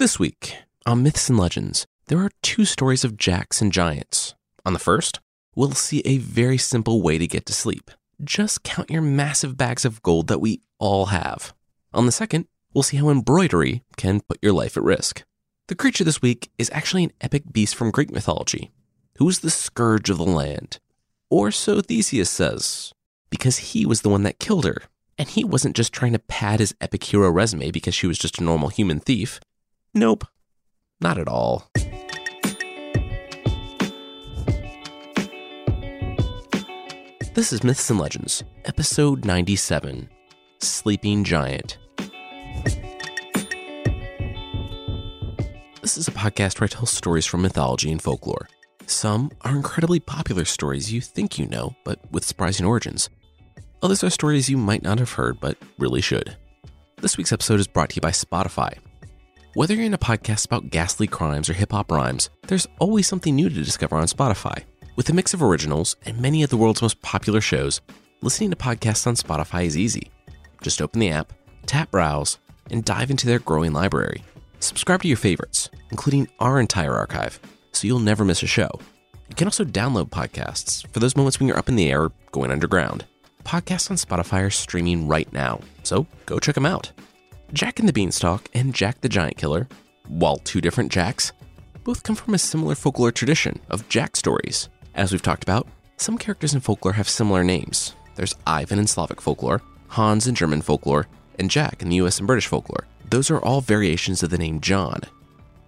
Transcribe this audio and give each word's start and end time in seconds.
This 0.00 0.18
week, 0.18 0.56
on 0.86 1.02
Myths 1.02 1.28
and 1.28 1.38
Legends, 1.38 1.86
there 2.06 2.20
are 2.20 2.30
two 2.40 2.64
stories 2.64 3.04
of 3.04 3.18
jacks 3.18 3.60
and 3.60 3.70
giants. 3.70 4.34
On 4.64 4.72
the 4.72 4.78
first, 4.78 5.20
we'll 5.54 5.72
see 5.72 6.00
a 6.06 6.16
very 6.16 6.56
simple 6.56 7.02
way 7.02 7.18
to 7.18 7.26
get 7.26 7.44
to 7.44 7.52
sleep. 7.52 7.90
Just 8.24 8.62
count 8.62 8.88
your 8.88 9.02
massive 9.02 9.58
bags 9.58 9.84
of 9.84 10.02
gold 10.02 10.28
that 10.28 10.40
we 10.40 10.62
all 10.78 11.06
have. 11.12 11.52
On 11.92 12.06
the 12.06 12.12
second, 12.12 12.46
we'll 12.72 12.82
see 12.82 12.96
how 12.96 13.10
embroidery 13.10 13.82
can 13.98 14.22
put 14.22 14.38
your 14.40 14.54
life 14.54 14.78
at 14.78 14.82
risk. 14.82 15.22
The 15.68 15.74
creature 15.74 16.04
this 16.04 16.22
week 16.22 16.48
is 16.56 16.70
actually 16.72 17.04
an 17.04 17.12
epic 17.20 17.52
beast 17.52 17.74
from 17.74 17.90
Greek 17.90 18.10
mythology, 18.10 18.70
who 19.18 19.28
is 19.28 19.40
the 19.40 19.50
scourge 19.50 20.08
of 20.08 20.16
the 20.16 20.24
land. 20.24 20.78
Or 21.28 21.50
so 21.50 21.82
Theseus 21.82 22.30
says, 22.30 22.94
because 23.28 23.58
he 23.58 23.84
was 23.84 24.00
the 24.00 24.08
one 24.08 24.22
that 24.22 24.40
killed 24.40 24.64
her. 24.64 24.78
And 25.18 25.28
he 25.28 25.44
wasn't 25.44 25.76
just 25.76 25.92
trying 25.92 26.14
to 26.14 26.18
pad 26.18 26.60
his 26.60 26.74
epic 26.80 27.04
hero 27.04 27.28
resume 27.28 27.70
because 27.70 27.94
she 27.94 28.06
was 28.06 28.16
just 28.16 28.38
a 28.38 28.42
normal 28.42 28.70
human 28.70 28.98
thief. 28.98 29.38
Nope, 29.94 30.24
not 31.00 31.18
at 31.18 31.26
all. 31.26 31.68
This 37.34 37.52
is 37.52 37.64
Myths 37.64 37.90
and 37.90 37.98
Legends, 37.98 38.44
episode 38.66 39.24
97 39.24 40.08
Sleeping 40.60 41.24
Giant. 41.24 41.78
This 45.80 45.98
is 45.98 46.06
a 46.06 46.12
podcast 46.12 46.60
where 46.60 46.66
I 46.66 46.68
tell 46.68 46.86
stories 46.86 47.26
from 47.26 47.42
mythology 47.42 47.90
and 47.90 48.00
folklore. 48.00 48.48
Some 48.86 49.32
are 49.40 49.56
incredibly 49.56 49.98
popular 49.98 50.44
stories 50.44 50.92
you 50.92 51.00
think 51.00 51.36
you 51.36 51.48
know, 51.48 51.74
but 51.84 51.98
with 52.12 52.24
surprising 52.24 52.64
origins. 52.64 53.08
Others 53.82 54.04
are 54.04 54.10
stories 54.10 54.48
you 54.48 54.56
might 54.56 54.84
not 54.84 55.00
have 55.00 55.12
heard, 55.12 55.40
but 55.40 55.58
really 55.78 56.00
should. 56.00 56.36
This 56.98 57.16
week's 57.16 57.32
episode 57.32 57.58
is 57.58 57.66
brought 57.66 57.90
to 57.90 57.96
you 57.96 58.02
by 58.02 58.10
Spotify. 58.10 58.78
Whether 59.54 59.74
you're 59.74 59.86
in 59.86 59.94
a 59.94 59.98
podcast 59.98 60.46
about 60.46 60.70
ghastly 60.70 61.08
crimes 61.08 61.50
or 61.50 61.54
hip 61.54 61.72
hop 61.72 61.90
rhymes, 61.90 62.30
there's 62.46 62.68
always 62.78 63.08
something 63.08 63.34
new 63.34 63.48
to 63.48 63.64
discover 63.64 63.96
on 63.96 64.04
Spotify. 64.04 64.62
With 64.94 65.08
a 65.08 65.12
mix 65.12 65.34
of 65.34 65.42
originals 65.42 65.96
and 66.06 66.20
many 66.20 66.44
of 66.44 66.50
the 66.50 66.56
world's 66.56 66.82
most 66.82 67.02
popular 67.02 67.40
shows, 67.40 67.80
listening 68.22 68.50
to 68.50 68.56
podcasts 68.56 69.08
on 69.08 69.16
Spotify 69.16 69.64
is 69.64 69.76
easy. 69.76 70.12
Just 70.62 70.80
open 70.80 71.00
the 71.00 71.10
app, 71.10 71.32
tap 71.66 71.90
browse, 71.90 72.38
and 72.70 72.84
dive 72.84 73.10
into 73.10 73.26
their 73.26 73.40
growing 73.40 73.72
library. 73.72 74.22
Subscribe 74.60 75.02
to 75.02 75.08
your 75.08 75.16
favorites, 75.16 75.68
including 75.90 76.28
our 76.38 76.60
entire 76.60 76.94
archive, 76.94 77.40
so 77.72 77.88
you'll 77.88 77.98
never 77.98 78.24
miss 78.24 78.44
a 78.44 78.46
show. 78.46 78.70
You 79.28 79.34
can 79.34 79.48
also 79.48 79.64
download 79.64 80.10
podcasts 80.10 80.86
for 80.92 81.00
those 81.00 81.16
moments 81.16 81.40
when 81.40 81.48
you're 81.48 81.58
up 81.58 81.68
in 81.68 81.74
the 81.74 81.90
air 81.90 82.04
or 82.04 82.12
going 82.30 82.52
underground. 82.52 83.04
Podcasts 83.42 83.90
on 83.90 83.96
Spotify 83.96 84.46
are 84.46 84.50
streaming 84.50 85.08
right 85.08 85.32
now, 85.32 85.60
so 85.82 86.06
go 86.26 86.38
check 86.38 86.54
them 86.54 86.66
out. 86.66 86.92
Jack 87.52 87.80
and 87.80 87.88
the 87.88 87.92
Beanstalk 87.92 88.48
and 88.54 88.72
Jack 88.72 89.00
the 89.00 89.08
Giant 89.08 89.36
Killer, 89.36 89.68
while 90.06 90.36
two 90.36 90.60
different 90.60 90.92
Jacks, 90.92 91.32
both 91.82 92.04
come 92.04 92.14
from 92.14 92.34
a 92.34 92.38
similar 92.38 92.76
folklore 92.76 93.10
tradition 93.10 93.58
of 93.70 93.88
Jack 93.88 94.14
stories. 94.14 94.68
As 94.94 95.10
we've 95.10 95.22
talked 95.22 95.42
about, 95.42 95.66
some 95.96 96.16
characters 96.16 96.54
in 96.54 96.60
folklore 96.60 96.92
have 96.92 97.08
similar 97.08 97.42
names. 97.42 97.94
There's 98.14 98.36
Ivan 98.46 98.78
in 98.78 98.86
Slavic 98.86 99.20
folklore, 99.20 99.62
Hans 99.88 100.28
in 100.28 100.36
German 100.36 100.62
folklore, 100.62 101.08
and 101.40 101.50
Jack 101.50 101.82
in 101.82 101.88
the 101.88 101.96
US 101.96 102.18
and 102.18 102.26
British 102.26 102.46
folklore. 102.46 102.86
Those 103.08 103.32
are 103.32 103.40
all 103.40 103.60
variations 103.60 104.22
of 104.22 104.30
the 104.30 104.38
name 104.38 104.60
John, 104.60 105.00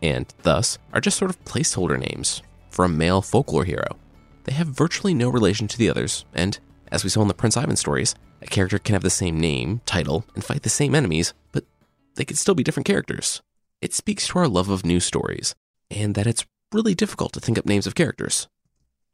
and 0.01 0.33
thus 0.43 0.79
are 0.93 1.01
just 1.01 1.19
sort 1.19 1.31
of 1.31 1.45
placeholder 1.45 1.99
names 1.99 2.43
for 2.71 2.85
a 2.85 2.89
male 2.89 3.23
folklore 3.23 3.65
hero. 3.65 3.97
They 4.45 4.53
have 4.53 4.69
virtually 4.69 5.15
no 5.15 5.29
relation 5.29 5.67
to 5.67 5.79
the 5.79 5.91
others, 5.91 6.25
and 6.33 6.61
as 6.93 7.03
we 7.03 7.11
saw 7.11 7.23
in 7.23 7.29
the 7.29 7.35
Prince 7.35 7.57
Ivan 7.57 7.77
stories, 7.77 8.15
a 8.41 8.47
character 8.47 8.79
can 8.79 8.95
have 8.95 9.03
the 9.03 9.11
same 9.11 9.41
name, 9.41 9.81
title, 9.87 10.25
and 10.35 10.45
fight 10.45 10.63
the 10.63 10.69
same 10.69 10.95
enemies, 10.95 11.33
but 11.53 11.65
they 12.15 12.25
could 12.25 12.39
still 12.39 12.55
be 12.55 12.63
different 12.63 12.87
characters. 12.87 13.43
It 13.81 13.93
speaks 13.95 14.29
to 14.29 14.39
our 14.39 14.49
love 14.49 14.69
of 14.69 14.85
new 14.85 15.01
stories, 15.01 15.55
and 15.91 16.15
that 16.15 16.27
it's 16.27 16.47
really 16.73 16.95
difficult 16.95 17.33
to 17.33 17.41
think 17.41 17.59
up 17.59 17.67
names 17.67 17.87
of 17.87 17.95
characters. 17.95 18.49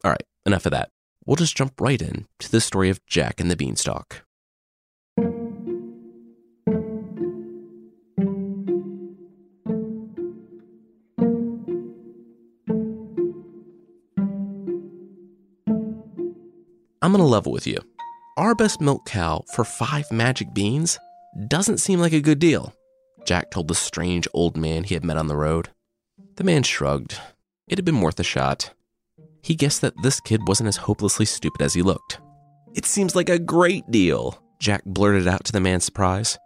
All 0.04 0.10
right, 0.10 0.22
enough 0.46 0.66
of 0.66 0.72
that. 0.72 0.90
We'll 1.26 1.36
just 1.36 1.56
jump 1.56 1.80
right 1.80 2.00
in 2.00 2.26
to 2.38 2.50
the 2.50 2.60
story 2.60 2.90
of 2.90 3.04
Jack 3.06 3.40
and 3.40 3.50
the 3.50 3.56
Beanstalk. 3.56 4.22
I'm 17.08 17.14
to 17.14 17.22
level 17.22 17.52
with 17.52 17.66
you. 17.66 17.78
Our 18.36 18.54
best 18.54 18.80
milk 18.80 19.06
cow 19.06 19.42
for 19.54 19.64
five 19.64 20.10
magic 20.12 20.52
beans 20.52 20.98
doesn't 21.48 21.78
seem 21.78 22.00
like 22.00 22.12
a 22.12 22.20
good 22.20 22.38
deal, 22.38 22.74
Jack 23.28 23.50
told 23.50 23.68
the 23.68 23.74
strange 23.74 24.26
old 24.32 24.56
man 24.56 24.84
he 24.84 24.94
had 24.94 25.04
met 25.04 25.18
on 25.18 25.26
the 25.26 25.36
road. 25.36 25.68
The 26.36 26.44
man 26.44 26.62
shrugged. 26.62 27.20
It 27.68 27.76
had 27.76 27.84
been 27.84 28.00
worth 28.00 28.18
a 28.18 28.24
shot. 28.24 28.72
He 29.42 29.54
guessed 29.54 29.82
that 29.82 30.00
this 30.02 30.18
kid 30.18 30.48
wasn't 30.48 30.68
as 30.68 30.78
hopelessly 30.78 31.26
stupid 31.26 31.60
as 31.60 31.74
he 31.74 31.82
looked. 31.82 32.20
It 32.74 32.86
seems 32.86 33.14
like 33.14 33.28
a 33.28 33.38
great 33.38 33.90
deal, 33.90 34.42
Jack 34.60 34.82
blurted 34.86 35.28
out 35.28 35.44
to 35.44 35.52
the 35.52 35.60
man's 35.60 35.84
surprise. 35.84 36.38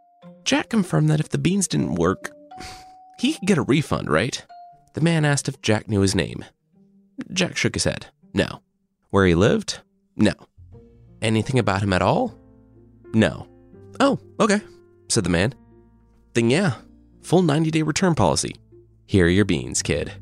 Jack 0.42 0.70
confirmed 0.70 1.08
that 1.08 1.20
if 1.20 1.28
the 1.28 1.38
beans 1.38 1.68
didn't 1.68 1.94
work, 1.94 2.32
he 3.20 3.34
could 3.34 3.46
get 3.46 3.58
a 3.58 3.62
refund, 3.62 4.10
right? 4.10 4.44
The 4.94 5.02
man 5.02 5.24
asked 5.24 5.48
if 5.48 5.62
Jack 5.62 5.88
knew 5.88 6.00
his 6.00 6.16
name. 6.16 6.44
Jack 7.32 7.56
shook 7.56 7.74
his 7.76 7.84
head. 7.84 8.06
No. 8.34 8.60
Where 9.10 9.24
he 9.24 9.36
lived? 9.36 9.78
No. 10.16 10.32
Anything 11.22 11.60
about 11.60 11.82
him 11.84 11.92
at 11.92 12.02
all? 12.02 12.34
No. 13.14 13.46
Oh, 14.00 14.18
okay, 14.40 14.62
said 15.08 15.22
the 15.22 15.30
man. 15.30 15.54
Then 16.34 16.50
yeah, 16.50 16.74
full 17.22 17.42
90 17.42 17.70
day 17.70 17.82
return 17.82 18.14
policy. 18.14 18.56
Here 19.06 19.26
are 19.26 19.28
your 19.28 19.44
beans, 19.44 19.82
kid. 19.82 20.12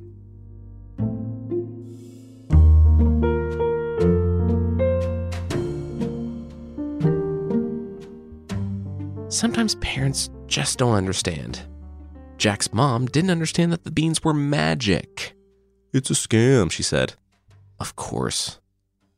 Sometimes 9.28 9.76
parents 9.76 10.28
just 10.48 10.78
don't 10.78 10.96
understand. 10.96 11.62
Jack's 12.36 12.72
mom 12.72 13.06
didn't 13.06 13.30
understand 13.30 13.72
that 13.72 13.84
the 13.84 13.90
beans 13.92 14.24
were 14.24 14.34
magic. 14.34 15.34
It's 15.92 16.10
a 16.10 16.14
scam, 16.14 16.70
she 16.70 16.82
said. 16.82 17.14
Of 17.78 17.94
course. 17.94 18.58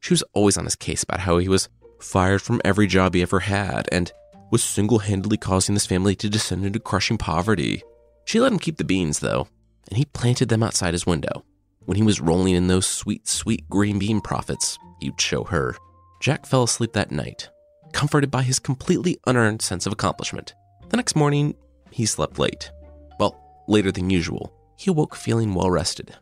She 0.00 0.12
was 0.12 0.22
always 0.34 0.58
on 0.58 0.64
his 0.64 0.76
case 0.76 1.02
about 1.02 1.20
how 1.20 1.38
he 1.38 1.48
was 1.48 1.68
fired 1.98 2.42
from 2.42 2.60
every 2.64 2.86
job 2.86 3.14
he 3.14 3.22
ever 3.22 3.40
had 3.40 3.88
and 3.90 4.12
was 4.52 4.62
single 4.62 4.98
handedly 4.98 5.38
causing 5.38 5.74
this 5.74 5.86
family 5.86 6.14
to 6.14 6.28
descend 6.28 6.64
into 6.64 6.78
crushing 6.78 7.16
poverty. 7.16 7.82
She 8.26 8.38
let 8.38 8.52
him 8.52 8.58
keep 8.58 8.76
the 8.76 8.84
beans, 8.84 9.18
though, 9.18 9.48
and 9.88 9.96
he 9.96 10.04
planted 10.04 10.50
them 10.50 10.62
outside 10.62 10.92
his 10.92 11.06
window. 11.06 11.42
When 11.86 11.96
he 11.96 12.02
was 12.02 12.20
rolling 12.20 12.54
in 12.54 12.68
those 12.68 12.86
sweet, 12.86 13.26
sweet 13.26 13.68
green 13.70 13.98
bean 13.98 14.20
profits, 14.20 14.78
he'd 15.00 15.18
show 15.18 15.44
her. 15.44 15.74
Jack 16.20 16.44
fell 16.44 16.64
asleep 16.64 16.92
that 16.92 17.10
night, 17.10 17.48
comforted 17.92 18.30
by 18.30 18.42
his 18.42 18.58
completely 18.58 19.18
unearned 19.26 19.62
sense 19.62 19.86
of 19.86 19.92
accomplishment. 19.92 20.54
The 20.90 20.98
next 20.98 21.16
morning, 21.16 21.56
he 21.90 22.04
slept 22.04 22.38
late. 22.38 22.70
Well, 23.18 23.64
later 23.66 23.90
than 23.90 24.10
usual. 24.10 24.52
He 24.76 24.90
awoke 24.90 25.16
feeling 25.16 25.54
well 25.54 25.70
rested, 25.70 26.14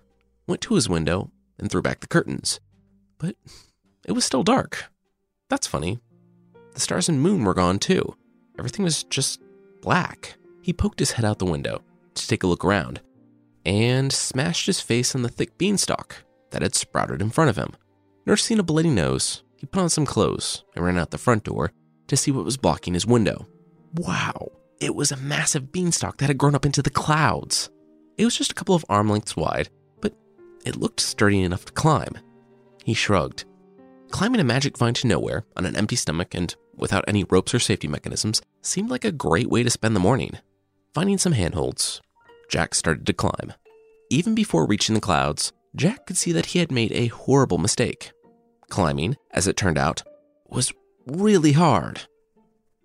went 0.47 0.61
to 0.63 0.75
his 0.75 0.89
window, 0.89 1.33
and 1.59 1.69
threw 1.69 1.83
back 1.83 1.99
the 1.99 2.07
curtains. 2.07 2.61
But 3.19 3.35
it 4.07 4.13
was 4.13 4.25
still 4.25 4.45
dark. 4.45 4.85
That's 5.49 5.67
funny. 5.67 5.99
The 6.75 6.81
stars 6.81 7.09
and 7.09 7.21
moon 7.21 7.45
were 7.45 7.55
gone 7.55 7.79
too. 7.81 8.15
Everything 8.61 8.85
was 8.85 9.05
just 9.05 9.41
black. 9.81 10.37
He 10.61 10.75
poked 10.75 10.99
his 10.99 11.13
head 11.13 11.25
out 11.25 11.39
the 11.39 11.47
window 11.47 11.83
to 12.15 12.29
take 12.29 12.43
a 12.43 12.47
look 12.47 12.63
around 12.63 13.01
and 13.65 14.13
smashed 14.13 14.67
his 14.67 14.81
face 14.81 15.15
on 15.15 15.23
the 15.23 15.31
thick 15.31 15.57
beanstalk 15.57 16.25
that 16.51 16.61
had 16.61 16.75
sprouted 16.75 17.23
in 17.23 17.31
front 17.31 17.49
of 17.49 17.57
him. 17.57 17.73
Nursing 18.27 18.59
a 18.59 18.63
bloody 18.63 18.91
nose, 18.91 19.43
he 19.57 19.65
put 19.65 19.81
on 19.81 19.89
some 19.89 20.05
clothes 20.05 20.63
and 20.77 20.85
ran 20.85 20.99
out 20.99 21.11
the 21.11 21.17
front 21.17 21.45
door 21.45 21.73
to 22.09 22.19
see 22.19 22.31
what 22.31 22.45
was 22.45 22.59
blocking 22.59 22.93
his 22.93 23.07
window. 23.07 23.47
Wow, 23.95 24.53
it 24.79 24.95
was 24.95 25.11
a 25.11 25.17
massive 25.17 25.73
beanstalk 25.73 26.19
that 26.19 26.27
had 26.27 26.37
grown 26.37 26.55
up 26.55 26.67
into 26.67 26.83
the 26.83 26.91
clouds. 26.91 27.71
It 28.19 28.27
was 28.27 28.37
just 28.37 28.53
a 28.53 28.55
couple 28.55 28.75
of 28.75 28.85
arm 28.91 29.09
lengths 29.09 29.37
wide, 29.37 29.71
but 30.03 30.15
it 30.67 30.77
looked 30.77 31.01
sturdy 31.01 31.41
enough 31.41 31.65
to 31.65 31.73
climb. 31.73 32.13
He 32.85 32.93
shrugged. 32.93 33.47
Climbing 34.11 34.41
a 34.41 34.45
magic 34.45 34.77
vine 34.77 34.93
to 34.95 35.07
nowhere 35.07 35.47
on 35.57 35.65
an 35.65 35.77
empty 35.77 35.97
stomach 35.97 36.35
and 36.35 36.55
without 36.81 37.05
any 37.07 37.25
ropes 37.25 37.55
or 37.55 37.59
safety 37.59 37.87
mechanisms 37.87 38.43
seemed 38.63 38.91
like 38.91 39.05
a 39.05 39.13
great 39.13 39.49
way 39.49 39.63
to 39.63 39.71
spend 39.71 39.95
the 39.95 40.01
morning. 40.01 40.39
Finding 40.95 41.19
some 41.19 41.33
handholds, 41.33 42.01
Jack 42.49 42.75
started 42.75 43.07
to 43.07 43.13
climb. 43.13 43.53
Even 44.11 44.35
before 44.35 44.67
reaching 44.67 44.95
the 44.95 45.01
clouds, 45.01 45.53
Jack 45.77 46.07
could 46.07 46.17
see 46.17 46.33
that 46.33 46.47
he 46.47 46.59
had 46.59 46.73
made 46.73 46.93
a 46.93 47.07
horrible 47.07 47.59
mistake. 47.59 48.13
Climbing, 48.69 49.17
as 49.31 49.47
it 49.47 49.57
turned 49.57 49.79
out, 49.79 50.03
was 50.49 50.73
really 51.07 51.53
hard. 51.53 52.03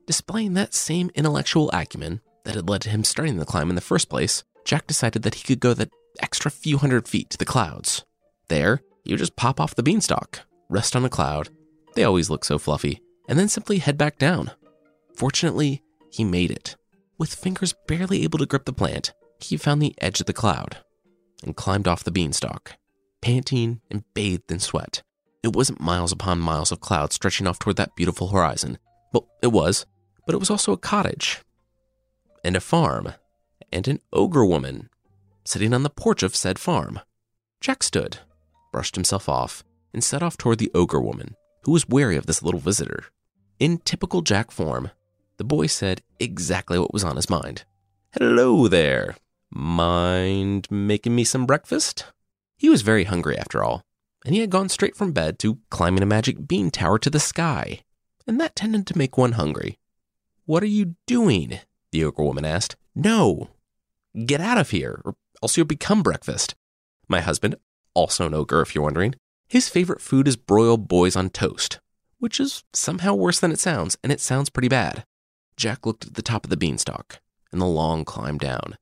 Displaying 0.05 0.53
that 0.53 0.73
same 0.73 1.09
intellectual 1.15 1.71
acumen 1.71 2.21
that 2.43 2.55
had 2.55 2.69
led 2.69 2.81
to 2.81 2.89
him 2.89 3.03
starting 3.03 3.37
the 3.37 3.45
climb 3.45 3.69
in 3.69 3.75
the 3.75 3.81
first 3.81 4.07
place, 4.07 4.43
Jack 4.65 4.85
decided 4.85 5.23
that 5.23 5.35
he 5.35 5.43
could 5.43 5.59
go 5.59 5.73
that 5.73 5.89
extra 6.21 6.51
few 6.51 6.77
hundred 6.77 7.07
feet 7.07 7.31
to 7.31 7.37
the 7.37 7.45
clouds. 7.45 8.05
There, 8.47 8.81
you 9.03 9.17
just 9.17 9.35
pop 9.35 9.59
off 9.59 9.75
the 9.75 9.83
beanstalk, 9.83 10.41
rest 10.69 10.95
on 10.95 11.05
a 11.05 11.09
cloud. 11.09 11.49
They 11.95 12.03
always 12.03 12.29
look 12.29 12.45
so 12.45 12.59
fluffy, 12.59 13.01
and 13.27 13.37
then 13.37 13.47
simply 13.47 13.79
head 13.79 13.97
back 13.97 14.17
down. 14.17 14.51
Fortunately, 15.15 15.83
he 16.11 16.23
made 16.23 16.51
it. 16.51 16.75
With 17.17 17.33
fingers 17.33 17.73
barely 17.87 18.23
able 18.23 18.39
to 18.39 18.45
grip 18.45 18.65
the 18.65 18.73
plant, 18.73 19.13
he 19.39 19.57
found 19.57 19.81
the 19.81 19.95
edge 19.99 20.19
of 20.19 20.25
the 20.25 20.33
cloud 20.33 20.77
and 21.43 21.55
climbed 21.55 21.87
off 21.87 22.03
the 22.03 22.11
beanstalk, 22.11 22.73
panting 23.21 23.81
and 23.89 24.03
bathed 24.13 24.51
in 24.51 24.59
sweat. 24.59 25.03
It 25.43 25.55
wasn't 25.55 25.79
miles 25.79 26.11
upon 26.11 26.39
miles 26.39 26.71
of 26.71 26.79
cloud 26.79 27.13
stretching 27.13 27.47
off 27.47 27.59
toward 27.59 27.77
that 27.77 27.95
beautiful 27.95 28.29
horizon. 28.29 28.79
Well, 29.13 29.27
it 29.41 29.51
was, 29.51 29.85
but 30.25 30.33
it 30.33 30.39
was 30.39 30.49
also 30.49 30.73
a 30.73 30.77
cottage 30.77 31.41
and 32.43 32.55
a 32.55 32.61
farm 32.61 33.13
and 33.71 33.87
an 33.87 33.99
ogre 34.13 34.45
woman 34.45 34.89
sitting 35.43 35.73
on 35.73 35.83
the 35.83 35.89
porch 35.89 36.23
of 36.23 36.35
said 36.35 36.59
farm. 36.59 36.99
Jack 37.61 37.83
stood, 37.83 38.19
brushed 38.71 38.95
himself 38.95 39.29
off, 39.29 39.63
and 39.93 40.03
set 40.03 40.21
off 40.23 40.37
toward 40.37 40.57
the 40.57 40.71
ogre 40.73 40.99
woman, 40.99 41.35
who 41.65 41.71
was 41.71 41.89
wary 41.89 42.15
of 42.15 42.27
this 42.27 42.43
little 42.43 42.59
visitor. 42.59 43.05
In 43.59 43.79
typical 43.79 44.21
Jack 44.21 44.51
form, 44.51 44.91
the 45.37 45.43
boy 45.43 45.67
said 45.67 46.01
exactly 46.19 46.77
what 46.77 46.93
was 46.93 47.03
on 47.03 47.15
his 47.15 47.29
mind. 47.29 47.65
Hello 48.11 48.67
there. 48.67 49.15
Mind 49.51 50.67
making 50.69 51.15
me 51.15 51.23
some 51.23 51.45
breakfast? 51.45 52.05
He 52.57 52.69
was 52.69 52.83
very 52.83 53.05
hungry 53.05 53.37
after 53.37 53.63
all, 53.63 53.81
and 54.23 54.33
he 54.35 54.41
had 54.41 54.49
gone 54.49 54.69
straight 54.69 54.95
from 54.95 55.11
bed 55.11 55.39
to 55.39 55.59
climbing 55.69 56.03
a 56.03 56.07
magic 56.07 56.47
bean 56.47 56.69
tower 56.71 56.99
to 56.99 57.09
the 57.09 57.19
sky, 57.19 57.81
and 58.27 58.39
that 58.39 58.55
tended 58.55 58.85
to 58.87 58.97
make 58.97 59.17
one 59.17 59.33
hungry. 59.33 59.77
What 60.45 60.63
are 60.63 60.67
you 60.67 60.95
doing? 61.07 61.59
the 61.91 62.03
ogre 62.03 62.23
woman 62.23 62.45
asked. 62.45 62.75
No. 62.93 63.49
Get 64.25 64.41
out 64.41 64.57
of 64.57 64.69
here, 64.69 65.01
or 65.03 65.15
else 65.41 65.57
you'll 65.57 65.65
become 65.65 66.03
breakfast. 66.03 66.55
My 67.07 67.21
husband, 67.21 67.55
also 67.93 68.27
an 68.27 68.33
ogre 68.33 68.61
if 68.61 68.75
you're 68.75 68.83
wondering, 68.83 69.15
his 69.47 69.69
favorite 69.69 70.01
food 70.01 70.27
is 70.27 70.35
broiled 70.35 70.87
boys 70.87 71.15
on 71.15 71.29
toast, 71.29 71.79
which 72.19 72.39
is 72.39 72.63
somehow 72.73 73.13
worse 73.13 73.39
than 73.39 73.51
it 73.51 73.59
sounds, 73.59 73.97
and 74.03 74.11
it 74.11 74.19
sounds 74.19 74.49
pretty 74.49 74.67
bad. 74.67 75.05
Jack 75.57 75.85
looked 75.85 76.05
at 76.05 76.15
the 76.15 76.21
top 76.21 76.43
of 76.43 76.49
the 76.49 76.57
beanstalk 76.57 77.19
and 77.51 77.61
the 77.61 77.65
long 77.65 78.03
climb 78.03 78.37
down. 78.37 78.77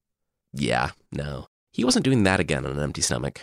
Yeah, 0.54 0.92
no, 1.12 1.48
he 1.72 1.84
wasn't 1.84 2.06
doing 2.06 2.24
that 2.24 2.40
again 2.40 2.66
on 2.66 2.72
an 2.72 2.80
empty 2.80 3.02
stomach. 3.02 3.42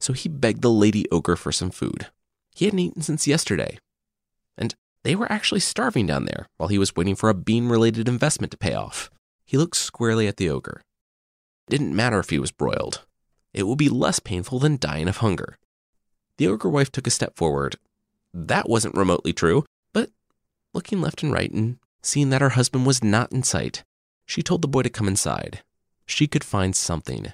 So 0.00 0.12
he 0.12 0.28
begged 0.28 0.62
the 0.62 0.70
lady 0.70 1.06
ogre 1.10 1.36
for 1.36 1.50
some 1.50 1.70
food. 1.70 2.06
He 2.54 2.64
hadn't 2.64 2.80
eaten 2.80 3.02
since 3.02 3.26
yesterday. 3.26 3.78
And 4.56 4.74
they 5.04 5.16
were 5.16 5.30
actually 5.30 5.60
starving 5.60 6.06
down 6.06 6.24
there 6.24 6.46
while 6.56 6.68
he 6.68 6.78
was 6.78 6.94
waiting 6.94 7.16
for 7.16 7.28
a 7.28 7.34
bean 7.34 7.68
related 7.68 8.08
investment 8.08 8.50
to 8.52 8.58
pay 8.58 8.74
off. 8.74 9.10
He 9.44 9.56
looked 9.56 9.76
squarely 9.76 10.28
at 10.28 10.36
the 10.36 10.50
ogre. 10.50 10.82
It 11.66 11.70
didn't 11.70 11.96
matter 11.96 12.18
if 12.18 12.30
he 12.30 12.38
was 12.38 12.52
broiled, 12.52 13.04
it 13.54 13.66
would 13.66 13.78
be 13.78 13.88
less 13.88 14.20
painful 14.20 14.58
than 14.58 14.76
dying 14.78 15.08
of 15.08 15.18
hunger. 15.18 15.58
The 16.38 16.46
ogre 16.46 16.68
wife 16.68 16.92
took 16.92 17.08
a 17.08 17.10
step 17.10 17.36
forward. 17.36 17.76
That 18.32 18.68
wasn't 18.68 18.94
remotely 18.94 19.32
true, 19.32 19.64
but 19.92 20.10
looking 20.72 21.00
left 21.00 21.24
and 21.24 21.32
right 21.32 21.50
and 21.50 21.78
seeing 22.00 22.30
that 22.30 22.40
her 22.40 22.50
husband 22.50 22.86
was 22.86 23.02
not 23.02 23.32
in 23.32 23.42
sight, 23.42 23.82
she 24.24 24.40
told 24.40 24.62
the 24.62 24.68
boy 24.68 24.82
to 24.82 24.88
come 24.88 25.08
inside. 25.08 25.62
She 26.06 26.28
could 26.28 26.44
find 26.44 26.76
something. 26.76 27.32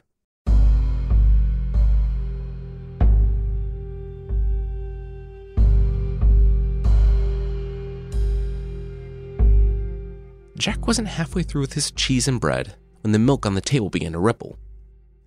Jack 10.56 10.86
wasn't 10.86 11.08
halfway 11.08 11.42
through 11.42 11.60
with 11.60 11.74
his 11.74 11.90
cheese 11.90 12.26
and 12.26 12.40
bread 12.40 12.74
when 13.02 13.12
the 13.12 13.18
milk 13.18 13.44
on 13.44 13.54
the 13.54 13.60
table 13.60 13.90
began 13.90 14.12
to 14.12 14.18
ripple. 14.18 14.56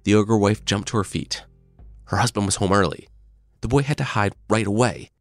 The 0.03 0.15
ogre 0.15 0.37
wife 0.37 0.65
jumped 0.65 0.87
to 0.87 0.97
her 0.97 1.03
feet. 1.03 1.43
Her 2.05 2.17
husband 2.17 2.47
was 2.47 2.55
home 2.55 2.73
early. 2.73 3.07
The 3.61 3.67
boy 3.67 3.83
had 3.83 3.97
to 3.97 4.03
hide 4.03 4.35
right 4.49 4.67
away. 4.67 5.11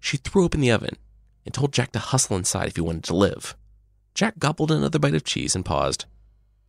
She 0.00 0.16
threw 0.16 0.44
open 0.44 0.60
the 0.60 0.72
oven 0.72 0.96
and 1.44 1.54
told 1.54 1.72
Jack 1.72 1.92
to 1.92 1.98
hustle 1.98 2.36
inside 2.36 2.68
if 2.68 2.76
he 2.76 2.82
wanted 2.82 3.04
to 3.04 3.16
live. 3.16 3.56
Jack 4.14 4.38
gobbled 4.38 4.70
another 4.70 4.98
bite 4.98 5.14
of 5.14 5.24
cheese 5.24 5.54
and 5.54 5.64
paused. 5.64 6.04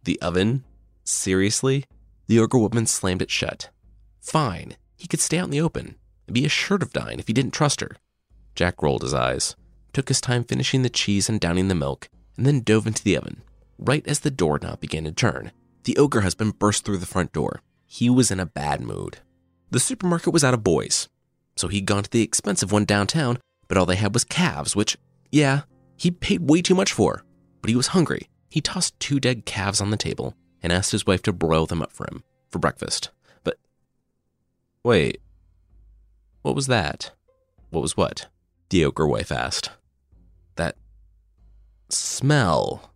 The 0.04 0.22
oven? 0.22 0.63
Seriously? 1.04 1.86
The 2.28 2.40
ogre 2.40 2.57
woman 2.57 2.86
slammed 2.86 3.22
it 3.22 3.31
shut. 3.31 3.69
Fine, 4.22 4.78
he 4.95 5.07
could 5.07 5.19
stay 5.19 5.38
out 5.38 5.45
in 5.45 5.51
the 5.51 5.62
open 5.62 5.95
and 6.28 6.34
be 6.34 6.45
assured 6.45 6.81
of 6.81 6.94
dying 6.94 7.19
if 7.19 7.28
he 7.28 7.34
didn't 7.34 7.54
trust 7.54 7.81
her. 7.81 7.98
Jack 8.56 8.81
rolled 8.81 9.01
his 9.01 9.13
eyes, 9.13 9.56
took 9.92 10.07
his 10.07 10.22
time 10.22 10.44
finishing 10.44 10.81
the 10.81 10.90
cheese 10.90 11.28
and 11.28 11.40
downing 11.40 11.68
the 11.68 11.75
milk, 11.75 12.07
and 12.38 12.45
then 12.45 12.62
dove 12.62 12.88
into 12.88 13.04
the 13.04 13.18
oven, 13.18 13.42
right 13.78 14.07
as 14.07 14.19
the 14.19 14.31
doorknob 14.31 14.80
began 14.80 15.04
to 15.04 15.12
turn. 15.12 15.51
The 15.84 15.98
ogre 15.98 16.22
husband 16.22 16.60
burst 16.60 16.86
through 16.86 17.00
the 17.00 17.06
front 17.06 17.34
door. 17.34 17.62
He 17.86 18.10
was 18.10 18.31
in 18.31 18.40
a 18.40 18.45
bad 18.45 18.81
mood. 18.81 19.19
The 19.74 19.80
supermarket 19.80 20.31
was 20.31 20.44
out 20.44 20.54
of 20.54 20.64
boys, 20.64 21.10
so 21.56 21.68
he'd 21.68 21.88
gone 21.88 22.04
to 22.04 22.10
the 22.12 22.22
expensive 22.22 22.72
one 22.72 22.86
downtown, 22.86 23.40
but 23.68 23.75
all 23.75 23.88
they 23.88 23.96
had 23.96 24.14
was 24.14 24.24
calves, 24.24 24.75
which, 24.75 25.00
yeah, 25.31 25.62
he 25.98 26.12
paid 26.12 26.48
way 26.48 26.62
too 26.62 26.75
much 26.75 26.94
for. 26.94 27.25
But 27.60 27.72
he 27.72 27.75
was 27.75 27.88
hungry. 27.88 28.30
He 28.52 28.62
tossed 28.62 29.00
two 29.00 29.20
dead 29.20 29.48
calves 29.48 29.81
on 29.81 29.90
the 29.90 29.98
table 29.98 30.36
and 30.62 30.72
asked 30.72 30.92
his 30.92 31.08
wife 31.08 31.24
to 31.24 31.34
broil 31.34 31.66
them 31.66 31.81
up 31.81 31.92
for 31.92 32.06
him 32.06 32.24
for 32.52 32.60
breakfast. 32.60 33.10
But 33.44 33.58
wait, 34.84 35.20
what 36.44 36.54
was 36.54 36.68
that? 36.68 37.10
What 37.72 37.81
was 37.81 37.98
what? 37.98 38.28
The 38.69 38.86
ogre 38.86 39.08
wife 39.08 39.31
asked. 39.31 39.72
That 40.56 40.76
smell. 41.90 42.94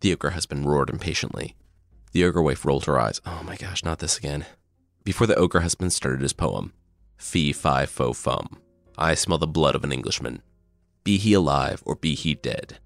The 0.00 0.14
ogre 0.14 0.30
husband 0.30 0.64
roared 0.64 0.88
impatiently. 0.88 1.56
The 2.12 2.24
ogre 2.24 2.40
wife 2.40 2.64
rolled 2.64 2.86
her 2.86 2.98
eyes. 2.98 3.20
Oh 3.26 3.42
my 3.44 3.56
gosh, 3.56 3.84
not 3.84 3.98
this 3.98 4.16
again. 4.16 4.46
Before 5.04 5.26
the 5.26 5.36
ogre 5.36 5.60
husband 5.60 5.92
started 5.92 6.22
his 6.22 6.32
poem 6.32 6.72
Fee, 7.18 7.52
fi, 7.52 7.86
fo, 7.86 8.12
fum. 8.12 8.58
I 8.96 9.14
smell 9.14 9.38
the 9.38 9.46
blood 9.46 9.74
of 9.74 9.84
an 9.84 9.92
Englishman. 9.92 10.42
Be 11.04 11.18
he 11.18 11.34
alive 11.34 11.82
or 11.84 11.94
be 11.94 12.14
he 12.14 12.34
dead, 12.34 12.78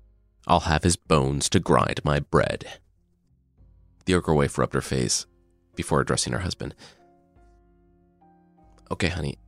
I'll 0.47 0.61
have 0.61 0.83
his 0.83 0.97
bones 0.97 1.49
to 1.51 1.61
grind 1.61 2.01
my 2.05 2.21
bread. 2.21 2.81
The 4.07 4.15
ogre 4.15 4.35
wife 4.35 4.59
rubbed 4.59 4.75
her 4.75 4.81
face 4.81 5.27
before 5.77 6.01
addressing 6.01 6.33
her 6.33 6.41
husband. 6.41 6.75
Okay, 8.91 9.09
honey, 9.09 9.39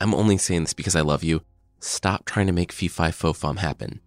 I'm 0.00 0.14
only 0.14 0.38
saying 0.38 0.62
this 0.62 0.72
because 0.72 0.96
I 0.96 1.00
love 1.00 1.24
you. 1.24 1.42
Stop 1.80 2.24
trying 2.24 2.46
to 2.46 2.52
make 2.52 2.72
fee, 2.72 2.88
fi, 2.88 3.10
fo, 3.10 3.32
fum 3.32 3.56
happen. 3.56 4.00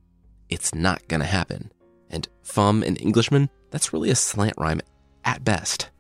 It's 0.48 0.74
not 0.74 1.08
gonna 1.08 1.26
happen. 1.26 1.72
And 2.10 2.28
fum 2.42 2.82
and 2.82 3.00
Englishman, 3.00 3.50
that's 3.70 3.94
really 3.94 4.10
a 4.10 4.16
slant 4.16 4.56
rhyme 4.58 4.82
at 5.26 5.44
best. 5.44 5.92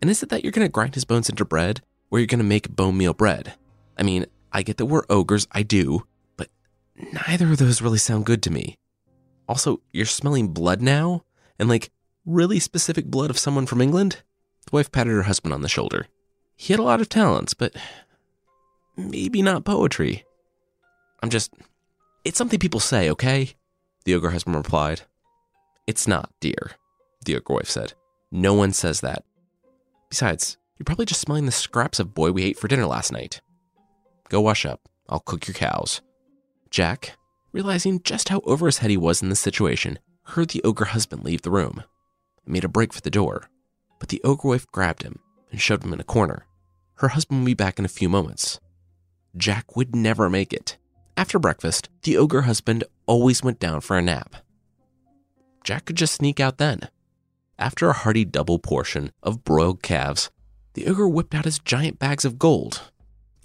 And 0.00 0.10
is 0.10 0.22
it 0.22 0.28
that 0.28 0.42
you're 0.42 0.52
going 0.52 0.66
to 0.66 0.72
grind 0.72 0.94
his 0.94 1.04
bones 1.04 1.28
into 1.28 1.44
bread 1.44 1.82
or 2.10 2.18
you're 2.18 2.26
going 2.26 2.38
to 2.38 2.44
make 2.44 2.74
bone 2.74 2.96
meal 2.96 3.14
bread? 3.14 3.54
I 3.96 4.02
mean, 4.02 4.26
I 4.52 4.62
get 4.62 4.76
that 4.76 4.86
we're 4.86 5.04
ogres, 5.10 5.46
I 5.52 5.62
do, 5.62 6.06
but 6.36 6.48
neither 6.96 7.50
of 7.50 7.58
those 7.58 7.82
really 7.82 7.98
sound 7.98 8.26
good 8.26 8.42
to 8.44 8.50
me. 8.50 8.78
Also, 9.48 9.80
you're 9.92 10.06
smelling 10.06 10.48
blood 10.48 10.80
now? 10.80 11.24
And 11.58 11.68
like 11.68 11.90
really 12.24 12.60
specific 12.60 13.06
blood 13.06 13.30
of 13.30 13.38
someone 13.38 13.66
from 13.66 13.80
England? 13.80 14.22
The 14.66 14.76
wife 14.76 14.92
patted 14.92 15.12
her 15.12 15.22
husband 15.22 15.54
on 15.54 15.62
the 15.62 15.68
shoulder. 15.68 16.06
He 16.54 16.72
had 16.72 16.80
a 16.80 16.84
lot 16.84 17.00
of 17.00 17.08
talents, 17.08 17.54
but 17.54 17.74
maybe 18.96 19.42
not 19.42 19.64
poetry. 19.64 20.24
I'm 21.22 21.30
just. 21.30 21.52
It's 22.24 22.36
something 22.36 22.58
people 22.58 22.80
say, 22.80 23.10
okay? 23.10 23.54
The 24.04 24.14
ogre 24.14 24.30
husband 24.30 24.56
replied. 24.56 25.02
It's 25.86 26.06
not, 26.06 26.30
dear, 26.40 26.72
the 27.24 27.36
ogre 27.36 27.54
wife 27.54 27.70
said. 27.70 27.94
No 28.30 28.54
one 28.54 28.72
says 28.72 29.00
that. 29.00 29.24
Besides, 30.08 30.56
you're 30.78 30.84
probably 30.84 31.06
just 31.06 31.20
smelling 31.20 31.46
the 31.46 31.52
scraps 31.52 31.98
of 31.98 32.14
boy 32.14 32.32
we 32.32 32.44
ate 32.44 32.58
for 32.58 32.68
dinner 32.68 32.86
last 32.86 33.12
night. 33.12 33.40
Go 34.28 34.40
wash 34.40 34.64
up. 34.64 34.88
I'll 35.08 35.20
cook 35.20 35.46
your 35.46 35.54
cows. 35.54 36.00
Jack, 36.70 37.16
realizing 37.52 38.02
just 38.02 38.28
how 38.28 38.40
over 38.40 38.66
his 38.66 38.78
head 38.78 38.90
he 38.90 38.96
was 38.96 39.22
in 39.22 39.28
this 39.28 39.40
situation, 39.40 39.98
heard 40.24 40.50
the 40.50 40.62
ogre 40.62 40.86
husband 40.86 41.24
leave 41.24 41.42
the 41.42 41.50
room 41.50 41.82
and 42.44 42.52
made 42.52 42.64
a 42.64 42.68
break 42.68 42.92
for 42.92 43.00
the 43.00 43.10
door. 43.10 43.48
But 43.98 44.10
the 44.10 44.20
ogre 44.22 44.48
wife 44.48 44.66
grabbed 44.70 45.02
him 45.02 45.18
and 45.50 45.60
shoved 45.60 45.84
him 45.84 45.92
in 45.92 46.00
a 46.00 46.04
corner. 46.04 46.46
Her 46.96 47.08
husband 47.08 47.40
would 47.40 47.46
be 47.46 47.54
back 47.54 47.78
in 47.78 47.84
a 47.84 47.88
few 47.88 48.08
moments. 48.08 48.60
Jack 49.36 49.76
would 49.76 49.94
never 49.94 50.28
make 50.28 50.52
it. 50.52 50.76
After 51.16 51.38
breakfast, 51.38 51.88
the 52.02 52.16
ogre 52.16 52.42
husband 52.42 52.84
always 53.06 53.42
went 53.42 53.58
down 53.58 53.80
for 53.80 53.96
a 53.96 54.02
nap. 54.02 54.36
Jack 55.64 55.86
could 55.86 55.96
just 55.96 56.14
sneak 56.14 56.38
out 56.38 56.58
then. 56.58 56.88
After 57.58 57.88
a 57.88 57.92
hearty 57.92 58.24
double 58.24 58.60
portion 58.60 59.10
of 59.20 59.42
broiled 59.42 59.82
calves, 59.82 60.30
the 60.74 60.86
ogre 60.86 61.08
whipped 61.08 61.34
out 61.34 61.44
his 61.44 61.58
giant 61.58 61.98
bags 61.98 62.24
of 62.24 62.38
gold 62.38 62.82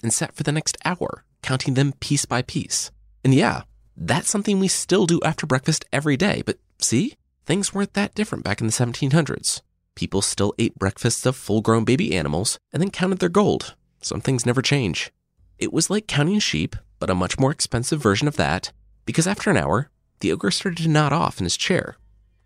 and 0.03 0.13
sat 0.13 0.35
for 0.35 0.43
the 0.43 0.51
next 0.51 0.77
hour, 0.85 1.23
counting 1.41 1.73
them 1.73 1.93
piece 1.93 2.25
by 2.25 2.43
piece. 2.43 2.91
And 3.23 3.33
yeah, 3.33 3.63
that's 3.97 4.29
something 4.29 4.59
we 4.59 4.67
still 4.67 5.07
do 5.07 5.19
after 5.25 5.47
breakfast 5.47 5.85
every 5.91 6.15
day, 6.15 6.43
but 6.45 6.59
see, 6.77 7.15
things 7.47 7.73
weren't 7.73 7.95
that 7.95 8.13
different 8.13 8.43
back 8.43 8.61
in 8.61 8.67
the 8.67 8.73
1700s. 8.73 9.61
People 9.95 10.21
still 10.21 10.53
ate 10.59 10.77
breakfasts 10.77 11.25
of 11.25 11.35
full 11.35 11.61
grown 11.61 11.83
baby 11.83 12.15
animals 12.15 12.59
and 12.71 12.81
then 12.81 12.91
counted 12.91 13.17
their 13.17 13.29
gold. 13.29 13.73
Some 14.01 14.21
things 14.21 14.45
never 14.45 14.61
change. 14.61 15.11
It 15.57 15.73
was 15.73 15.89
like 15.89 16.05
counting 16.05 16.37
sheep, 16.37 16.75
but 16.99 17.09
a 17.09 17.15
much 17.15 17.39
more 17.39 17.51
expensive 17.51 18.01
version 18.01 18.27
of 18.27 18.35
that, 18.35 18.71
because 19.05 19.25
after 19.25 19.49
an 19.49 19.57
hour, 19.57 19.89
the 20.19 20.31
ogre 20.31 20.51
started 20.51 20.83
to 20.83 20.89
nod 20.89 21.13
off 21.13 21.39
in 21.39 21.45
his 21.45 21.57
chair 21.57 21.97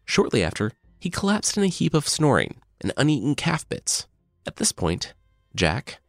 Shortly 0.08 0.42
after, 0.42 0.72
he 1.00 1.10
collapsed 1.10 1.58
in 1.58 1.64
a 1.64 1.68
heap 1.68 1.94
of 1.94 2.08
snoring 2.08 2.56
and 2.82 2.94
uneaten 2.98 3.36
calf 3.36 3.68
bits. 3.68 4.08
At 4.46 4.58
this 4.58 4.72
point, 4.72 5.14
Jack, 5.56 6.00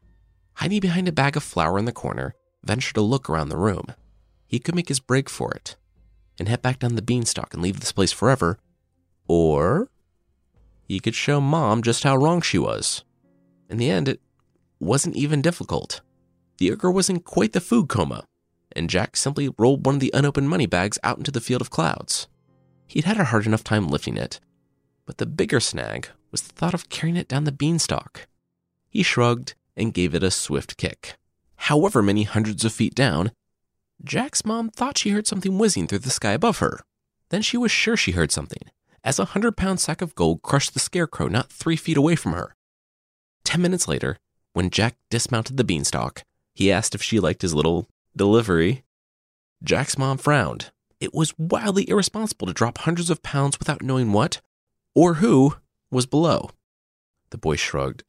hiding 0.55 0.81
behind 0.81 1.09
a 1.09 1.13
bag 1.13 1.37
of 1.37 1.43
flour 1.43 1.79
in 1.79 1.85
the 1.85 1.93
corner, 1.93 2.35
ventured 2.65 2.97
a 2.97 3.03
look 3.03 3.29
around 3.29 3.49
the 3.49 3.57
room. 3.57 3.87
He 4.47 4.59
could 4.59 4.75
make 4.75 4.89
his 4.89 5.01
break 5.01 5.29
for 5.29 5.53
it 5.53 5.77
and 6.39 6.49
head 6.49 6.63
back 6.63 6.79
down 6.79 6.95
the 6.95 7.03
beanstalk 7.03 7.53
and 7.53 7.63
leave 7.63 7.81
this 7.81 7.93
place 7.93 8.13
forever, 8.13 8.59
or 9.27 9.91
he 10.87 11.01
could 11.01 11.15
show 11.15 11.41
mom 11.41 11.83
just 11.83 12.05
how 12.05 12.17
wrong 12.17 12.41
she 12.41 12.59
was. 12.59 13.05
In 13.69 13.77
the 13.77 13.91
end, 13.91 14.09
it 14.09 14.21
wasn't 14.81 15.17
even 15.17 15.43
difficult. 15.43 16.01
The 16.59 16.73
ogre 16.73 16.91
was 16.91 17.11
in 17.11 17.21
quite 17.21 17.53
the 17.53 17.61
food 17.61 17.89
coma, 17.89 18.25
and 18.75 18.89
Jack 18.89 19.17
simply 19.17 19.51
rolled 19.59 19.85
one 19.85 19.97
of 19.97 20.01
the 20.01 20.13
unopened 20.15 20.49
money 20.49 20.67
bags 20.67 20.99
out 21.03 21.19
into 21.19 21.31
the 21.31 21.41
field 21.41 21.61
of 21.61 21.71
clouds. 21.71 22.29
He'd 22.87 23.05
had 23.05 23.19
a 23.19 23.25
hard 23.25 23.47
enough 23.47 23.65
time 23.65 23.89
lifting 23.89 24.17
it, 24.17 24.41
but 25.09 25.17
the 25.17 25.25
bigger 25.25 25.59
snag 25.59 26.11
was 26.31 26.43
the 26.43 26.53
thought 26.53 26.75
of 26.75 26.91
carrying 26.91 27.17
it 27.17 27.29
down 27.29 27.45
the 27.45 27.51
beanstalk. 27.51 28.29
He 28.91 29.03
shrugged 29.03 29.55
and 29.75 29.95
gave 29.95 30.15
it 30.15 30.23
a 30.23 30.31
swift 30.31 30.77
kick. 30.77 31.17
However 31.57 32.03
many 32.03 32.25
hundreds 32.25 32.63
of 32.63 32.75
feet 32.75 32.95
down, 32.95 33.33
Jack's 34.05 34.45
mom 34.45 34.69
thought 34.69 34.99
she 34.99 35.09
heard 35.09 35.27
something 35.27 35.57
whizzing 35.57 35.87
through 35.87 36.01
the 36.01 36.11
sky 36.11 36.33
above 36.33 36.59
her. 36.59 36.81
Then 37.31 37.41
she 37.41 37.57
was 37.57 37.71
sure 37.71 37.97
she 37.97 38.13
heard 38.13 38.31
something, 38.31 38.61
as 39.03 39.19
a 39.19 39.25
hundred 39.33 39.57
pound 39.57 39.81
sack 39.81 40.03
of 40.03 40.15
gold 40.15 40.43
crushed 40.43 40.75
the 40.75 40.79
scarecrow 40.79 41.27
not 41.27 41.51
three 41.51 41.77
feet 41.77 41.97
away 41.97 42.15
from 42.15 42.33
her. 42.33 42.55
Ten 43.45 43.63
minutes 43.63 43.89
later, 43.89 44.19
when 44.53 44.69
Jack 44.69 44.97
dismounted 45.09 45.57
the 45.57 45.65
beanstalk, 45.65 46.23
he 46.55 46.71
asked 46.71 46.95
if 46.95 47.03
she 47.03 47.19
liked 47.19 47.41
his 47.41 47.55
little 47.55 47.89
delivery. 48.15 48.85
Jack's 49.65 49.97
mom 49.97 50.19
frowned. 50.19 50.71
It 51.01 51.15
was 51.15 51.33
wildly 51.39 51.89
irresponsible 51.89 52.47
to 52.47 52.53
drop 52.53 52.77
hundreds 52.77 53.09
of 53.09 53.23
pounds 53.23 53.59
without 53.59 53.81
knowing 53.81 54.13
what, 54.13 54.43
or 54.95 55.15
who, 55.15 55.55
was 55.91 56.07
below. 56.07 56.51
The 57.31 57.39
boy 57.39 57.57
shrugged. 57.57 58.05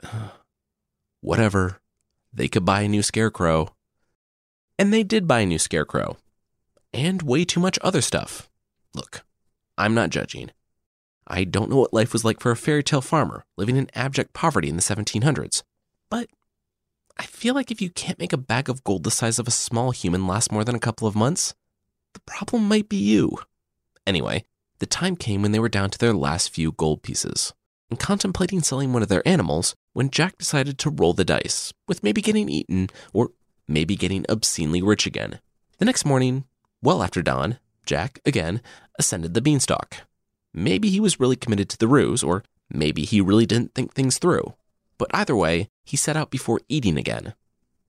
Whatever. 1.21 1.79
They 2.33 2.47
could 2.47 2.65
buy 2.65 2.81
a 2.81 2.87
new 2.87 3.03
scarecrow. 3.03 3.75
And 4.77 4.93
they 4.93 5.03
did 5.03 5.27
buy 5.27 5.41
a 5.41 5.45
new 5.45 5.59
scarecrow. 5.59 6.17
And 6.93 7.21
way 7.21 7.45
too 7.45 7.59
much 7.59 7.79
other 7.81 8.01
stuff. 8.01 8.49
Look, 8.93 9.23
I'm 9.77 9.93
not 9.93 10.09
judging. 10.09 10.51
I 11.27 11.43
don't 11.43 11.69
know 11.69 11.77
what 11.77 11.93
life 11.93 12.11
was 12.11 12.25
like 12.25 12.39
for 12.39 12.51
a 12.51 12.55
fairy 12.55 12.83
tale 12.83 13.01
farmer 13.01 13.45
living 13.55 13.75
in 13.75 13.89
abject 13.93 14.33
poverty 14.33 14.69
in 14.69 14.75
the 14.75 14.81
1700s. 14.81 15.63
But 16.09 16.27
I 17.17 17.25
feel 17.25 17.53
like 17.53 17.69
if 17.69 17.81
you 17.81 17.89
can't 17.89 18.17
make 18.17 18.33
a 18.33 18.37
bag 18.37 18.69
of 18.69 18.83
gold 18.83 19.03
the 19.03 19.11
size 19.11 19.37
of 19.37 19.47
a 19.47 19.51
small 19.51 19.91
human 19.91 20.25
last 20.25 20.51
more 20.51 20.63
than 20.63 20.75
a 20.75 20.79
couple 20.79 21.07
of 21.07 21.15
months, 21.15 21.53
the 22.13 22.21
problem 22.21 22.67
might 22.67 22.89
be 22.89 22.97
you. 22.97 23.37
Anyway, 24.07 24.45
the 24.79 24.85
time 24.85 25.15
came 25.15 25.41
when 25.41 25.51
they 25.51 25.59
were 25.59 25.69
down 25.69 25.89
to 25.89 25.97
their 25.97 26.13
last 26.13 26.49
few 26.49 26.71
gold 26.71 27.03
pieces 27.03 27.53
and 27.89 27.99
contemplating 27.99 28.61
selling 28.61 28.93
one 28.93 29.01
of 29.01 29.09
their 29.09 29.27
animals 29.27 29.75
when 29.93 30.09
Jack 30.09 30.37
decided 30.37 30.77
to 30.77 30.89
roll 30.89 31.13
the 31.13 31.25
dice 31.25 31.73
with 31.87 32.03
maybe 32.03 32.21
getting 32.21 32.49
eaten 32.49 32.89
or 33.13 33.31
maybe 33.67 33.95
getting 33.95 34.25
obscenely 34.29 34.81
rich 34.81 35.05
again. 35.05 35.39
The 35.77 35.85
next 35.85 36.05
morning, 36.05 36.45
well 36.81 37.03
after 37.03 37.21
dawn, 37.21 37.59
Jack, 37.85 38.19
again, 38.25 38.61
ascended 38.97 39.33
the 39.33 39.41
beanstalk. 39.41 39.97
Maybe 40.53 40.89
he 40.89 40.99
was 40.99 41.19
really 41.19 41.35
committed 41.35 41.69
to 41.69 41.77
the 41.77 41.87
ruse, 41.87 42.23
or 42.23 42.43
maybe 42.69 43.05
he 43.05 43.21
really 43.21 43.45
didn't 43.45 43.73
think 43.73 43.93
things 43.93 44.17
through. 44.17 44.53
But 44.97 45.09
either 45.13 45.35
way, 45.35 45.69
he 45.83 45.97
set 45.97 46.17
out 46.17 46.31
before 46.31 46.61
eating 46.67 46.97
again. 46.97 47.33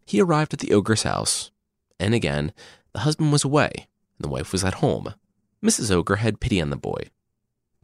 He 0.06 0.20
arrived 0.20 0.52
at 0.52 0.60
the 0.60 0.72
ogre's 0.72 1.02
house, 1.02 1.50
and 1.98 2.14
again, 2.14 2.52
the 2.92 3.00
husband 3.00 3.32
was 3.32 3.44
away, 3.44 3.70
and 3.76 4.24
the 4.24 4.28
wife 4.28 4.52
was 4.52 4.64
at 4.64 4.74
home. 4.74 5.14
Mrs. 5.64 5.90
Ogre 5.90 6.16
had 6.16 6.40
pity 6.40 6.60
on 6.60 6.70
the 6.70 6.76
boy, 6.76 7.10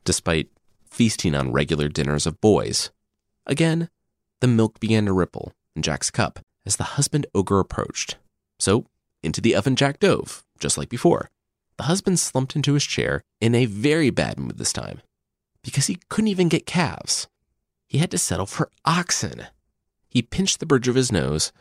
despite 0.04 0.48
feasting 0.88 1.34
on 1.34 1.52
regular 1.52 1.88
dinners 1.88 2.26
of 2.26 2.40
boys. 2.40 2.90
Again, 3.46 3.90
the 4.40 4.46
milk 4.46 4.80
began 4.80 5.06
to 5.06 5.12
ripple 5.12 5.52
in 5.74 5.82
Jack's 5.82 6.10
cup 6.10 6.40
as 6.64 6.76
the 6.76 6.84
husband 6.84 7.26
ogre 7.34 7.60
approached. 7.60 8.16
So, 8.58 8.86
into 9.22 9.40
the 9.40 9.54
oven 9.54 9.76
Jack 9.76 10.00
dove, 10.00 10.44
just 10.58 10.78
like 10.78 10.88
before. 10.88 11.30
The 11.76 11.84
husband 11.84 12.18
slumped 12.18 12.56
into 12.56 12.72
his 12.72 12.84
chair 12.84 13.22
in 13.40 13.54
a 13.54 13.66
very 13.66 14.10
bad 14.10 14.38
mood 14.38 14.56
this 14.56 14.72
time 14.72 15.02
because 15.62 15.88
he 15.88 15.98
couldn't 16.08 16.28
even 16.28 16.48
get 16.48 16.64
calves. 16.64 17.28
He 17.86 17.98
had 17.98 18.10
to 18.12 18.18
settle 18.18 18.46
for 18.46 18.70
oxen. 18.84 19.46
He 20.08 20.22
pinched 20.22 20.60
the 20.60 20.66
bridge 20.66 20.88
of 20.88 20.94
his 20.94 21.12
nose 21.12 21.52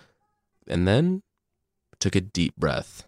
and 0.67 0.87
then 0.87 1.21
took 1.99 2.15
a 2.15 2.21
deep 2.21 2.55
breath. 2.55 3.07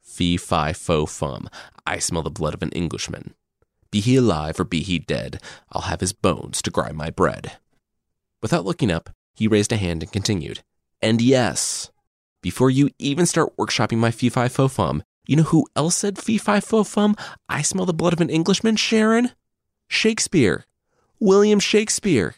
Fee, 0.00 0.36
fi, 0.36 0.72
fo, 0.72 1.06
fum. 1.06 1.48
I 1.86 1.98
smell 1.98 2.22
the 2.22 2.30
blood 2.30 2.54
of 2.54 2.62
an 2.62 2.70
Englishman. 2.70 3.34
Be 3.90 4.00
he 4.00 4.16
alive 4.16 4.58
or 4.58 4.64
be 4.64 4.82
he 4.82 4.98
dead, 4.98 5.40
I'll 5.70 5.82
have 5.82 6.00
his 6.00 6.12
bones 6.12 6.62
to 6.62 6.70
grind 6.70 6.96
my 6.96 7.10
bread. 7.10 7.58
Without 8.40 8.64
looking 8.64 8.90
up, 8.90 9.10
he 9.34 9.46
raised 9.48 9.72
a 9.72 9.76
hand 9.76 10.02
and 10.02 10.12
continued. 10.12 10.62
And 11.00 11.20
yes, 11.20 11.90
before 12.42 12.70
you 12.70 12.90
even 12.98 13.26
start 13.26 13.56
workshopping 13.56 13.98
my 13.98 14.10
fee 14.10 14.28
fi 14.28 14.48
fo 14.48 14.68
fum, 14.68 15.02
you 15.26 15.36
know 15.36 15.42
who 15.44 15.66
else 15.76 15.96
said 15.96 16.18
fee 16.18 16.38
fi 16.38 16.60
fo 16.60 16.84
fum? 16.84 17.16
I 17.48 17.62
smell 17.62 17.86
the 17.86 17.92
blood 17.92 18.12
of 18.12 18.20
an 18.20 18.30
Englishman, 18.30 18.76
Sharon? 18.76 19.30
Shakespeare. 19.88 20.64
William 21.20 21.60
Shakespeare. 21.60 22.34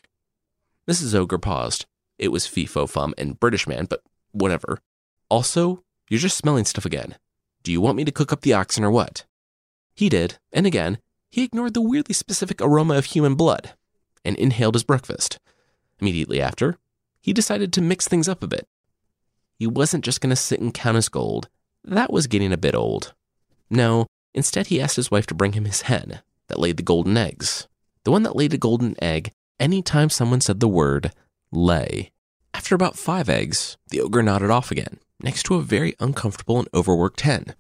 Mrs. 0.89 1.15
Ogre 1.15 1.39
paused. 1.39 1.87
It 2.19 2.29
was 2.29 2.47
fee 2.47 2.67
fo 2.67 2.87
fum 2.87 3.15
and 3.17 3.41
British 3.41 3.67
man, 3.67 3.87
but 3.87 4.03
whatever. 4.33 4.81
Also, 5.31 5.83
you're 6.11 6.21
just 6.21 6.37
smelling 6.37 6.65
stuff 6.65 6.85
again. 6.85 7.17
Do 7.63 7.73
you 7.73 7.81
want 7.81 7.97
me 7.97 8.05
to 8.05 8.13
cook 8.13 8.33
up 8.33 8.43
the 8.43 8.53
oxen 8.53 8.85
or 8.85 8.91
what? 8.91 9.25
He 9.95 10.09
did, 10.09 10.39
and 10.53 10.67
again, 10.67 10.99
he 11.31 11.45
ignored 11.45 11.75
the 11.75 11.81
weirdly 11.81 12.15
specific 12.15 12.61
aroma 12.61 12.95
of 12.95 13.07
human 13.07 13.35
blood 13.35 13.75
and 14.25 14.37
inhaled 14.37 14.75
his 14.75 14.85
breakfast. 14.85 15.39
Immediately 16.01 16.41
after, 16.41 16.77
he 17.21 17.33
decided 17.33 17.73
to 17.73 17.83
mix 17.83 18.07
things 18.07 18.29
up 18.29 18.43
a 18.43 18.49
bit. 18.49 18.67
He 19.59 19.67
wasn't 19.67 20.05
just 20.05 20.21
going 20.21 20.31
to 20.31 20.37
sit 20.37 20.61
and 20.61 20.75
count 20.75 20.97
his 20.97 21.09
gold. 21.09 21.49
That 21.85 22.13
was 22.13 22.27
getting 22.27 22.53
a 22.53 22.59
bit 22.59 22.75
old. 22.75 23.15
No, 23.71 24.07
instead, 24.33 24.69
he 24.69 24.81
asked 24.81 24.97
his 24.97 25.11
wife 25.11 25.27
to 25.27 25.35
bring 25.35 25.53
him 25.53 25.65
his 25.65 25.83
hen 25.83 26.21
that 26.49 26.59
laid 26.59 26.77
the 26.77 26.83
golden 26.83 27.17
eggs. 27.17 27.69
The 28.05 28.11
one 28.11 28.23
that 28.25 28.37
laid 28.37 28.53
a 28.53 28.59
golden 28.59 28.95
egg 29.03 29.33
any 29.61 29.83
time 29.83 30.11
someone 30.11 30.41
said 30.41 30.61
the 30.61 30.69
word 30.69 31.13
lay. 31.53 32.11
After 32.53 32.75
about 32.75 32.97
five 32.97 33.29
eggs, 33.29 33.77
the 33.89 34.01
ogre 34.01 34.23
nodded 34.23 34.51
off 34.51 34.71
again, 34.71 34.99
next 35.21 35.45
to 35.45 35.55
a 35.57 35.63
very 35.63 35.95
uncomfortable 36.01 36.59
and 36.59 36.69
overworked 36.75 37.23
hen. 37.23 37.55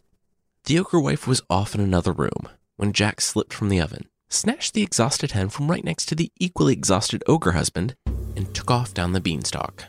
The 0.67 0.79
ogre 0.79 0.99
wife 0.99 1.27
was 1.27 1.43
off 1.51 1.75
in 1.75 1.83
another 1.83 2.13
room, 2.13 2.49
when 2.77 2.95
Jack 2.95 3.21
slipped 3.21 3.53
from 3.53 3.69
the 3.69 3.83
oven, 3.83 4.09
snatched 4.31 4.73
the 4.73 4.83
exhausted 4.83 5.33
hen 5.33 5.51
from 5.51 5.71
right 5.71 5.85
next 5.85 6.07
to 6.07 6.15
the 6.15 6.33
equally 6.41 6.73
exhausted 6.73 7.23
ogre 7.27 7.53
husband, 7.53 7.95
and 8.07 8.55
took 8.55 8.71
off 8.71 8.95
down 8.95 9.13
the 9.13 9.21
beanstalk. 9.21 9.85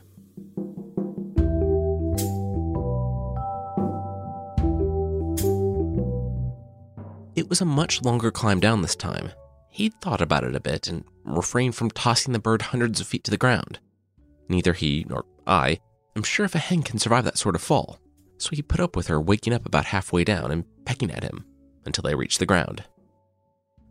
It 7.37 7.47
was 7.47 7.61
a 7.61 7.65
much 7.65 8.01
longer 8.01 8.29
climb 8.29 8.59
down 8.59 8.81
this 8.81 8.97
time. 8.97 9.31
He'd 9.69 9.93
thought 10.01 10.19
about 10.19 10.43
it 10.43 10.57
a 10.57 10.59
bit 10.59 10.89
and 10.89 11.05
refrained 11.23 11.75
from 11.75 11.89
tossing 11.89 12.33
the 12.33 12.39
bird 12.39 12.61
hundreds 12.61 12.99
of 12.99 13.07
feet 13.07 13.23
to 13.23 13.31
the 13.31 13.37
ground. 13.37 13.79
Neither 14.49 14.73
he 14.73 15.05
nor 15.07 15.23
I 15.47 15.79
am 16.17 16.23
sure 16.23 16.45
if 16.45 16.53
a 16.53 16.59
hen 16.59 16.83
can 16.83 16.99
survive 16.99 17.23
that 17.23 17.37
sort 17.37 17.55
of 17.55 17.61
fall, 17.61 17.97
so 18.37 18.51
he 18.51 18.61
put 18.61 18.79
up 18.79 18.95
with 18.95 19.07
her 19.07 19.19
waking 19.19 19.53
up 19.53 19.65
about 19.65 19.85
halfway 19.85 20.23
down 20.23 20.51
and 20.51 20.65
pecking 20.85 21.11
at 21.11 21.23
him 21.23 21.45
until 21.85 22.03
they 22.03 22.15
reached 22.15 22.39
the 22.39 22.45
ground. 22.45 22.83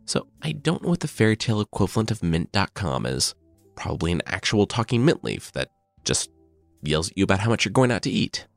So 0.05 0.27
I 0.41 0.51
don't 0.51 0.83
know 0.83 0.89
what 0.89 0.99
the 0.99 1.07
fairy 1.07 1.35
tale 1.35 1.61
equivalent 1.61 2.11
of 2.11 2.21
mint.com 2.21 3.05
is. 3.05 3.33
Probably 3.75 4.11
an 4.11 4.21
actual 4.25 4.67
talking 4.67 5.03
mint 5.03 5.23
leaf 5.23 5.51
that 5.53 5.69
just 6.03 6.29
yells 6.83 7.09
at 7.09 7.17
you 7.17 7.23
about 7.23 7.39
how 7.39 7.49
much 7.49 7.65
you're 7.65 7.71
going 7.71 7.91
out 7.91 8.03
to 8.03 8.11
eat. 8.11 8.47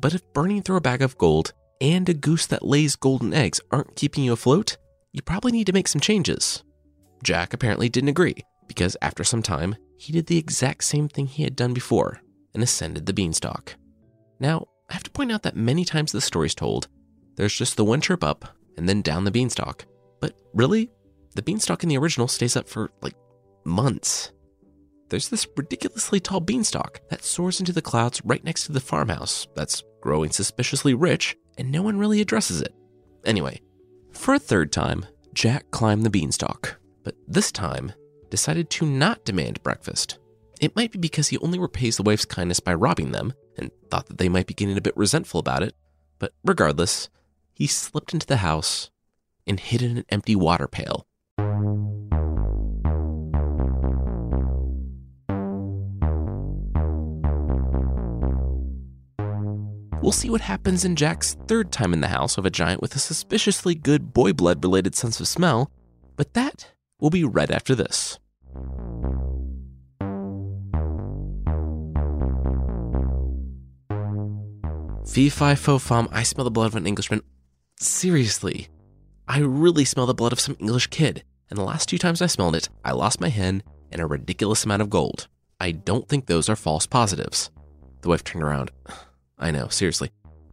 But 0.00 0.14
if 0.14 0.32
burning 0.32 0.62
through 0.62 0.76
a 0.76 0.80
bag 0.80 1.02
of 1.02 1.18
gold 1.18 1.52
and 1.80 2.08
a 2.08 2.14
goose 2.14 2.46
that 2.46 2.64
lays 2.64 2.96
golden 2.96 3.34
eggs 3.34 3.60
aren't 3.70 3.96
keeping 3.96 4.24
you 4.24 4.32
afloat, 4.32 4.76
you 5.12 5.22
probably 5.22 5.52
need 5.52 5.66
to 5.66 5.72
make 5.72 5.88
some 5.88 6.00
changes. 6.00 6.62
Jack 7.22 7.52
apparently 7.52 7.88
didn't 7.88 8.08
agree, 8.08 8.36
because 8.66 8.96
after 9.02 9.24
some 9.24 9.42
time, 9.42 9.76
he 9.98 10.12
did 10.12 10.26
the 10.26 10.38
exact 10.38 10.84
same 10.84 11.08
thing 11.08 11.26
he 11.26 11.42
had 11.42 11.56
done 11.56 11.74
before 11.74 12.20
and 12.54 12.62
ascended 12.62 13.06
the 13.06 13.12
beanstalk. 13.12 13.74
Now, 14.38 14.68
I 14.90 14.94
have 14.94 15.02
to 15.04 15.10
point 15.10 15.32
out 15.32 15.42
that 15.44 15.56
many 15.56 15.84
times 15.84 16.12
the 16.12 16.20
story's 16.20 16.54
told, 16.54 16.88
there's 17.36 17.54
just 17.54 17.76
the 17.76 17.84
one 17.84 18.00
trip 18.00 18.24
up 18.24 18.44
and 18.76 18.88
then 18.88 19.02
down 19.02 19.24
the 19.24 19.30
beanstalk. 19.30 19.86
But 20.20 20.34
really, 20.52 20.90
the 21.34 21.42
beanstalk 21.42 21.82
in 21.82 21.88
the 21.88 21.98
original 21.98 22.28
stays 22.28 22.56
up 22.56 22.68
for 22.68 22.90
like 23.00 23.14
months. 23.64 24.32
There's 25.08 25.28
this 25.28 25.46
ridiculously 25.56 26.20
tall 26.20 26.40
beanstalk 26.40 27.00
that 27.08 27.24
soars 27.24 27.60
into 27.60 27.72
the 27.72 27.82
clouds 27.82 28.20
right 28.24 28.44
next 28.44 28.66
to 28.66 28.72
the 28.72 28.80
farmhouse 28.80 29.46
that's 29.54 29.82
growing 30.00 30.30
suspiciously 30.30 30.94
rich, 30.94 31.36
and 31.58 31.70
no 31.70 31.82
one 31.82 31.98
really 31.98 32.20
addresses 32.20 32.60
it. 32.60 32.74
Anyway, 33.24 33.60
for 34.12 34.34
a 34.34 34.38
third 34.38 34.72
time, 34.72 35.06
Jack 35.34 35.70
climbed 35.70 36.04
the 36.04 36.10
beanstalk, 36.10 36.80
but 37.04 37.14
this 37.28 37.52
time 37.52 37.92
decided 38.30 38.70
to 38.70 38.86
not 38.86 39.24
demand 39.24 39.62
breakfast. 39.62 40.18
It 40.60 40.76
might 40.76 40.92
be 40.92 40.98
because 40.98 41.28
he 41.28 41.38
only 41.38 41.58
repays 41.58 41.96
the 41.96 42.02
wife's 42.02 42.24
kindness 42.24 42.60
by 42.60 42.74
robbing 42.74 43.12
them, 43.12 43.32
and 43.60 43.70
thought 43.90 44.06
that 44.06 44.18
they 44.18 44.28
might 44.28 44.46
be 44.46 44.54
getting 44.54 44.76
a 44.76 44.80
bit 44.80 44.96
resentful 44.96 45.40
about 45.40 45.62
it, 45.62 45.74
but 46.18 46.32
regardless, 46.44 47.08
he 47.52 47.66
slipped 47.66 48.12
into 48.12 48.26
the 48.26 48.38
house 48.38 48.90
and 49.46 49.60
hid 49.60 49.82
in 49.82 49.98
an 49.98 50.04
empty 50.08 50.34
water 50.34 50.66
pail. 50.66 51.06
We'll 60.02 60.12
see 60.12 60.30
what 60.30 60.40
happens 60.40 60.84
in 60.84 60.96
Jack's 60.96 61.36
third 61.46 61.70
time 61.70 61.92
in 61.92 62.00
the 62.00 62.08
house 62.08 62.38
of 62.38 62.46
a 62.46 62.50
giant 62.50 62.80
with 62.80 62.96
a 62.96 62.98
suspiciously 62.98 63.74
good 63.74 64.14
boy 64.14 64.32
blood 64.32 64.64
related 64.64 64.94
sense 64.94 65.20
of 65.20 65.28
smell, 65.28 65.70
but 66.16 66.32
that 66.34 66.72
We'll 67.00 67.10
be 67.10 67.24
right 67.24 67.50
after 67.50 67.74
this. 67.74 68.18
Fee 75.10 75.28
fi 75.28 75.56
fo 75.56 75.80
fum, 75.80 76.08
I 76.12 76.22
smell 76.22 76.44
the 76.44 76.52
blood 76.52 76.66
of 76.66 76.76
an 76.76 76.86
Englishman. 76.86 77.22
Seriously, 77.80 78.68
I 79.26 79.40
really 79.40 79.84
smell 79.84 80.06
the 80.06 80.14
blood 80.14 80.32
of 80.32 80.38
some 80.38 80.56
English 80.60 80.86
kid, 80.86 81.24
and 81.50 81.58
the 81.58 81.64
last 81.64 81.88
two 81.88 81.98
times 81.98 82.22
I 82.22 82.26
smelled 82.26 82.54
it, 82.54 82.68
I 82.84 82.92
lost 82.92 83.20
my 83.20 83.28
hen 83.28 83.64
and 83.90 84.00
a 84.00 84.06
ridiculous 84.06 84.64
amount 84.64 84.82
of 84.82 84.88
gold. 84.88 85.26
I 85.58 85.72
don't 85.72 86.08
think 86.08 86.26
those 86.26 86.48
are 86.48 86.54
false 86.54 86.86
positives. 86.86 87.50
The 88.02 88.08
wife 88.08 88.22
turned 88.22 88.44
around. 88.44 88.70
I 89.40 89.50
know, 89.50 89.66
seriously. 89.66 90.12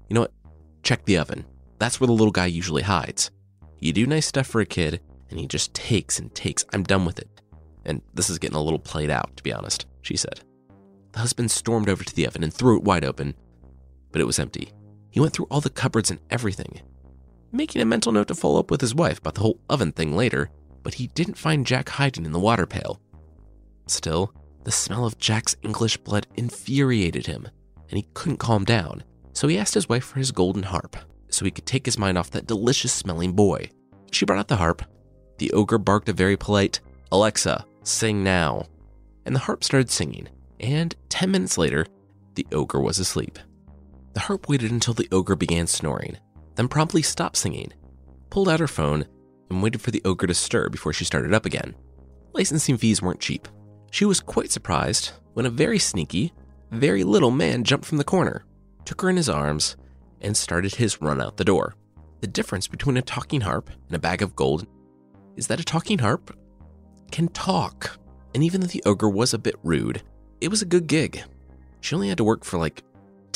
You 0.09 0.15
know 0.15 0.21
what? 0.21 0.33
Check 0.81 1.05
the 1.05 1.19
oven. 1.19 1.45
That's 1.77 2.01
where 2.01 2.07
the 2.07 2.13
little 2.13 2.31
guy 2.31 2.47
usually 2.47 2.81
hides. 2.81 3.29
You 3.79 3.93
do 3.93 4.07
nice 4.07 4.25
stuff 4.25 4.47
for 4.47 4.59
a 4.59 4.65
kid, 4.65 5.01
and 5.29 5.39
he 5.39 5.45
just 5.45 5.71
takes 5.75 6.17
and 6.17 6.33
takes. 6.33 6.65
I'm 6.73 6.81
done 6.81 7.05
with 7.05 7.19
it. 7.19 7.29
And 7.85 8.01
this 8.15 8.31
is 8.31 8.39
getting 8.39 8.57
a 8.57 8.63
little 8.63 8.79
played 8.79 9.11
out, 9.11 9.37
to 9.37 9.43
be 9.43 9.53
honest, 9.53 9.85
she 10.01 10.17
said. 10.17 10.39
The 11.11 11.19
husband 11.19 11.51
stormed 11.51 11.89
over 11.89 12.03
to 12.03 12.15
the 12.15 12.25
oven 12.25 12.43
and 12.43 12.51
threw 12.51 12.75
it 12.77 12.83
wide 12.83 13.05
open, 13.05 13.35
but 14.17 14.21
it 14.21 14.25
was 14.25 14.39
empty. 14.39 14.71
He 15.11 15.19
went 15.19 15.33
through 15.33 15.45
all 15.51 15.61
the 15.61 15.69
cupboards 15.69 16.09
and 16.09 16.19
everything, 16.31 16.81
making 17.51 17.83
a 17.83 17.85
mental 17.85 18.11
note 18.11 18.29
to 18.29 18.33
follow 18.33 18.59
up 18.59 18.71
with 18.71 18.81
his 18.81 18.95
wife 18.95 19.19
about 19.19 19.35
the 19.35 19.41
whole 19.41 19.59
oven 19.69 19.91
thing 19.91 20.15
later, 20.15 20.49
but 20.81 20.95
he 20.95 21.05
didn't 21.05 21.37
find 21.37 21.67
Jack 21.67 21.87
hiding 21.87 22.25
in 22.25 22.31
the 22.31 22.39
water 22.39 22.65
pail. 22.65 22.99
Still, 23.85 24.33
the 24.63 24.71
smell 24.71 25.05
of 25.05 25.19
Jack's 25.19 25.55
English 25.61 25.97
blood 25.97 26.25
infuriated 26.35 27.27
him, 27.27 27.47
and 27.91 27.97
he 27.97 28.07
couldn't 28.15 28.39
calm 28.39 28.65
down, 28.65 29.03
so 29.33 29.47
he 29.47 29.59
asked 29.59 29.75
his 29.75 29.87
wife 29.87 30.03
for 30.03 30.17
his 30.17 30.31
golden 30.31 30.63
harp 30.63 30.97
so 31.29 31.45
he 31.45 31.51
could 31.51 31.67
take 31.67 31.85
his 31.85 31.99
mind 31.99 32.17
off 32.17 32.31
that 32.31 32.47
delicious 32.47 32.91
smelling 32.91 33.33
boy. 33.33 33.69
She 34.11 34.25
brought 34.25 34.39
out 34.39 34.47
the 34.47 34.55
harp. 34.55 34.81
The 35.37 35.51
ogre 35.51 35.77
barked 35.77 36.09
a 36.09 36.13
very 36.13 36.37
polite, 36.37 36.79
Alexa, 37.11 37.67
sing 37.83 38.23
now. 38.23 38.65
And 39.27 39.35
the 39.35 39.41
harp 39.41 39.63
started 39.63 39.91
singing, 39.91 40.27
and 40.59 40.95
10 41.09 41.29
minutes 41.29 41.55
later, 41.55 41.85
the 42.33 42.47
ogre 42.51 42.81
was 42.81 42.97
asleep. 42.97 43.37
The 44.17 44.21
harp 44.21 44.49
waited 44.49 44.71
until 44.71 44.95
the 44.95 45.07
ogre 45.11 45.35
began 45.35 45.67
snoring, 45.67 46.17
then 46.55 46.69
promptly 46.69 47.03
stopped 47.03 47.37
singing, 47.37 47.71
pulled 48.31 48.49
out 48.49 48.59
her 48.59 48.67
phone, 48.67 49.05
and 49.51 49.61
waited 49.61 49.79
for 49.79 49.91
the 49.91 50.01
ogre 50.05 50.25
to 50.25 50.33
stir 50.33 50.69
before 50.69 50.91
she 50.91 51.05
started 51.05 51.35
up 51.35 51.45
again. 51.45 51.75
Licensing 52.33 52.77
fees 52.77 52.99
weren't 52.99 53.19
cheap. 53.19 53.47
She 53.91 54.05
was 54.05 54.19
quite 54.19 54.49
surprised 54.49 55.11
when 55.35 55.45
a 55.45 55.51
very 55.51 55.77
sneaky, 55.77 56.33
very 56.71 57.03
little 57.03 57.29
man 57.29 57.63
jumped 57.63 57.85
from 57.85 57.99
the 57.99 58.03
corner, 58.03 58.43
took 58.85 59.01
her 59.03 59.09
in 59.11 59.17
his 59.17 59.29
arms, 59.29 59.77
and 60.19 60.35
started 60.35 60.73
his 60.73 60.99
run 60.99 61.21
out 61.21 61.37
the 61.37 61.45
door. 61.45 61.75
The 62.21 62.25
difference 62.27 62.67
between 62.67 62.97
a 62.97 63.03
talking 63.03 63.41
harp 63.41 63.69
and 63.85 63.95
a 63.95 63.99
bag 63.99 64.23
of 64.23 64.35
gold 64.35 64.65
is 65.35 65.45
that 65.45 65.59
a 65.59 65.63
talking 65.63 65.99
harp 65.99 66.35
can 67.11 67.27
talk. 67.27 67.99
And 68.33 68.43
even 68.43 68.61
though 68.61 68.67
the 68.67 68.81
ogre 68.87 69.11
was 69.11 69.35
a 69.35 69.37
bit 69.37 69.57
rude, 69.61 70.01
it 70.41 70.47
was 70.47 70.63
a 70.63 70.65
good 70.65 70.87
gig. 70.87 71.23
She 71.81 71.93
only 71.93 72.09
had 72.09 72.17
to 72.17 72.23
work 72.23 72.43
for 72.43 72.57
like 72.57 72.81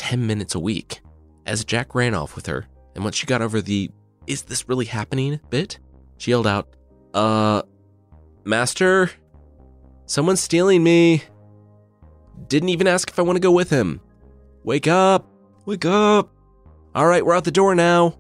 10 0.01 0.25
minutes 0.25 0.55
a 0.55 0.60
week. 0.60 1.00
As 1.46 1.63
Jack 1.63 1.93
ran 1.93 2.15
off 2.15 2.36
with 2.36 2.48
her, 2.48 2.65
and 2.96 3.03
once 3.03 3.15
she 3.15 3.27
got 3.27 3.43
over 3.43 3.62
the, 3.62 3.91
is 4.25 4.41
this 4.41 4.67
really 4.67 4.86
happening 4.86 5.39
bit, 5.51 5.77
she 6.17 6.31
yelled 6.31 6.48
out, 6.48 6.75
Uh, 7.13 7.62
Master, 8.43 9.12
someone's 10.08 10.39
stealing 10.41 10.84
me. 10.84 11.22
Didn't 12.48 12.70
even 12.70 12.88
ask 12.88 13.12
if 13.12 13.20
I 13.20 13.22
want 13.22 13.36
to 13.36 13.41
go 13.41 13.51
with 13.51 13.70
him. 13.70 14.01
Wake 14.63 14.88
up, 14.88 15.27
wake 15.67 15.86
up. 15.86 16.34
All 16.96 17.05
right, 17.05 17.24
we're 17.24 17.36
out 17.36 17.43
the 17.43 17.51
door 17.51 17.75
now. 17.75 18.17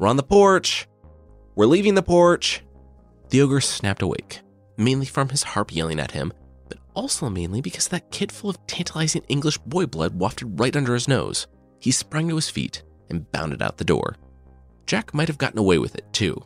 We're 0.00 0.08
on 0.08 0.16
the 0.16 0.24
porch. 0.24 0.88
We're 1.54 1.66
leaving 1.66 1.94
the 1.94 2.02
porch. 2.02 2.64
The 3.28 3.42
ogre 3.42 3.60
snapped 3.60 4.02
awake, 4.02 4.40
mainly 4.76 5.06
from 5.06 5.28
his 5.28 5.44
harp 5.44 5.72
yelling 5.72 6.00
at 6.00 6.10
him, 6.10 6.32
also 6.94 7.28
mainly 7.28 7.60
because 7.60 7.88
that 7.88 8.10
kid 8.10 8.32
full 8.32 8.50
of 8.50 8.66
tantalizing 8.66 9.22
English 9.28 9.58
boy 9.58 9.86
blood 9.86 10.14
wafted 10.14 10.58
right 10.58 10.76
under 10.76 10.94
his 10.94 11.08
nose. 11.08 11.46
He 11.80 11.90
sprang 11.90 12.28
to 12.28 12.36
his 12.36 12.50
feet 12.50 12.82
and 13.10 13.30
bounded 13.32 13.62
out 13.62 13.78
the 13.78 13.84
door. 13.84 14.16
Jack 14.86 15.14
might 15.14 15.28
have 15.28 15.38
gotten 15.38 15.58
away 15.58 15.78
with 15.78 15.94
it, 15.94 16.12
too, 16.12 16.40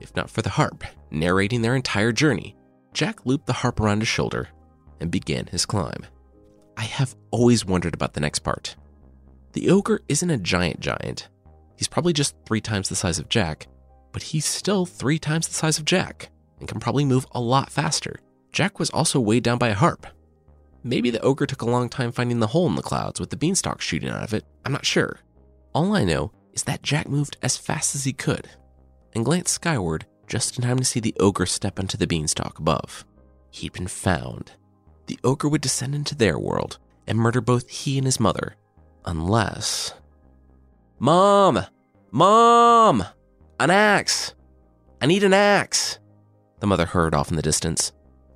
if 0.00 0.14
not 0.16 0.30
for 0.30 0.42
the 0.42 0.50
harp 0.50 0.84
narrating 1.10 1.62
their 1.62 1.76
entire 1.76 2.12
journey. 2.12 2.56
Jack 2.92 3.24
looped 3.26 3.46
the 3.46 3.52
harp 3.52 3.80
around 3.80 4.00
his 4.00 4.08
shoulder 4.08 4.48
and 5.00 5.10
began 5.10 5.46
his 5.46 5.66
climb. 5.66 6.06
I 6.76 6.84
have 6.84 7.14
always 7.30 7.64
wondered 7.64 7.94
about 7.94 8.14
the 8.14 8.20
next 8.20 8.40
part. 8.40 8.76
The 9.52 9.70
ogre 9.70 10.00
isn't 10.08 10.30
a 10.30 10.38
giant 10.38 10.80
giant. 10.80 11.28
He's 11.76 11.88
probably 11.88 12.12
just 12.12 12.34
three 12.46 12.60
times 12.60 12.88
the 12.88 12.96
size 12.96 13.18
of 13.18 13.28
Jack, 13.28 13.66
but 14.12 14.22
he's 14.22 14.46
still 14.46 14.86
three 14.86 15.18
times 15.18 15.48
the 15.48 15.54
size 15.54 15.78
of 15.78 15.84
Jack 15.84 16.30
and 16.58 16.68
can 16.68 16.80
probably 16.80 17.04
move 17.04 17.26
a 17.32 17.40
lot 17.40 17.70
faster. 17.70 18.16
Jack 18.52 18.78
was 18.78 18.90
also 18.90 19.18
weighed 19.18 19.42
down 19.42 19.58
by 19.58 19.68
a 19.68 19.74
harp. 19.74 20.06
Maybe 20.84 21.10
the 21.10 21.20
ogre 21.20 21.46
took 21.46 21.62
a 21.62 21.70
long 21.70 21.88
time 21.88 22.12
finding 22.12 22.40
the 22.40 22.48
hole 22.48 22.66
in 22.66 22.74
the 22.74 22.82
clouds 22.82 23.18
with 23.18 23.30
the 23.30 23.36
beanstalk 23.36 23.80
shooting 23.80 24.10
out 24.10 24.22
of 24.22 24.34
it. 24.34 24.44
I'm 24.64 24.72
not 24.72 24.84
sure. 24.84 25.20
All 25.74 25.96
I 25.96 26.04
know 26.04 26.32
is 26.52 26.64
that 26.64 26.82
Jack 26.82 27.08
moved 27.08 27.38
as 27.42 27.56
fast 27.56 27.94
as 27.94 28.04
he 28.04 28.12
could 28.12 28.48
and 29.14 29.24
glanced 29.24 29.54
skyward 29.54 30.06
just 30.26 30.58
in 30.58 30.64
time 30.64 30.78
to 30.78 30.84
see 30.84 31.00
the 31.00 31.14
ogre 31.18 31.46
step 31.46 31.78
onto 31.78 31.96
the 31.96 32.06
beanstalk 32.06 32.58
above. 32.58 33.04
He'd 33.50 33.72
been 33.72 33.86
found. 33.86 34.52
The 35.06 35.18
ogre 35.24 35.48
would 35.48 35.60
descend 35.60 35.94
into 35.94 36.14
their 36.14 36.38
world 36.38 36.78
and 37.06 37.18
murder 37.18 37.40
both 37.40 37.68
he 37.68 37.98
and 37.98 38.06
his 38.06 38.20
mother, 38.20 38.56
unless. 39.04 39.94
Mom! 40.98 41.64
Mom! 42.10 43.04
An 43.58 43.70
axe! 43.70 44.34
I 45.00 45.06
need 45.06 45.24
an 45.24 45.34
axe! 45.34 45.98
The 46.60 46.66
mother 46.66 46.86
heard 46.86 47.14
off 47.14 47.30
in 47.30 47.36
the 47.36 47.42
distance. 47.42 47.92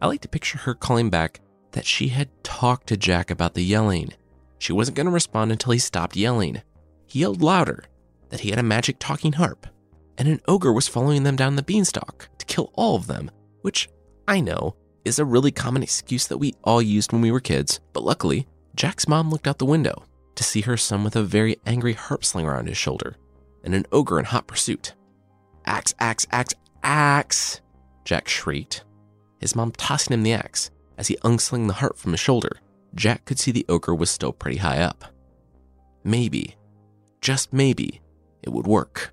I 0.07 0.09
like 0.09 0.21
to 0.21 0.29
picture 0.29 0.59
her 0.59 0.75
calling 0.75 1.11
back 1.11 1.41
that 1.73 1.85
she 1.85 2.07
had 2.07 2.29
talked 2.45 2.87
to 2.87 2.97
Jack 2.97 3.29
about 3.29 3.55
the 3.55 3.65
yelling. 3.65 4.13
She 4.61 4.73
wasn't 4.73 4.97
going 4.97 5.07
to 5.07 5.13
respond 5.13 5.51
until 5.51 5.73
he 5.73 5.81
stopped 5.81 6.15
yelling. 6.15 6.63
He 7.09 7.19
yelled 7.19 7.43
louder 7.43 7.87
that 8.29 8.39
he 8.39 8.51
had 8.51 8.61
a 8.61 8.63
magic 8.63 9.01
talking 9.01 9.33
harp, 9.33 9.67
and 10.17 10.29
an 10.29 10.41
ogre 10.47 10.73
was 10.73 10.87
following 10.87 11.25
them 11.25 11.35
down 11.35 11.57
the 11.57 11.63
beanstalk 11.65 12.29
to 12.39 12.47
kill 12.47 12.71
all 12.75 12.95
of 12.95 13.09
them, 13.09 13.33
which 13.63 13.89
I 14.29 14.39
know 14.39 14.77
is 15.05 15.19
a 15.19 15.25
really 15.25 15.51
common 15.51 15.83
excuse 15.83 16.29
that 16.29 16.39
we 16.39 16.55
all 16.63 16.81
used 16.81 17.13
when 17.13 17.21
we 17.21 17.33
were 17.33 17.41
kids, 17.41 17.81
but 17.93 18.05
luckily, 18.05 18.47
Jack's 18.77 19.09
mom 19.09 19.29
looked 19.29 19.49
out 19.49 19.59
the 19.59 19.65
window 19.65 20.05
to 20.37 20.45
see 20.45 20.61
her 20.61 20.77
son 20.77 21.03
with 21.03 21.17
a 21.17 21.25
very 21.25 21.57
angry 21.67 21.95
harp 21.95 22.25
sling 22.25 22.47
around 22.47 22.69
his 22.69 22.77
shoulder 22.77 23.17
and 23.65 23.75
an 23.75 23.87
ogre 23.91 24.21
in 24.21 24.25
hot 24.25 24.47
pursuit. 24.47 24.95
Axe, 25.65 25.95
axe, 25.99 26.29
axe, 26.31 26.55
axe, 26.85 27.61
Jack 28.05 28.29
shrieked, 28.29 28.85
his 29.41 29.55
mom 29.57 29.73
tossing 29.73 30.15
him 30.15 30.23
the 30.23 30.33
axe 30.33 30.71
as 30.99 31.09
he 31.09 31.19
unslung 31.25 31.67
the 31.67 31.75
harp 31.75 31.97
from 31.97 32.13
his 32.13 32.21
shoulder. 32.21 32.59
Jack 32.95 33.25
could 33.25 33.39
see 33.39 33.51
the 33.51 33.67
ogre 33.69 33.95
was 33.95 34.11
still 34.11 34.33
pretty 34.33 34.59
high 34.59 34.79
up. 34.79 35.05
Maybe, 36.03 36.57
just 37.21 37.53
maybe, 37.53 38.01
it 38.43 38.51
would 38.51 38.67
work. 38.67 39.13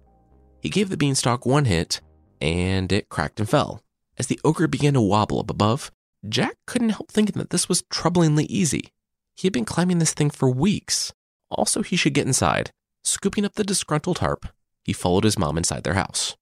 He 0.62 0.70
gave 0.70 0.90
the 0.90 0.98
beanstalk 0.98 1.46
one 1.46 1.66
hit, 1.66 2.00
and 2.40 2.92
it 2.92 3.10
cracked 3.10 3.40
and 3.40 3.50
fell. 3.50 3.82
As 4.18 4.28
the 4.28 4.40
ogre 4.44 4.68
began 4.68 4.94
to 4.94 5.02
wobble 5.02 5.40
up 5.40 5.50
above, 5.50 5.92
Jack 6.30 6.56
couldn't 6.66 6.90
help 6.90 7.12
thinking 7.12 7.38
that 7.40 7.50
this 7.50 7.68
was 7.68 7.82
troublingly 7.84 8.46
easy. 8.46 8.94
He 9.36 9.48
had 9.48 9.54
been 9.54 9.66
climbing 9.66 10.00
this 10.00 10.14
thing 10.14 10.30
for 10.30 10.50
weeks. 10.50 11.12
Also, 11.50 11.82
he 11.82 11.96
should 11.96 12.14
get 12.14 12.28
inside. 12.28 12.72
Scooping 13.04 13.44
up 13.44 13.56
the 13.56 13.64
disgruntled 13.64 14.20
harp, 14.20 14.46
he 14.84 14.94
followed 14.94 15.24
his 15.24 15.38
mom 15.38 15.58
inside 15.58 15.84
their 15.84 15.96
house. 15.96 16.38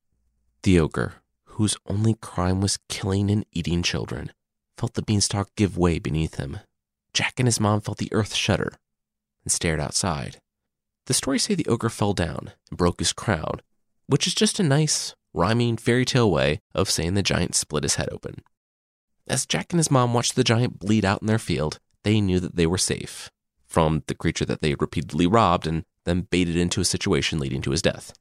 The 0.63 0.79
ogre, 0.79 1.15
whose 1.53 1.77
only 1.87 2.15
crime 2.15 2.61
was 2.61 2.79
killing 2.89 3.29
and 3.29 3.45
eating 3.51 3.83
children, 3.83 4.31
felt 4.77 4.93
the 4.93 5.01
beanstalk 5.01 5.49
give 5.55 5.77
way 5.77 5.99
beneath 5.99 6.35
him. 6.35 6.59
Jack 7.13 7.33
and 7.37 7.47
his 7.47 7.59
mom 7.59 7.81
felt 7.81 7.97
the 7.97 8.11
earth 8.13 8.33
shudder 8.33 8.73
and 9.43 9.51
stared 9.51 9.79
outside. 9.79 10.37
The 11.07 11.13
stories 11.13 11.43
say 11.43 11.55
the 11.55 11.67
ogre 11.67 11.89
fell 11.89 12.13
down 12.13 12.51
and 12.69 12.77
broke 12.77 12.99
his 12.99 13.13
crown, 13.13 13.61
which 14.07 14.27
is 14.27 14.33
just 14.33 14.59
a 14.59 14.63
nice, 14.63 15.13
rhyming 15.33 15.77
fairy 15.77 16.05
tale 16.05 16.31
way 16.31 16.61
of 16.73 16.89
saying 16.89 17.15
the 17.15 17.23
giant 17.23 17.55
split 17.55 17.83
his 17.83 17.95
head 17.95 18.09
open. 18.11 18.43
As 19.27 19.45
Jack 19.45 19.71
and 19.71 19.79
his 19.79 19.91
mom 19.91 20.13
watched 20.13 20.35
the 20.35 20.43
giant 20.43 20.79
bleed 20.79 21.05
out 21.05 21.21
in 21.21 21.27
their 21.27 21.39
field, 21.39 21.79
they 22.03 22.21
knew 22.21 22.39
that 22.39 22.55
they 22.55 22.65
were 22.65 22.77
safe 22.77 23.29
from 23.67 24.03
the 24.07 24.15
creature 24.15 24.45
that 24.45 24.61
they 24.61 24.71
had 24.71 24.81
repeatedly 24.81 25.25
robbed 25.25 25.65
and 25.65 25.85
then 26.03 26.27
baited 26.29 26.57
into 26.57 26.81
a 26.81 26.85
situation 26.85 27.39
leading 27.39 27.61
to 27.61 27.71
his 27.71 27.81
death. 27.81 28.13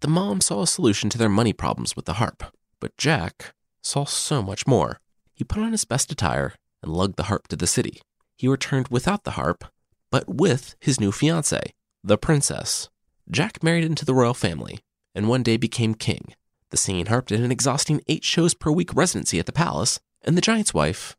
The 0.00 0.08
mom 0.08 0.40
saw 0.40 0.62
a 0.62 0.66
solution 0.66 1.08
to 1.10 1.18
their 1.18 1.28
money 1.28 1.52
problems 1.52 1.94
with 1.94 2.06
the 2.06 2.14
harp, 2.14 2.42
but 2.80 2.96
Jack 2.96 3.54
saw 3.82 4.04
so 4.04 4.42
much 4.42 4.66
more. 4.66 5.00
He 5.34 5.44
put 5.44 5.62
on 5.62 5.72
his 5.72 5.84
best 5.84 6.10
attire 6.10 6.54
and 6.82 6.92
lugged 6.92 7.16
the 7.16 7.24
harp 7.24 7.48
to 7.48 7.56
the 7.56 7.66
city. 7.66 8.00
He 8.36 8.48
returned 8.48 8.88
without 8.88 9.24
the 9.24 9.32
harp, 9.32 9.64
but 10.10 10.28
with 10.28 10.76
his 10.80 11.00
new 11.00 11.10
fiancée, 11.10 11.70
the 12.02 12.18
princess. 12.18 12.88
Jack 13.30 13.62
married 13.62 13.84
into 13.84 14.04
the 14.04 14.14
royal 14.14 14.34
family 14.34 14.80
and 15.16 15.28
one 15.28 15.42
day 15.42 15.56
became 15.56 15.94
king. 15.94 16.34
The 16.70 16.76
singing 16.76 17.06
harp 17.06 17.28
did 17.28 17.40
an 17.40 17.50
exhausting 17.50 18.02
eight 18.06 18.22
shows 18.22 18.52
per 18.52 18.70
week 18.70 18.94
residency 18.94 19.38
at 19.38 19.46
the 19.46 19.52
palace, 19.52 19.98
and 20.22 20.36
the 20.36 20.42
giant's 20.42 20.74
wife, 20.74 21.16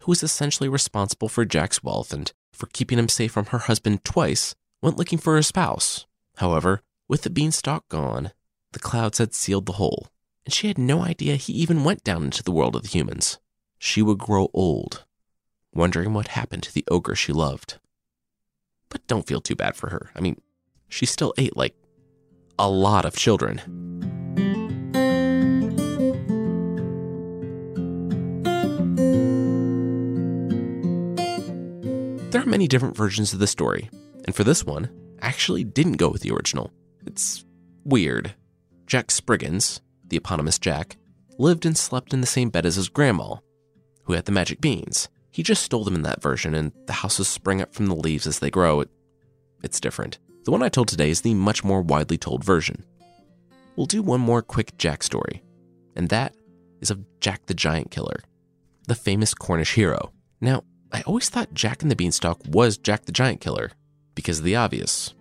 who 0.00 0.10
was 0.10 0.22
essentially 0.22 0.68
responsible 0.68 1.28
for 1.28 1.44
Jack's 1.44 1.82
wealth 1.82 2.12
and 2.12 2.32
for 2.52 2.66
keeping 2.72 2.98
him 2.98 3.08
safe 3.08 3.30
from 3.30 3.46
her 3.46 3.58
husband 3.58 4.04
twice, 4.04 4.54
went 4.82 4.96
looking 4.96 5.18
for 5.18 5.34
her 5.34 5.42
spouse. 5.42 6.06
However, 6.38 6.82
with 7.08 7.22
the 7.22 7.30
beanstalk 7.30 7.88
gone, 7.88 8.32
the 8.72 8.80
clouds 8.80 9.18
had 9.18 9.32
sealed 9.32 9.66
the 9.66 9.74
hole, 9.74 10.08
and 10.46 10.54
she 10.54 10.68
had 10.68 10.78
no 10.78 11.02
idea 11.02 11.34
he 11.34 11.52
even 11.52 11.84
went 11.84 12.04
down 12.04 12.22
into 12.22 12.42
the 12.42 12.52
world 12.52 12.76
of 12.76 12.82
the 12.82 12.88
humans. 12.88 13.38
She 13.78 14.00
would 14.00 14.18
grow 14.18 14.48
old, 14.54 15.04
wondering 15.74 16.14
what 16.14 16.28
happened 16.28 16.62
to 16.62 16.72
the 16.72 16.84
ogre 16.88 17.16
she 17.16 17.32
loved. 17.32 17.78
But 18.88 19.06
don't 19.08 19.26
feel 19.26 19.40
too 19.40 19.56
bad 19.56 19.74
for 19.74 19.90
her. 19.90 20.10
I 20.14 20.20
mean, 20.20 20.40
she 20.88 21.04
still 21.04 21.34
ate 21.36 21.56
like 21.56 21.74
a 22.60 22.70
lot 22.70 23.04
of 23.04 23.16
children. 23.16 23.60
There 32.30 32.42
are 32.42 32.46
many 32.46 32.68
different 32.68 32.96
versions 32.96 33.32
of 33.32 33.40
the 33.40 33.48
story, 33.48 33.90
and 34.26 34.34
for 34.34 34.44
this 34.44 34.64
one, 34.64 34.90
I 35.20 35.26
actually 35.26 35.64
didn't 35.64 35.94
go 35.94 36.08
with 36.08 36.22
the 36.22 36.30
original. 36.30 36.70
It's 37.04 37.44
weird. 37.84 38.34
Jack 38.86 39.08
Spriggins, 39.08 39.80
the 40.08 40.16
eponymous 40.16 40.58
Jack, 40.58 40.96
lived 41.38 41.66
and 41.66 41.76
slept 41.76 42.14
in 42.14 42.20
the 42.20 42.26
same 42.26 42.50
bed 42.50 42.66
as 42.66 42.76
his 42.76 42.88
grandma, 42.88 43.36
who 44.04 44.12
had 44.12 44.24
the 44.24 44.32
magic 44.32 44.60
beans. 44.60 45.08
He 45.30 45.42
just 45.42 45.62
stole 45.62 45.84
them 45.84 45.94
in 45.94 46.02
that 46.02 46.22
version, 46.22 46.54
and 46.54 46.72
the 46.86 46.94
houses 46.94 47.28
spring 47.28 47.60
up 47.60 47.74
from 47.74 47.86
the 47.86 47.94
leaves 47.94 48.26
as 48.26 48.38
they 48.38 48.50
grow. 48.50 48.80
It, 48.80 48.90
it's 49.62 49.80
different. 49.80 50.18
The 50.44 50.50
one 50.50 50.62
I 50.62 50.68
told 50.68 50.88
today 50.88 51.10
is 51.10 51.20
the 51.20 51.34
much 51.34 51.64
more 51.64 51.82
widely 51.82 52.16
told 52.16 52.44
version. 52.44 52.84
We'll 53.74 53.86
do 53.86 54.02
one 54.02 54.20
more 54.20 54.42
quick 54.42 54.78
Jack 54.78 55.02
story, 55.02 55.42
and 55.94 56.08
that 56.08 56.34
is 56.80 56.90
of 56.90 57.04
Jack 57.20 57.46
the 57.46 57.54
Giant 57.54 57.90
Killer, 57.90 58.22
the 58.86 58.94
famous 58.94 59.34
Cornish 59.34 59.74
hero. 59.74 60.12
Now, 60.40 60.64
I 60.92 61.02
always 61.02 61.28
thought 61.28 61.52
Jack 61.52 61.82
and 61.82 61.90
the 61.90 61.96
Beanstalk 61.96 62.40
was 62.46 62.78
Jack 62.78 63.04
the 63.04 63.12
Giant 63.12 63.40
Killer 63.40 63.72
because 64.14 64.38
of 64.38 64.44
the 64.44 64.56
obvious. 64.56 65.14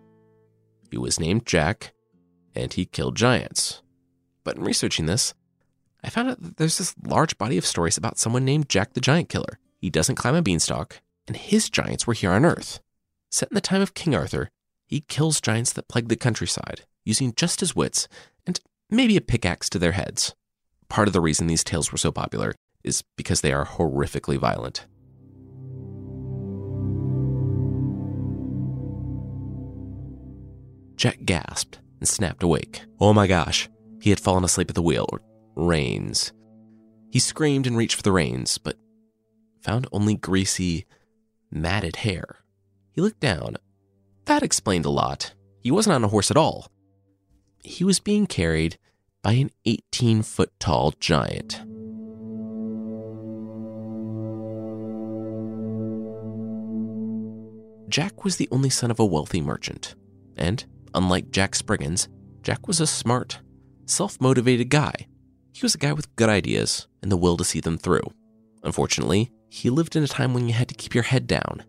He 0.91 0.97
was 0.97 1.19
named 1.19 1.45
Jack, 1.45 1.93
and 2.53 2.71
he 2.71 2.85
killed 2.85 3.17
giants. 3.17 3.81
But 4.45 4.55
in 4.55 4.63
researching 4.63 5.07
this, 5.07 5.33
I 6.01 6.09
found 6.09 6.29
out 6.29 6.41
that 6.41 6.55
there's 6.55 6.77
this 6.77 6.95
large 7.03 7.37
body 7.37 7.57
of 7.57 7.65
stories 7.65 7.97
about 7.97 8.19
someone 8.19 8.45
named 8.45 8.69
Jack 8.69 8.93
the 8.93 9.01
Giant 9.01 9.27
Killer. 9.27 9.59
He 9.81 9.89
doesn't 9.89 10.15
climb 10.15 10.35
a 10.35 10.41
beanstalk, 10.41 11.01
and 11.27 11.35
his 11.35 11.69
giants 11.69 12.07
were 12.07 12.13
here 12.13 12.31
on 12.31 12.45
Earth. 12.45 12.79
Set 13.29 13.49
in 13.51 13.55
the 13.55 13.61
time 13.61 13.81
of 13.81 13.95
King 13.95 14.15
Arthur, 14.15 14.49
he 14.85 15.01
kills 15.01 15.41
giants 15.41 15.73
that 15.73 15.89
plague 15.89 16.07
the 16.07 16.15
countryside, 16.15 16.83
using 17.03 17.33
just 17.35 17.59
his 17.59 17.75
wits 17.75 18.07
and 18.45 18.59
maybe 18.89 19.17
a 19.17 19.21
pickaxe 19.21 19.67
to 19.71 19.79
their 19.79 19.93
heads. 19.93 20.35
Part 20.87 21.07
of 21.07 21.13
the 21.13 21.21
reason 21.21 21.47
these 21.47 21.63
tales 21.63 21.91
were 21.91 21.97
so 21.97 22.11
popular 22.11 22.53
is 22.83 23.03
because 23.17 23.41
they 23.41 23.51
are 23.51 23.65
horrifically 23.65 24.37
violent. 24.37 24.85
Jack 30.95 31.25
gasped 31.25 31.79
and 31.99 32.07
snapped 32.07 32.43
awake. 32.43 32.83
Oh 32.99 33.11
my 33.11 33.25
gosh, 33.25 33.69
he 34.01 34.09
had 34.09 34.19
fallen 34.19 34.43
asleep 34.43 34.69
at 34.69 34.75
the 34.75 34.81
wheel, 34.81 35.07
or 35.11 35.21
reins. 35.55 36.31
He 37.11 37.19
screamed 37.19 37.65
and 37.65 37.77
reached 37.77 37.95
for 37.95 38.03
the 38.03 38.11
reins, 38.11 38.57
but 38.57 38.77
found 39.61 39.87
only 39.91 40.15
greasy, 40.15 40.85
matted 41.51 41.97
hair. 41.97 42.37
He 42.91 43.01
looked 43.01 43.19
down. 43.19 43.57
That 44.25 44.43
explained 44.43 44.85
a 44.85 44.89
lot. 44.89 45.33
He 45.59 45.71
wasn't 45.71 45.95
on 45.95 46.03
a 46.03 46.09
horse 46.09 46.29
at 46.29 46.37
all. 46.37 46.71
He 47.63 47.83
was 47.83 47.99
being 47.99 48.27
carried 48.27 48.77
by 49.21 49.33
an 49.33 49.49
18 49.65 50.21
foot 50.21 50.51
tall 50.59 50.93
giant. 50.99 51.61
Jack 57.89 58.23
was 58.23 58.35
the 58.37 58.49
only 58.51 58.69
son 58.69 58.91
of 58.91 58.99
a 58.99 59.05
wealthy 59.05 59.41
merchant, 59.41 59.95
and 60.35 60.65
unlike 60.93 61.31
Jack 61.31 61.55
Spriggins, 61.55 62.07
Jack 62.43 62.67
was 62.67 62.79
a 62.79 62.87
smart, 62.87 63.39
self 63.85 64.19
motivated 64.19 64.69
guy. 64.69 64.93
He 65.53 65.61
was 65.61 65.75
a 65.75 65.79
guy 65.79 65.93
with 65.93 66.15
good 66.15 66.29
ideas 66.29 66.87
and 67.01 67.11
the 67.11 67.17
will 67.17 67.37
to 67.37 67.43
see 67.43 67.59
them 67.59 67.77
through. 67.77 68.11
Unfortunately, 68.63 69.31
he 69.49 69.69
lived 69.69 69.95
in 69.95 70.03
a 70.03 70.07
time 70.07 70.33
when 70.33 70.47
you 70.47 70.53
had 70.53 70.67
to 70.69 70.75
keep 70.75 70.93
your 70.93 71.03
head 71.03 71.27
down, 71.27 71.63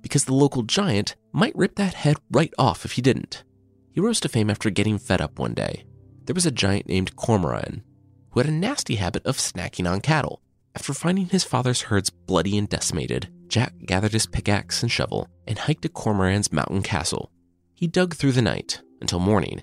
because 0.00 0.24
the 0.24 0.34
local 0.34 0.62
giant 0.62 1.16
might 1.32 1.56
rip 1.56 1.74
that 1.76 1.94
head 1.94 2.16
right 2.30 2.54
off 2.58 2.84
if 2.84 2.96
you 2.96 3.02
didn't. 3.02 3.44
He 3.92 4.00
rose 4.00 4.20
to 4.20 4.28
fame 4.28 4.48
after 4.48 4.70
getting 4.70 4.98
fed 4.98 5.20
up 5.20 5.38
one 5.38 5.54
day. 5.54 5.84
There 6.24 6.34
was 6.34 6.46
a 6.46 6.50
giant 6.50 6.86
named 6.86 7.16
Cormoran 7.16 7.82
who 8.30 8.40
had 8.40 8.48
a 8.48 8.52
nasty 8.52 8.96
habit 8.96 9.24
of 9.24 9.38
snacking 9.38 9.90
on 9.90 10.00
cattle. 10.00 10.42
After 10.74 10.92
finding 10.92 11.26
his 11.26 11.44
father's 11.44 11.82
herds 11.82 12.10
bloody 12.10 12.58
and 12.58 12.68
decimated, 12.68 13.28
Jack 13.48 13.72
gathered 13.86 14.12
his 14.12 14.26
pickaxe 14.26 14.82
and 14.82 14.92
shovel 14.92 15.28
and 15.46 15.58
hiked 15.58 15.82
to 15.82 15.88
Cormoran's 15.88 16.52
mountain 16.52 16.82
castle. 16.82 17.30
He 17.74 17.86
dug 17.86 18.14
through 18.14 18.32
the 18.32 18.42
night 18.42 18.82
until 19.00 19.18
morning 19.18 19.62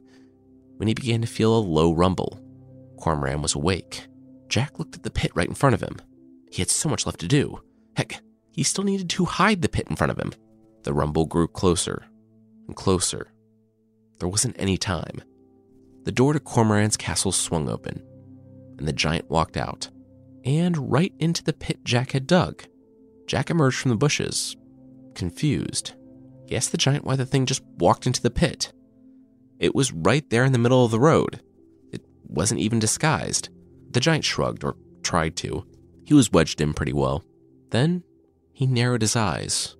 when 0.77 0.88
he 0.88 0.93
began 0.93 1.21
to 1.21 1.27
feel 1.27 1.57
a 1.57 1.59
low 1.59 1.91
rumble. 1.93 2.39
Cormoran 2.99 3.41
was 3.41 3.55
awake. 3.55 4.07
Jack 4.49 4.79
looked 4.79 4.95
at 4.95 5.03
the 5.03 5.12
pit 5.12 5.31
right 5.36 5.47
in 5.47 5.55
front 5.55 5.73
of 5.73 5.81
him. 5.81 5.97
He 6.51 6.62
had 6.62 6.69
so 6.69 6.89
much 6.89 7.05
left 7.05 7.19
to 7.19 7.27
do. 7.27 7.62
Heck, 7.95 8.21
he 8.51 8.63
still 8.63 8.83
needed 8.83 9.09
to 9.09 9.25
hide 9.25 9.62
the 9.62 9.69
pit 9.69 9.88
in 9.89 9.95
front 9.95 10.12
of 10.12 10.19
him. 10.19 10.33
The 10.83 10.93
rumble 10.93 11.25
grew 11.25 11.47
closer 11.47 12.03
and 12.67 12.75
closer. 12.75 13.27
There 14.19 14.29
wasn't 14.29 14.55
any 14.59 14.77
time. 14.77 15.21
The 16.03 16.12
door 16.12 16.33
to 16.33 16.39
Cormoran's 16.39 16.97
castle 16.97 17.31
swung 17.31 17.69
open, 17.69 18.03
and 18.77 18.88
the 18.88 18.93
giant 18.93 19.29
walked 19.29 19.57
out, 19.57 19.89
and 20.43 20.91
right 20.91 21.13
into 21.19 21.43
the 21.43 21.53
pit 21.53 21.83
Jack 21.83 22.12
had 22.12 22.27
dug. 22.27 22.63
Jack 23.25 23.49
emerged 23.49 23.77
from 23.77 23.89
the 23.89 23.97
bushes, 23.97 24.55
confused. 25.15 25.93
He 26.45 26.55
asked 26.55 26.71
the 26.71 26.77
giant 26.77 27.05
why 27.05 27.15
the 27.15 27.25
thing 27.25 27.45
just 27.45 27.63
walked 27.77 28.05
into 28.05 28.21
the 28.21 28.29
pit. 28.29 28.73
It 29.63 29.73
was 29.73 29.93
right 29.93 30.30
there 30.30 30.43
in 30.43 30.52
the 30.52 30.60
middle 30.60 30.84
of 30.84 30.91
the 30.91 30.99
road. 30.99 31.41
It 31.93 32.02
wasn't 32.28 32.60
even 32.60 32.80
disguised. 32.80 33.47
The 33.91 34.02
giant 34.02 34.26
shrugged, 34.26 34.65
or 34.65 34.76
tried 35.04 35.38
to. 35.38 35.65
He 36.04 36.13
was 36.13 36.34
wedged 36.34 36.60
in 36.60 36.73
pretty 36.73 36.91
well. 36.91 37.23
Then 37.69 38.04
he 38.52 38.67
narrowed 38.67 38.99
his 38.99 39.15
eyes. 39.15 39.78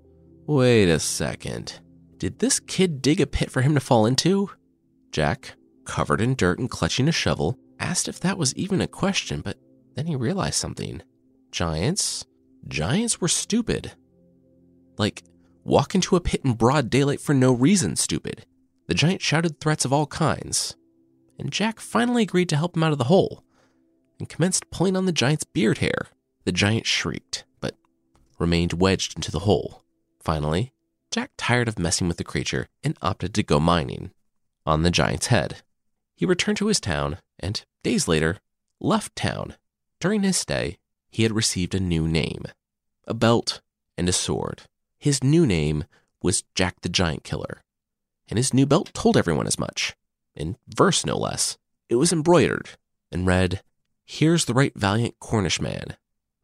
Wait 0.48 0.88
a 0.88 1.02
second. 1.02 1.82
Did 2.17 2.39
this 2.39 2.62
kid 2.62 3.02
dig 3.02 3.19
a 3.19 3.28
pit 3.28 3.52
for 3.52 3.62
him 3.62 3.74
to 3.74 3.82
fall 3.82 4.06
into? 4.06 4.52
Jack, 5.12 5.56
covered 5.84 6.22
in 6.22 6.36
dirt 6.36 6.60
and 6.60 6.69
clutching 6.69 7.10
a 7.10 7.12
shovel, 7.12 7.60
asked 7.78 8.08
if 8.08 8.22
that 8.22 8.38
was 8.38 8.56
even 8.56 8.80
a 8.80 8.88
question, 8.88 9.41
but 9.41 9.58
then 9.96 10.06
he 10.06 10.15
realized 10.15 10.56
something. 10.56 11.02
Giants? 11.52 12.24
Giants 12.69 13.19
were 13.19 13.28
stupid. 13.28 13.91
Like, 14.98 15.24
walk 15.65 15.93
into 15.93 16.15
a 16.15 16.22
pit 16.22 16.39
in 16.46 16.54
broad 16.54 16.89
daylight 16.89 17.19
for 17.19 17.34
no 17.34 17.52
reason, 17.52 17.98
stupid. 17.98 18.46
The 18.93 18.99
giant 18.99 19.23
shouted 19.23 19.60
threats 19.60 19.86
of 19.86 19.91
all 19.91 20.06
kinds, 20.06 20.75
and 21.39 21.51
Jack 21.51 21.79
finally 21.79 22.21
agreed 22.21 22.47
to 22.49 22.56
help 22.56 22.77
him 22.77 22.84
out 22.84 22.91
of 22.91 22.99
the 22.99 23.06
hole 23.06 23.43
and 24.19 24.29
commenced 24.29 24.69
pulling 24.69 24.95
on 24.95 25.08
the 25.08 25.12
giant's 25.12 25.45
beard 25.45 25.79
hair. 25.79 26.10
The 26.45 26.51
giant 26.51 26.86
shrieked, 26.86 27.43
but 27.60 27.75
remained 28.38 28.73
wedged 28.73 29.15
into 29.15 29.32
the 29.32 29.49
hole. 29.49 29.82
Finally, 30.19 30.73
Jack 31.10 31.32
tired 31.39 31.67
of 31.67 31.79
messing 31.79 32.08
with 32.08 32.17
the 32.17 32.23
creature 32.23 32.67
and 32.84 32.95
opted 33.01 33.34
to 33.34 33.41
go 33.41 33.60
mining 33.60 34.12
on 34.63 34.84
the 34.84 34.91
giant's 34.91 35.25
head. 35.25 35.63
He 36.15 36.27
returned 36.27 36.58
to 36.58 36.67
his 36.67 36.79
town 36.79 37.17
and, 37.39 37.65
days 37.82 38.08
later, 38.08 38.38
left 38.79 39.15
town. 39.15 39.56
During 39.99 40.21
his 40.21 40.38
stay, 40.38 40.77
he 41.10 41.23
had 41.23 41.32
received 41.32 41.73
a 41.73 41.79
new 41.79 42.08
name 42.08 42.45
a 43.08 43.15
belt 43.15 43.60
and 43.97 44.08
a 44.08 44.13
sword. 44.13 44.67
His 44.99 45.23
new 45.23 45.47
name 45.47 45.86
was 46.21 46.43
Jack 46.53 46.82
the 46.82 46.89
Giant 46.89 47.23
Killer, 47.23 47.62
and 48.30 48.38
his 48.38 48.54
new 48.54 48.66
belt 48.66 48.94
told 48.94 49.18
everyone 49.18 49.48
as 49.48 49.60
much, 49.60 49.96
in 50.36 50.58
verse 50.68 51.06
no 51.06 51.18
less. 51.18 51.58
It 51.90 51.96
was 51.96 52.14
embroidered 52.14 52.70
and 53.12 53.28
read, 53.28 53.62
Here's 54.06 54.46
the 54.46 54.54
right 54.54 54.74
valiant 54.76 55.20
Cornish 55.20 55.62
man 55.62 55.96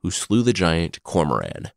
who 0.02 0.12
slew 0.12 0.44
the 0.44 0.54
giant 0.54 1.04
Cormoran. 1.04 1.72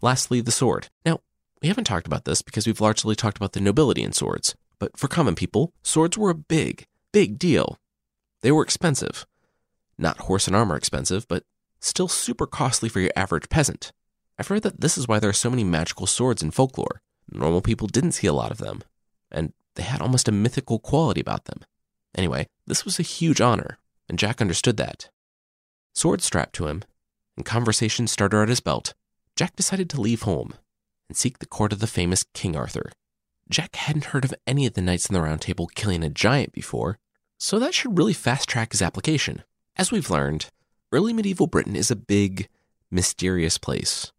Lastly, 0.00 0.40
the 0.40 0.50
sword. 0.50 0.88
Now, 1.04 1.20
we 1.60 1.68
haven't 1.68 1.84
talked 1.84 2.06
about 2.06 2.24
this 2.24 2.42
because 2.42 2.66
we've 2.66 2.80
largely 2.80 3.14
talked 3.14 3.36
about 3.36 3.52
the 3.52 3.60
nobility 3.60 4.02
in 4.02 4.12
swords, 4.12 4.54
but 4.78 4.96
for 4.96 5.08
common 5.08 5.34
people, 5.34 5.72
swords 5.82 6.18
were 6.18 6.30
a 6.30 6.34
big, 6.34 6.86
big 7.12 7.38
deal. 7.38 7.78
They 8.40 8.50
were 8.50 8.64
expensive. 8.64 9.26
Not 9.98 10.18
horse 10.22 10.46
and 10.46 10.56
armor 10.56 10.76
expensive, 10.76 11.28
but 11.28 11.44
still 11.78 12.08
super 12.08 12.46
costly 12.46 12.88
for 12.88 13.00
your 13.00 13.12
average 13.14 13.48
peasant. 13.48 13.92
I've 14.38 14.48
heard 14.48 14.62
that 14.62 14.80
this 14.80 14.98
is 14.98 15.06
why 15.06 15.18
there 15.18 15.30
are 15.30 15.34
so 15.34 15.50
many 15.50 15.62
magical 15.62 16.06
swords 16.06 16.42
in 16.42 16.50
folklore. 16.50 17.00
Normal 17.30 17.60
people 17.60 17.86
didn't 17.86 18.12
see 18.12 18.26
a 18.26 18.32
lot 18.32 18.50
of 18.50 18.58
them, 18.58 18.82
and 19.32 19.52
they 19.74 19.82
had 19.82 20.00
almost 20.00 20.28
a 20.28 20.32
mythical 20.32 20.78
quality 20.78 21.20
about 21.20 21.46
them. 21.46 21.60
Anyway, 22.14 22.46
this 22.66 22.84
was 22.84 22.98
a 22.98 23.04
huge 23.04 23.40
honor, 23.40 23.78
and 24.08 24.18
Jack 24.18 24.40
understood 24.40 24.76
that. 24.76 25.08
Sword 25.94 26.22
strapped 26.22 26.54
to 26.56 26.66
him, 26.66 26.82
and 27.36 27.44
conversation 27.44 28.06
starter 28.06 28.42
at 28.42 28.48
his 28.48 28.60
belt, 28.60 28.94
Jack 29.36 29.56
decided 29.56 29.88
to 29.90 30.00
leave 30.00 30.22
home 30.22 30.54
and 31.08 31.16
seek 31.16 31.38
the 31.38 31.46
court 31.46 31.72
of 31.72 31.80
the 31.80 31.86
famous 31.86 32.24
King 32.34 32.54
Arthur. 32.54 32.92
Jack 33.48 33.76
hadn't 33.76 34.06
heard 34.06 34.24
of 34.24 34.34
any 34.46 34.66
of 34.66 34.74
the 34.74 34.82
knights 34.82 35.06
in 35.06 35.14
the 35.14 35.22
Round 35.22 35.40
Table 35.40 35.66
killing 35.74 36.04
a 36.04 36.10
giant 36.10 36.52
before, 36.52 36.98
so 37.38 37.58
that 37.58 37.74
should 37.74 37.98
really 37.98 38.12
fast 38.12 38.48
track 38.48 38.72
his 38.72 38.82
application. 38.82 39.42
As 39.76 39.90
we've 39.90 40.10
learned, 40.10 40.50
early 40.92 41.12
medieval 41.12 41.46
Britain 41.46 41.76
is 41.76 41.90
a 41.90 41.96
big, 41.96 42.48
mysterious 42.90 43.58
place 43.58 44.12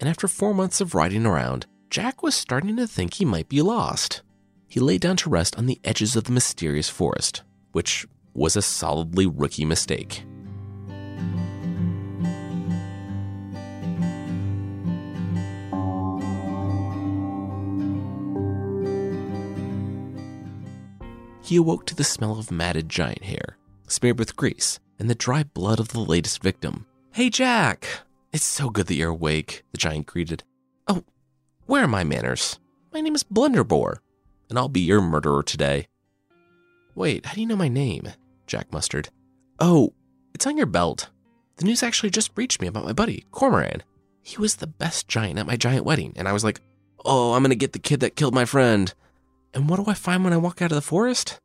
and 0.00 0.08
after 0.08 0.28
four 0.28 0.54
months 0.54 0.80
of 0.80 0.94
riding 0.94 1.26
around, 1.26 1.66
Jack 1.90 2.22
was 2.22 2.34
starting 2.34 2.76
to 2.76 2.86
think 2.86 3.14
he 3.14 3.24
might 3.24 3.48
be 3.48 3.62
lost. 3.62 4.22
He 4.68 4.80
lay 4.80 4.98
down 4.98 5.16
to 5.18 5.30
rest 5.30 5.56
on 5.56 5.66
the 5.66 5.80
edges 5.84 6.16
of 6.16 6.24
the 6.24 6.32
mysterious 6.32 6.88
forest, 6.88 7.42
which 7.72 8.06
was 8.34 8.56
a 8.56 8.62
solidly 8.62 9.26
rookie 9.26 9.64
mistake. 9.64 10.24
He 21.42 21.54
awoke 21.54 21.86
to 21.86 21.94
the 21.94 22.02
smell 22.02 22.40
of 22.40 22.50
matted 22.50 22.88
giant 22.88 23.22
hair, 23.22 23.56
smeared 23.86 24.18
with 24.18 24.34
grease, 24.34 24.80
and 24.98 25.08
the 25.08 25.14
dry 25.14 25.44
blood 25.44 25.78
of 25.78 25.88
the 25.88 26.00
latest 26.00 26.42
victim. 26.42 26.86
Hey, 27.12 27.30
Jack! 27.30 27.86
It's 28.32 28.44
so 28.44 28.68
good 28.68 28.88
that 28.88 28.96
you're 28.96 29.10
awake, 29.10 29.62
the 29.70 29.78
giant 29.78 30.06
greeted. 30.06 30.42
Oh, 30.88 31.04
where 31.66 31.84
are 31.84 31.88
my 31.88 32.02
manners? 32.02 32.58
My 32.92 33.00
name 33.00 33.14
is 33.14 33.22
Blunderbore, 33.22 33.98
and 34.48 34.58
I'll 34.58 34.68
be 34.68 34.80
your 34.80 35.00
murderer 35.00 35.42
today. 35.42 35.88
Wait, 36.94 37.26
how 37.26 37.34
do 37.34 37.40
you 37.40 37.46
know 37.46 37.56
my 37.56 37.68
name? 37.68 38.12
Jack 38.46 38.72
mustered. 38.72 39.10
Oh, 39.58 39.92
it's 40.34 40.46
on 40.46 40.56
your 40.56 40.66
belt. 40.66 41.10
The 41.56 41.64
news 41.64 41.82
actually 41.82 42.10
just 42.10 42.30
reached 42.36 42.60
me 42.60 42.68
about 42.68 42.84
my 42.84 42.92
buddy, 42.92 43.24
Cormoran. 43.32 43.82
He 44.22 44.38
was 44.38 44.56
the 44.56 44.66
best 44.66 45.08
giant 45.08 45.38
at 45.38 45.46
my 45.46 45.56
giant 45.56 45.84
wedding, 45.84 46.12
and 46.16 46.28
I 46.28 46.32
was 46.32 46.44
like, 46.44 46.60
oh, 47.04 47.34
I'm 47.34 47.42
gonna 47.42 47.54
get 47.54 47.72
the 47.72 47.78
kid 47.78 48.00
that 48.00 48.16
killed 48.16 48.34
my 48.34 48.44
friend. 48.44 48.92
And 49.54 49.68
what 49.68 49.76
do 49.76 49.90
I 49.90 49.94
find 49.94 50.24
when 50.24 50.32
I 50.32 50.38
walk 50.38 50.60
out 50.60 50.72
of 50.72 50.76
the 50.76 50.82
forest? 50.82 51.40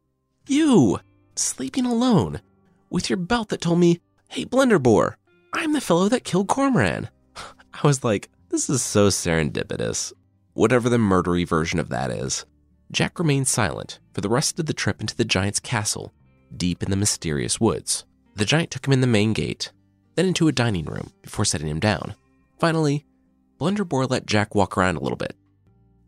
You, 0.47 0.99
sleeping 1.35 1.85
alone, 1.85 2.41
with 2.89 3.09
your 3.09 3.17
belt 3.17 3.49
that 3.49 3.61
told 3.61 3.79
me, 3.79 4.01
hey, 4.27 4.45
Blunderbore, 4.45 5.15
I'm 5.53 5.73
the 5.73 5.81
fellow 5.81 6.09
that 6.09 6.23
killed 6.23 6.47
Cormoran. 6.47 7.09
I 7.73 7.87
was 7.87 8.03
like, 8.03 8.29
this 8.49 8.69
is 8.69 8.81
so 8.81 9.07
serendipitous. 9.07 10.11
Whatever 10.53 10.89
the 10.89 10.97
murdery 10.97 11.47
version 11.47 11.79
of 11.79 11.89
that 11.89 12.11
is. 12.11 12.45
Jack 12.91 13.19
remained 13.19 13.47
silent 13.47 13.99
for 14.13 14.21
the 14.21 14.29
rest 14.29 14.59
of 14.59 14.65
the 14.65 14.73
trip 14.73 14.99
into 14.99 15.15
the 15.15 15.23
giant's 15.23 15.59
castle, 15.59 16.13
deep 16.55 16.83
in 16.83 16.91
the 16.91 16.97
mysterious 16.97 17.59
woods. 17.59 18.05
The 18.35 18.45
giant 18.45 18.71
took 18.71 18.85
him 18.85 18.93
in 18.93 19.01
the 19.01 19.07
main 19.07 19.33
gate, 19.33 19.71
then 20.15 20.25
into 20.25 20.47
a 20.47 20.53
dining 20.53 20.85
room 20.85 21.11
before 21.21 21.45
setting 21.45 21.67
him 21.67 21.79
down. 21.79 22.15
Finally, 22.59 23.05
Blunderbore 23.59 24.09
let 24.09 24.25
Jack 24.25 24.55
walk 24.55 24.77
around 24.77 24.97
a 24.97 24.99
little 24.99 25.17
bit. 25.17 25.35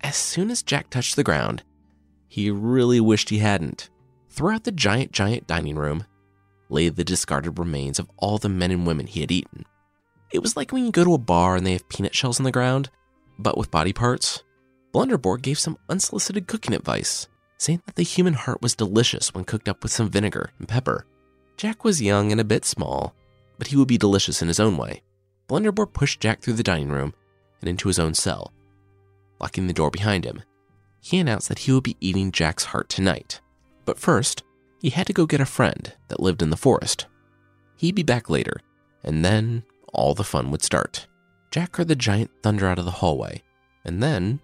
As 0.02 0.18
soon 0.18 0.52
as 0.52 0.62
Jack 0.62 0.90
touched 0.90 1.16
the 1.16 1.24
ground, 1.24 1.64
he 2.28 2.52
really 2.52 3.00
wished 3.00 3.30
he 3.30 3.38
hadn't. 3.38 3.90
Throughout 4.30 4.66
the 4.66 4.72
giant, 4.72 5.12
giant 5.12 5.48
dining 5.48 5.76
room 5.76 6.06
lay 6.70 6.90
the 6.90 7.04
discarded 7.04 7.60
remains 7.60 8.00
of 8.00 8.10
all 8.18 8.38
the 8.40 8.50
men 8.50 8.72
and 8.72 8.86
women 8.86 9.08
he 9.08 9.22
had 9.22 9.32
eaten. 9.32 9.66
It 10.32 10.42
was 10.42 10.58
like 10.58 10.72
when 10.72 10.84
you 10.84 10.92
go 10.92 11.04
to 11.04 11.14
a 11.14 11.20
bar 11.20 11.56
and 11.56 11.66
they 11.66 11.74
have 11.74 11.88
peanut 11.88 12.16
shells 12.16 12.40
on 12.40 12.44
the 12.44 12.52
ground, 12.52 12.90
but 13.38 13.58
with 13.58 13.72
body 13.72 13.94
parts. 13.94 14.44
Blunderbore 14.94 15.42
gave 15.42 15.58
some 15.58 15.78
unsolicited 15.90 16.48
cooking 16.48 16.74
advice, 16.74 17.28
saying 17.58 17.82
that 17.86 17.96
the 17.96 18.04
human 18.04 18.34
heart 18.34 18.62
was 18.62 18.76
delicious 18.76 19.34
when 19.34 19.44
cooked 19.44 19.68
up 19.68 19.82
with 19.82 19.92
some 19.92 20.10
vinegar 20.10 20.52
and 20.60 20.68
pepper. 20.68 21.06
Jack 21.58 21.84
was 21.84 22.02
young 22.02 22.32
and 22.32 22.40
a 22.40 22.46
bit 22.46 22.64
small, 22.64 23.16
but 23.58 23.68
he 23.68 23.76
would 23.76 23.88
be 23.88 23.98
delicious 23.98 24.42
in 24.42 24.48
his 24.48 24.60
own 24.60 24.78
way. 24.78 25.02
Blunderbore 25.48 25.92
pushed 25.92 26.20
Jack 26.20 26.42
through 26.42 26.54
the 26.54 26.64
dining 26.64 26.90
room 26.90 27.14
and 27.62 27.70
into 27.70 27.88
his 27.88 28.00
own 28.00 28.14
cell. 28.14 28.54
Locking 29.40 29.68
the 29.68 29.74
door 29.74 29.90
behind 29.90 30.26
him, 30.26 30.44
he 31.02 31.18
announced 31.18 31.50
that 31.50 31.60
he 31.60 31.72
would 31.72 31.84
be 31.84 31.98
eating 32.00 32.32
Jack's 32.32 32.66
heart 32.66 32.88
tonight. 32.88 33.42
But 33.86 34.00
first, 34.00 34.44
he 34.80 34.90
had 34.90 35.08
to 35.08 35.14
go 35.14 35.26
get 35.26 35.42
a 35.42 35.46
friend 35.46 35.94
that 36.08 36.20
lived 36.20 36.42
in 36.42 36.50
the 36.50 36.58
forest. 36.58 37.08
He'd 37.78 37.96
be 37.96 38.04
back 38.04 38.30
later, 38.30 38.62
and 39.04 39.26
then 39.26 39.64
all 39.92 40.14
the 40.14 40.24
fun 40.24 40.52
would 40.52 40.64
start. 40.64 41.08
Jack 41.52 41.76
heard 41.76 41.88
the 41.88 41.96
giant 41.96 42.32
thunder 42.42 42.68
out 42.68 42.80
of 42.80 42.86
the 42.86 42.92
hallway, 42.92 43.42
and 43.84 44.02
then 44.02 44.40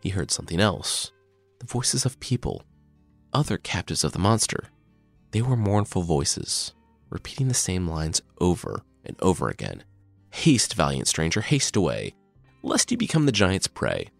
he 0.00 0.10
heard 0.10 0.30
something 0.30 0.60
else 0.60 1.12
the 1.58 1.66
voices 1.66 2.06
of 2.06 2.20
people, 2.20 2.62
other 3.32 3.58
captives 3.58 4.04
of 4.04 4.12
the 4.12 4.18
monster. 4.18 4.68
They 5.32 5.42
were 5.42 5.56
mournful 5.56 6.02
voices, 6.02 6.72
repeating 7.10 7.48
the 7.48 7.54
same 7.54 7.88
lines 7.88 8.22
over 8.40 8.84
and 9.04 9.16
over 9.20 9.48
again 9.48 9.82
Haste, 10.30 10.74
valiant 10.74 11.08
stranger, 11.08 11.40
haste 11.40 11.74
away, 11.74 12.14
lest 12.62 12.90
you 12.90 12.96
become 12.96 13.26
the 13.26 13.32
giant's 13.32 13.66
prey. 13.66 14.10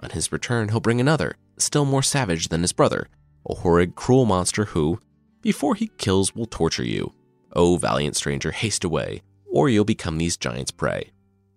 On 0.00 0.10
his 0.10 0.32
return, 0.32 0.68
he'll 0.68 0.80
bring 0.80 1.00
another, 1.00 1.36
still 1.58 1.84
more 1.84 2.02
savage 2.02 2.48
than 2.48 2.62
his 2.62 2.72
brother, 2.72 3.08
a 3.48 3.54
horrid, 3.54 3.94
cruel 3.94 4.24
monster 4.24 4.66
who, 4.66 4.98
before 5.42 5.74
he 5.74 5.90
kills, 5.98 6.34
will 6.34 6.46
torture 6.46 6.84
you. 6.84 7.12
O 7.54 7.76
valiant 7.76 8.16
stranger, 8.16 8.50
haste 8.50 8.84
away, 8.84 9.22
or 9.50 9.68
you'll 9.68 9.84
become 9.84 10.18
these 10.18 10.36
giants' 10.36 10.70
prey. 10.70 11.10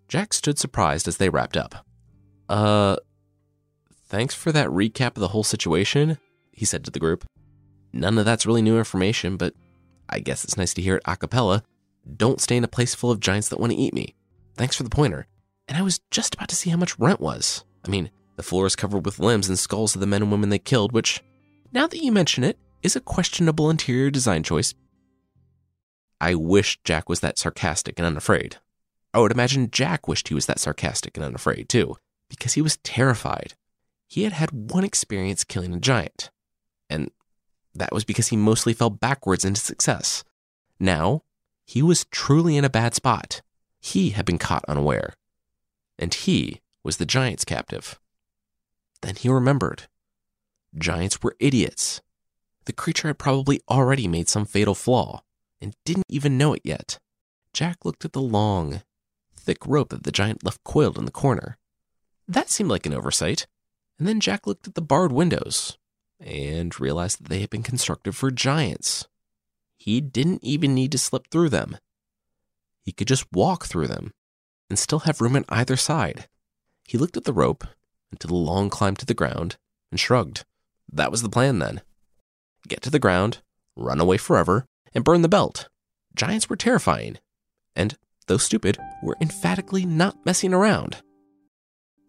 Jack 0.08 0.34
stood 0.34 0.60
surprised 0.60 1.08
as 1.08 1.18
they 1.18 1.30
wrapped 1.30 1.58
up. 1.58 1.86
Uh, 2.50 2.98
thanks 4.12 4.36
for 4.36 4.52
that 4.52 4.68
recap 4.68 5.16
of 5.16 5.22
the 5.22 5.30
whole 5.30 5.44
situation, 5.44 6.18
he 6.52 6.66
said 6.66 6.84
to 6.84 6.92
the 6.92 7.00
group. 7.00 7.26
None 7.94 8.18
of 8.18 8.26
that's 8.26 8.46
really 8.46 8.62
new 8.62 8.78
information, 8.78 9.38
but 9.38 9.54
I 10.10 10.20
guess 10.20 10.44
it's 10.44 10.58
nice 10.58 10.74
to 10.74 10.82
hear 10.82 10.98
it 10.98 11.04
a 11.06 11.16
cappella. 11.16 11.64
Don't 12.18 12.42
stay 12.42 12.58
in 12.58 12.64
a 12.66 12.68
place 12.68 12.94
full 12.94 13.10
of 13.10 13.22
giants 13.22 13.48
that 13.50 13.60
want 13.60 13.72
to 13.72 13.78
eat 13.78 13.94
me. 13.94 14.16
Thanks 14.58 14.76
for 14.76 14.84
the 14.84 14.90
pointer. 14.90 15.28
And 15.70 15.78
I 15.78 15.82
was 15.82 16.02
just 16.12 16.36
about 16.36 16.50
to 16.50 16.58
see 16.58 16.70
how 16.70 16.76
much 16.76 17.00
rent 17.00 17.22
was. 17.22 17.64
I 17.86 17.90
mean, 17.90 18.12
the 18.36 18.44
floor 18.44 18.66
is 18.66 18.76
covered 18.76 19.06
with 19.06 19.20
limbs 19.20 19.48
and 19.48 19.58
skulls 19.58 19.96
of 19.96 20.02
the 20.02 20.08
men 20.08 20.24
and 20.24 20.32
women 20.32 20.50
they 20.50 20.60
killed, 20.60 20.92
which, 20.92 21.24
now 21.72 21.88
that 21.88 22.04
you 22.04 22.12
mention 22.12 22.44
it, 22.44 22.60
is 22.84 22.98
a 22.98 23.02
questionable 23.02 23.70
interior 23.70 24.10
design 24.10 24.44
choice. 24.44 24.74
I 26.20 26.36
wish 26.36 26.84
Jack 26.84 27.08
was 27.08 27.22
that 27.22 27.40
sarcastic 27.40 27.98
and 27.98 28.06
unafraid. 28.06 28.58
I 29.14 29.20
would 29.20 29.32
imagine 29.32 29.72
Jack 29.72 30.10
wished 30.10 30.28
he 30.28 30.36
was 30.36 30.48
that 30.48 30.60
sarcastic 30.60 31.16
and 31.16 31.26
unafraid, 31.26 31.70
too, 31.70 31.96
because 32.30 32.54
he 32.54 32.62
was 32.62 32.78
terrified. 32.78 33.54
He 34.12 34.24
had 34.24 34.34
had 34.34 34.74
one 34.74 34.84
experience 34.84 35.46
killing 35.46 35.74
a 35.74 35.80
giant, 35.80 36.32
and 36.90 37.12
that 37.74 37.94
was 37.94 38.04
because 38.04 38.28
he 38.28 38.36
mostly 38.36 38.74
fell 38.74 38.90
backwards 38.90 39.46
into 39.46 39.62
success. 39.62 40.26
Now, 40.82 41.24
he 41.66 41.82
was 41.82 42.04
truly 42.12 42.58
in 42.58 42.66
a 42.66 42.70
bad 42.70 42.94
spot. 42.94 43.42
He 43.80 44.10
had 44.10 44.26
been 44.26 44.38
caught 44.38 44.66
unaware, 44.68 45.14
and 45.98 46.14
he 46.14 46.60
was 46.84 46.98
the 46.98 47.06
giant's 47.06 47.46
captive. 47.46 48.02
Then 49.02 49.16
he 49.16 49.30
remembered. 49.30 49.84
Giants 50.78 51.24
were 51.24 51.38
idiots. 51.40 52.02
The 52.66 52.74
creature 52.74 53.08
had 53.08 53.18
probably 53.18 53.62
already 53.70 54.10
made 54.10 54.28
some 54.28 54.44
fatal 54.44 54.76
flaw 54.76 55.24
and 55.62 55.74
didn't 55.86 56.08
even 56.10 56.38
know 56.38 56.54
it 56.54 56.64
yet. 56.66 57.00
Jack 57.54 57.86
looked 57.86 58.04
at 58.04 58.12
the 58.12 58.20
long, 58.20 58.82
thick 59.38 59.66
rope 59.66 59.88
that 59.92 60.04
the 60.04 60.12
giant 60.12 60.44
left 60.44 60.66
coiled 60.66 60.98
in 60.98 61.06
the 61.06 61.12
corner. 61.12 61.58
That 62.28 62.50
seemed 62.50 62.70
like 62.70 62.86
an 62.86 62.94
oversight. 62.94 63.48
And 64.02 64.08
then 64.08 64.20
Jack 64.20 64.48
looked 64.48 64.68
at 64.68 64.74
the 64.74 64.82
barred 64.82 65.12
windows 65.12 65.78
and 66.20 66.80
realized 66.80 67.20
that 67.22 67.30
they 67.30 67.42
had 67.42 67.52
been 67.52 67.62
constructed 67.62 68.16
for 68.16 68.32
giants. 68.32 69.08
He 69.78 70.02
didn't 70.02 70.44
even 70.44 70.74
need 70.74 70.92
to 70.94 70.98
slip 70.98 71.28
through 71.28 71.50
them. 71.50 71.78
He 72.82 72.94
could 72.94 73.08
just 73.08 73.32
walk 73.32 73.66
through 73.66 73.90
them 73.90 74.12
and 74.72 74.80
still 74.80 75.02
have 75.02 75.22
room 75.22 75.36
on 75.36 75.46
either 75.50 75.76
side. 75.76 76.28
He 76.84 76.98
looked 76.98 77.16
at 77.16 77.26
the 77.26 77.32
rope 77.32 77.64
and 78.10 78.20
to 78.22 78.26
the 78.26 78.34
long 78.34 78.72
climb 78.72 78.96
to 78.96 79.06
the 79.06 79.14
ground 79.14 79.58
and 79.92 80.00
shrugged. 80.00 80.46
That 80.92 81.12
was 81.12 81.22
the 81.22 81.30
plan 81.30 81.60
then. 81.60 81.84
Get 82.68 82.82
to 82.82 82.90
the 82.90 82.98
ground, 82.98 83.44
run 83.76 84.02
away 84.02 84.18
forever, 84.18 84.66
and 84.96 85.04
burn 85.04 85.22
the 85.22 85.30
belt. 85.30 85.70
Giants 86.16 86.50
were 86.50 86.56
terrifying, 86.56 87.20
and, 87.76 88.00
though 88.26 88.38
stupid, 88.38 88.80
were 89.04 89.18
emphatically 89.22 89.86
not 89.86 90.26
messing 90.26 90.56
around. 90.56 91.04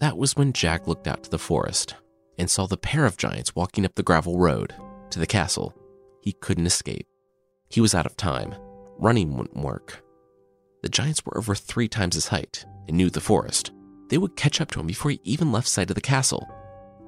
That 0.03 0.19
was 0.19 0.35
when 0.35 0.53
Jack 0.53 0.89
looked 0.89 1.07
out 1.07 1.23
to 1.23 1.31
the 1.31 1.39
forest 1.39 1.95
and 2.37 2.51
saw 2.51 2.67
the 2.67 2.77
pair 2.77 3.07
of 3.07 3.17
giants 3.17 3.55
walking 3.55 3.85
up 3.85 3.95
the 3.95 4.03
gravel 4.03 4.37
road 4.37 4.75
to 5.11 5.21
the 5.21 5.29
castle. 5.29 5.77
He 6.21 6.33
couldn't 6.33 6.67
escape. 6.67 7.07
He 7.69 7.81
was 7.81 7.95
out 7.95 8.05
of 8.05 8.17
time. 8.17 8.53
Running 8.99 9.37
wouldn't 9.37 9.65
work. 9.65 10.03
The 10.83 10.89
giants 10.89 11.25
were 11.25 11.39
over 11.39 11.55
three 11.55 11.87
times 11.87 12.17
his 12.17 12.27
height 12.27 12.67
and 12.89 12.97
knew 12.97 13.11
the 13.11 13.21
forest. 13.21 13.71
They 14.09 14.19
would 14.19 14.35
catch 14.35 14.61
up 14.61 14.73
to 14.73 14.81
him 14.81 14.89
before 14.89 15.13
he 15.13 15.21
even 15.23 15.53
left 15.53 15.69
sight 15.69 15.89
of 15.89 15.95
the 15.95 16.01
castle. 16.01 16.49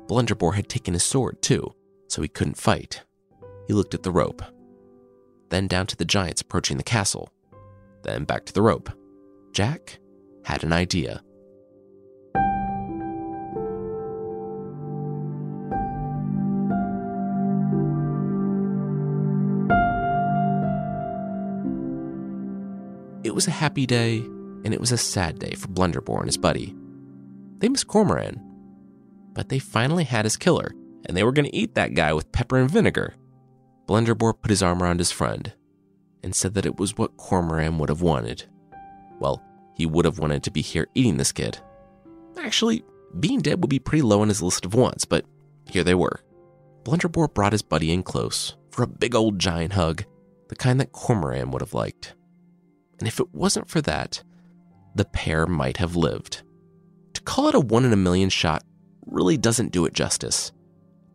Blunderbore 0.07 0.54
had 0.54 0.68
taken 0.68 0.94
his 0.94 1.02
sword, 1.02 1.42
too, 1.42 1.74
so 2.07 2.22
he 2.22 2.28
couldn't 2.28 2.57
fight. 2.57 3.02
He 3.66 3.72
looked 3.72 3.94
at 3.94 4.04
the 4.04 4.12
rope, 4.12 4.40
then 5.48 5.66
down 5.66 5.88
to 5.88 5.96
the 5.96 6.04
giants 6.04 6.42
approaching 6.42 6.76
the 6.76 6.85
castle, 6.85 7.28
then 8.04 8.22
back 8.22 8.44
to 8.44 8.52
the 8.52 8.62
rope. 8.62 8.88
Jack 9.50 9.98
had 10.44 10.62
an 10.62 10.72
idea. 10.72 11.24
It 23.35 23.42
was 23.42 23.49
a 23.49 23.62
happy 23.64 23.85
day, 23.85 24.18
and 24.18 24.73
it 24.73 24.79
was 24.79 24.92
a 24.92 24.97
sad 24.97 25.40
day 25.40 25.55
for 25.57 25.66
Blunderbore 25.66 26.20
and 26.20 26.27
his 26.27 26.37
buddy. 26.37 26.73
They 27.59 27.68
missed 27.68 27.88
Cormoran, 27.88 28.40
but 29.33 29.49
they 29.49 29.59
finally 29.59 30.05
had 30.05 30.25
his 30.25 30.37
killer, 30.37 30.73
and 31.05 31.16
they 31.16 31.25
were 31.25 31.33
going 31.33 31.47
to 31.47 31.57
eat 31.57 31.75
that 31.75 31.94
guy 31.94 32.12
with 32.12 32.31
pepper 32.31 32.59
and 32.59 32.70
vinegar. 32.70 33.16
Blunderbore 33.88 34.40
put 34.40 34.51
his 34.51 34.62
arm 34.62 34.81
around 34.81 35.01
his 35.01 35.11
friend 35.11 35.53
and 36.23 36.33
said 36.33 36.55
that 36.55 36.64
it 36.64 36.79
was 36.79 36.97
what 36.97 37.16
Cormoran 37.16 37.77
would 37.79 37.88
have 37.88 38.03
wanted. 38.03 38.44
Well, 39.18 39.42
he 39.75 39.85
would 39.85 40.05
have 40.05 40.20
wanted 40.20 40.44
to 40.44 40.53
be 40.53 40.61
here 40.61 40.87
eating 40.94 41.16
this 41.16 41.33
kid. 41.33 41.59
Actually, 42.38 42.85
being 43.18 43.40
dead 43.40 43.61
would 43.61 43.68
be 43.68 43.81
pretty 43.81 44.03
low 44.03 44.20
on 44.20 44.29
his 44.29 44.42
list 44.42 44.64
of 44.64 44.75
wants, 44.75 45.05
but 45.05 45.27
here 45.68 45.83
they 45.83 45.97
were. 45.97 46.20
Blunderbore 46.85 47.35
brought 47.35 47.51
his 47.51 47.62
buddy 47.62 47.92
in 47.92 48.05
close 48.05 48.55
for 48.70 48.85
a 48.85 48.87
big 48.87 49.16
old 49.16 49.40
giant 49.40 49.73
hug 49.73 50.05
the 50.51 50.55
kind 50.55 50.79
that 50.79 50.92
Cormoran 50.92 51.51
would 51.51 51.62
have 51.62 51.75
liked. 51.75 52.14
And 52.98 53.09
if 53.09 53.20
it 53.20 53.35
wasn't 53.35 53.68
for 53.68 53.80
that, 53.83 54.22
the 54.94 55.04
pair 55.04 55.46
might 55.46 55.78
have 55.78 55.96
lived. 55.96 56.42
To 57.14 57.22
call 57.22 57.48
it 57.48 57.54
a 57.54 57.61
one 57.61 57.85
in 57.85 57.92
a 57.92 57.96
million 57.96 58.28
shot 58.28 58.62
really 59.07 59.37
doesn't 59.37 59.72
do 59.72 59.85
it 59.85 59.92
justice. 59.92 60.52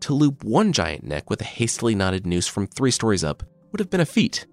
To 0.01 0.13
loop 0.13 0.43
one 0.43 0.71
giant 0.73 1.03
neck 1.03 1.29
with 1.29 1.41
a 1.41 1.45
hastily 1.45 1.95
knotted 1.95 2.25
noose 2.25 2.47
from 2.47 2.67
three 2.67 2.91
stories 2.91 3.23
up 3.23 3.43
would 3.71 3.79
have 3.79 3.89
been 3.89 3.99
a 3.99 4.05
feat. 4.05 4.47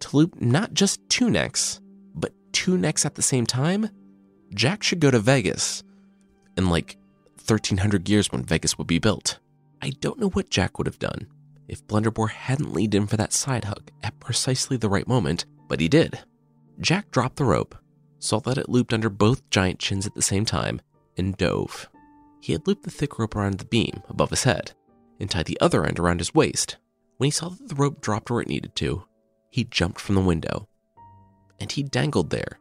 To 0.00 0.16
loop 0.16 0.40
not 0.40 0.72
just 0.72 1.06
two 1.08 1.30
necks, 1.30 1.80
but 2.14 2.32
two 2.52 2.78
necks 2.78 3.04
at 3.04 3.14
the 3.14 3.22
same 3.22 3.46
time? 3.46 3.90
Jack 4.54 4.82
should 4.82 5.00
go 5.00 5.10
to 5.10 5.18
Vegas 5.18 5.82
in 6.56 6.68
like 6.68 6.96
1300 7.36 8.08
years 8.08 8.32
when 8.32 8.42
Vegas 8.42 8.78
would 8.78 8.86
be 8.86 8.98
built. 8.98 9.38
I 9.82 9.90
don't 9.90 10.18
know 10.18 10.30
what 10.30 10.50
Jack 10.50 10.78
would 10.78 10.86
have 10.86 10.98
done 10.98 11.26
if 11.68 11.86
Blunderbore 11.86 12.30
hadn't 12.30 12.72
leaned 12.72 12.94
in 12.94 13.06
for 13.06 13.16
that 13.16 13.32
side 13.32 13.64
hug 13.64 13.90
at 14.02 14.18
precisely 14.18 14.76
the 14.76 14.88
right 14.88 15.06
moment, 15.06 15.46
but 15.68 15.80
he 15.80 15.88
did. 15.88 16.18
Jack 16.80 17.10
dropped 17.10 17.36
the 17.36 17.44
rope, 17.44 17.74
saw 18.18 18.40
that 18.40 18.56
it 18.56 18.68
looped 18.68 18.94
under 18.94 19.10
both 19.10 19.48
giant 19.50 19.78
chins 19.78 20.06
at 20.06 20.14
the 20.14 20.22
same 20.22 20.44
time, 20.44 20.80
and 21.16 21.36
dove. 21.36 21.88
He 22.40 22.52
had 22.52 22.66
looped 22.66 22.84
the 22.84 22.90
thick 22.90 23.18
rope 23.18 23.36
around 23.36 23.58
the 23.58 23.66
beam 23.66 24.02
above 24.08 24.30
his 24.30 24.44
head 24.44 24.72
and 25.18 25.30
tied 25.30 25.44
the 25.44 25.60
other 25.60 25.84
end 25.84 25.98
around 25.98 26.18
his 26.18 26.34
waist. 26.34 26.78
When 27.18 27.26
he 27.26 27.30
saw 27.30 27.50
that 27.50 27.68
the 27.68 27.74
rope 27.74 28.00
dropped 28.00 28.30
where 28.30 28.40
it 28.40 28.48
needed 28.48 28.74
to, 28.76 29.04
he 29.50 29.64
jumped 29.64 30.00
from 30.00 30.14
the 30.14 30.22
window. 30.22 30.68
And 31.58 31.70
he 31.70 31.82
dangled 31.82 32.30
there, 32.30 32.58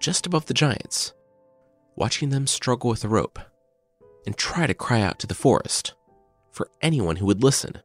just 0.00 0.24
above 0.24 0.46
the 0.46 0.54
giants, 0.54 1.12
watching 1.94 2.30
them 2.30 2.46
struggle 2.46 2.88
with 2.88 3.02
the 3.02 3.08
rope 3.08 3.38
and 4.24 4.34
try 4.34 4.66
to 4.66 4.72
cry 4.72 5.02
out 5.02 5.18
to 5.18 5.26
the 5.26 5.34
forest 5.34 5.92
for 6.52 6.70
anyone 6.80 7.16
who 7.16 7.26
would 7.26 7.42
listen, 7.42 7.82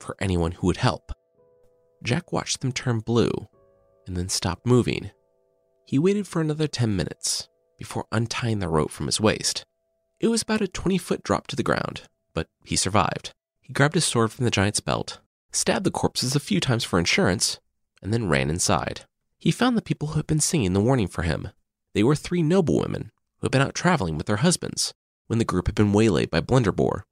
for 0.00 0.16
anyone 0.20 0.52
who 0.52 0.66
would 0.66 0.78
help. 0.78 1.12
Jack 2.02 2.32
watched 2.32 2.62
them 2.62 2.72
turn 2.72 3.00
blue 3.00 3.30
and 4.06 4.16
then 4.16 4.30
stop 4.30 4.60
moving. 4.64 5.10
He 5.88 5.98
waited 5.98 6.28
for 6.28 6.42
another 6.42 6.66
10 6.66 6.94
minutes 6.94 7.48
before 7.78 8.04
untying 8.12 8.58
the 8.58 8.68
rope 8.68 8.90
from 8.90 9.06
his 9.06 9.22
waist. 9.22 9.64
It 10.20 10.28
was 10.28 10.42
about 10.42 10.60
a 10.60 10.68
20 10.68 10.98
foot 10.98 11.22
drop 11.22 11.46
to 11.46 11.56
the 11.56 11.62
ground, 11.62 12.02
but 12.34 12.46
he 12.62 12.76
survived. 12.76 13.32
He 13.62 13.72
grabbed 13.72 13.94
his 13.94 14.04
sword 14.04 14.30
from 14.30 14.44
the 14.44 14.50
giant's 14.50 14.80
belt, 14.80 15.20
stabbed 15.50 15.86
the 15.86 15.90
corpses 15.90 16.36
a 16.36 16.40
few 16.40 16.60
times 16.60 16.84
for 16.84 16.98
insurance, 16.98 17.58
and 18.02 18.12
then 18.12 18.28
ran 18.28 18.50
inside. 18.50 19.06
He 19.38 19.50
found 19.50 19.78
the 19.78 19.82
people 19.82 20.08
who 20.08 20.16
had 20.16 20.26
been 20.26 20.40
singing 20.40 20.74
the 20.74 20.82
warning 20.82 21.08
for 21.08 21.22
him. 21.22 21.48
They 21.94 22.02
were 22.02 22.14
three 22.14 22.42
noble 22.42 22.78
women 22.78 23.10
who 23.38 23.46
had 23.46 23.52
been 23.52 23.62
out 23.62 23.74
traveling 23.74 24.18
with 24.18 24.26
their 24.26 24.44
husbands 24.44 24.92
when 25.26 25.38
the 25.38 25.44
group 25.46 25.68
had 25.68 25.74
been 25.74 25.94
waylaid 25.94 26.30
by 26.30 26.42
Blunderbore. 26.42 27.04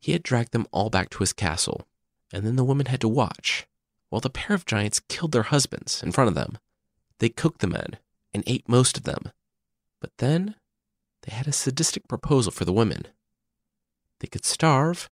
He 0.00 0.10
had 0.10 0.24
dragged 0.24 0.50
them 0.50 0.66
all 0.72 0.90
back 0.90 1.10
to 1.10 1.18
his 1.20 1.32
castle, 1.32 1.86
and 2.32 2.44
then 2.44 2.56
the 2.56 2.64
women 2.64 2.86
had 2.86 3.02
to 3.02 3.08
watch 3.08 3.68
while 4.08 4.20
the 4.20 4.30
pair 4.30 4.56
of 4.56 4.66
giants 4.66 4.98
killed 4.98 5.30
their 5.30 5.44
husbands 5.44 6.02
in 6.02 6.10
front 6.10 6.26
of 6.26 6.34
them. 6.34 6.58
They 7.20 7.28
cooked 7.28 7.60
the 7.60 7.66
men 7.66 7.98
and 8.34 8.42
ate 8.46 8.68
most 8.68 8.96
of 8.96 9.04
them. 9.04 9.30
But 10.00 10.16
then 10.18 10.56
they 11.22 11.32
had 11.32 11.46
a 11.46 11.52
sadistic 11.52 12.08
proposal 12.08 12.50
for 12.50 12.64
the 12.64 12.72
women. 12.72 13.06
They 14.18 14.26
could 14.26 14.44
starve, 14.44 15.08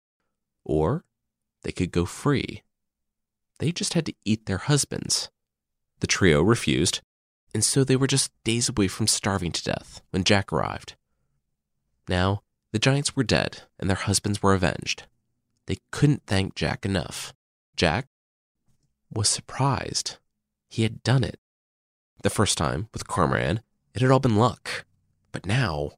or 0.64 1.04
they 1.62 1.72
could 1.72 1.92
go 1.92 2.06
free. 2.06 2.62
They 3.58 3.72
just 3.72 3.94
had 3.94 4.06
to 4.06 4.14
eat 4.24 4.46
their 4.46 4.58
husbands. 4.58 5.30
The 6.00 6.06
trio 6.06 6.42
refused, 6.42 7.02
and 7.54 7.62
so 7.62 7.84
they 7.84 7.96
were 7.96 8.06
just 8.06 8.32
days 8.42 8.68
away 8.68 8.88
from 8.88 9.06
starving 9.06 9.52
to 9.52 9.64
death 9.64 10.00
when 10.10 10.24
Jack 10.24 10.52
arrived. 10.52 10.94
Now, 12.08 12.42
the 12.72 12.78
giants 12.78 13.16
were 13.16 13.24
dead, 13.24 13.62
and 13.78 13.88
their 13.90 13.96
husbands 13.96 14.42
were 14.42 14.54
avenged. 14.54 15.04
They 15.66 15.78
couldn't 15.90 16.22
thank 16.26 16.54
Jack 16.54 16.86
enough. 16.86 17.34
Jack 17.76 18.06
was 19.12 19.28
surprised. 19.28 20.16
He 20.68 20.82
had 20.82 21.02
done 21.02 21.24
it. 21.24 21.38
The 22.22 22.30
first 22.30 22.58
time, 22.58 22.88
with 22.92 23.06
Cormoran, 23.06 23.60
it 23.94 24.02
had 24.02 24.10
all 24.10 24.18
been 24.18 24.36
luck. 24.36 24.84
But 25.30 25.46
now, 25.46 25.92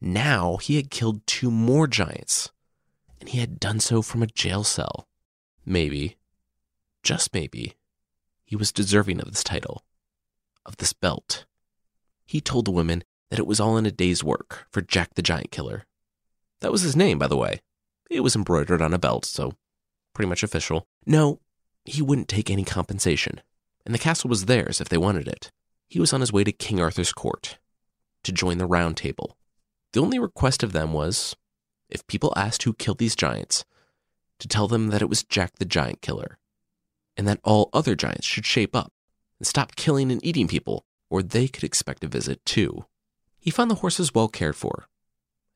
now 0.00 0.56
he 0.58 0.76
had 0.76 0.90
killed 0.90 1.26
two 1.26 1.50
more 1.50 1.86
giants, 1.86 2.50
and 3.20 3.28
he 3.28 3.40
had 3.40 3.58
done 3.58 3.80
so 3.80 4.00
from 4.00 4.22
a 4.22 4.28
jail 4.28 4.62
cell. 4.62 5.08
Maybe, 5.66 6.16
just 7.02 7.34
maybe, 7.34 7.74
he 8.44 8.54
was 8.54 8.70
deserving 8.70 9.20
of 9.20 9.30
this 9.30 9.42
title, 9.42 9.84
of 10.64 10.76
this 10.76 10.92
belt. 10.92 11.44
He 12.24 12.40
told 12.40 12.66
the 12.66 12.70
women 12.70 13.02
that 13.30 13.38
it 13.38 13.46
was 13.46 13.58
all 13.58 13.76
in 13.76 13.86
a 13.86 13.90
day's 13.90 14.22
work 14.22 14.66
for 14.70 14.80
Jack 14.80 15.14
the 15.14 15.22
Giant 15.22 15.50
Killer. 15.50 15.86
That 16.60 16.70
was 16.70 16.82
his 16.82 16.94
name, 16.94 17.18
by 17.18 17.26
the 17.26 17.36
way. 17.36 17.60
It 18.10 18.20
was 18.20 18.36
embroidered 18.36 18.80
on 18.80 18.94
a 18.94 18.98
belt, 18.98 19.24
so 19.24 19.54
pretty 20.12 20.28
much 20.28 20.42
official. 20.42 20.86
No, 21.04 21.40
he 21.84 22.00
wouldn't 22.00 22.28
take 22.28 22.48
any 22.48 22.64
compensation, 22.64 23.40
and 23.84 23.94
the 23.94 23.98
castle 23.98 24.30
was 24.30 24.44
theirs 24.44 24.80
if 24.80 24.88
they 24.88 24.96
wanted 24.96 25.26
it. 25.26 25.50
He 25.88 26.00
was 26.00 26.12
on 26.12 26.20
his 26.20 26.32
way 26.32 26.44
to 26.44 26.52
King 26.52 26.80
Arthur's 26.80 27.12
court 27.12 27.58
to 28.22 28.32
join 28.32 28.58
the 28.58 28.66
Round 28.66 28.96
Table. 28.96 29.36
The 29.92 30.00
only 30.00 30.18
request 30.18 30.62
of 30.62 30.72
them 30.72 30.92
was 30.92 31.36
if 31.88 32.06
people 32.06 32.32
asked 32.36 32.64
who 32.64 32.72
killed 32.72 32.98
these 32.98 33.16
giants, 33.16 33.64
to 34.40 34.48
tell 34.48 34.68
them 34.68 34.88
that 34.88 35.02
it 35.02 35.08
was 35.08 35.22
Jack 35.22 35.52
the 35.58 35.64
Giant 35.64 36.02
Killer, 36.02 36.38
and 37.16 37.28
that 37.28 37.40
all 37.44 37.70
other 37.72 37.94
giants 37.94 38.26
should 38.26 38.46
shape 38.46 38.74
up 38.74 38.92
and 39.38 39.46
stop 39.46 39.76
killing 39.76 40.10
and 40.10 40.24
eating 40.24 40.48
people, 40.48 40.84
or 41.08 41.22
they 41.22 41.46
could 41.46 41.64
expect 41.64 42.04
a 42.04 42.08
visit 42.08 42.44
too. 42.44 42.84
He 43.38 43.50
found 43.50 43.70
the 43.70 43.76
horses 43.76 44.14
well 44.14 44.28
cared 44.28 44.56
for, 44.56 44.88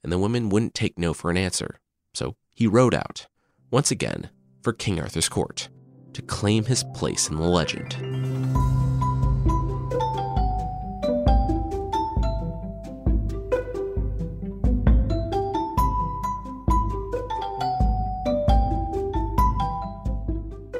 and 0.02 0.12
the 0.12 0.18
women 0.18 0.48
wouldn't 0.48 0.74
take 0.74 0.98
no 0.98 1.12
for 1.12 1.30
an 1.30 1.36
answer, 1.36 1.80
so 2.14 2.36
he 2.54 2.66
rode 2.66 2.94
out, 2.94 3.26
once 3.70 3.90
again, 3.90 4.30
for 4.62 4.72
King 4.72 5.00
Arthur's 5.00 5.28
court 5.28 5.68
to 6.12 6.22
claim 6.22 6.64
his 6.64 6.84
place 6.94 7.28
in 7.28 7.36
the 7.36 7.42
legend. 7.42 7.96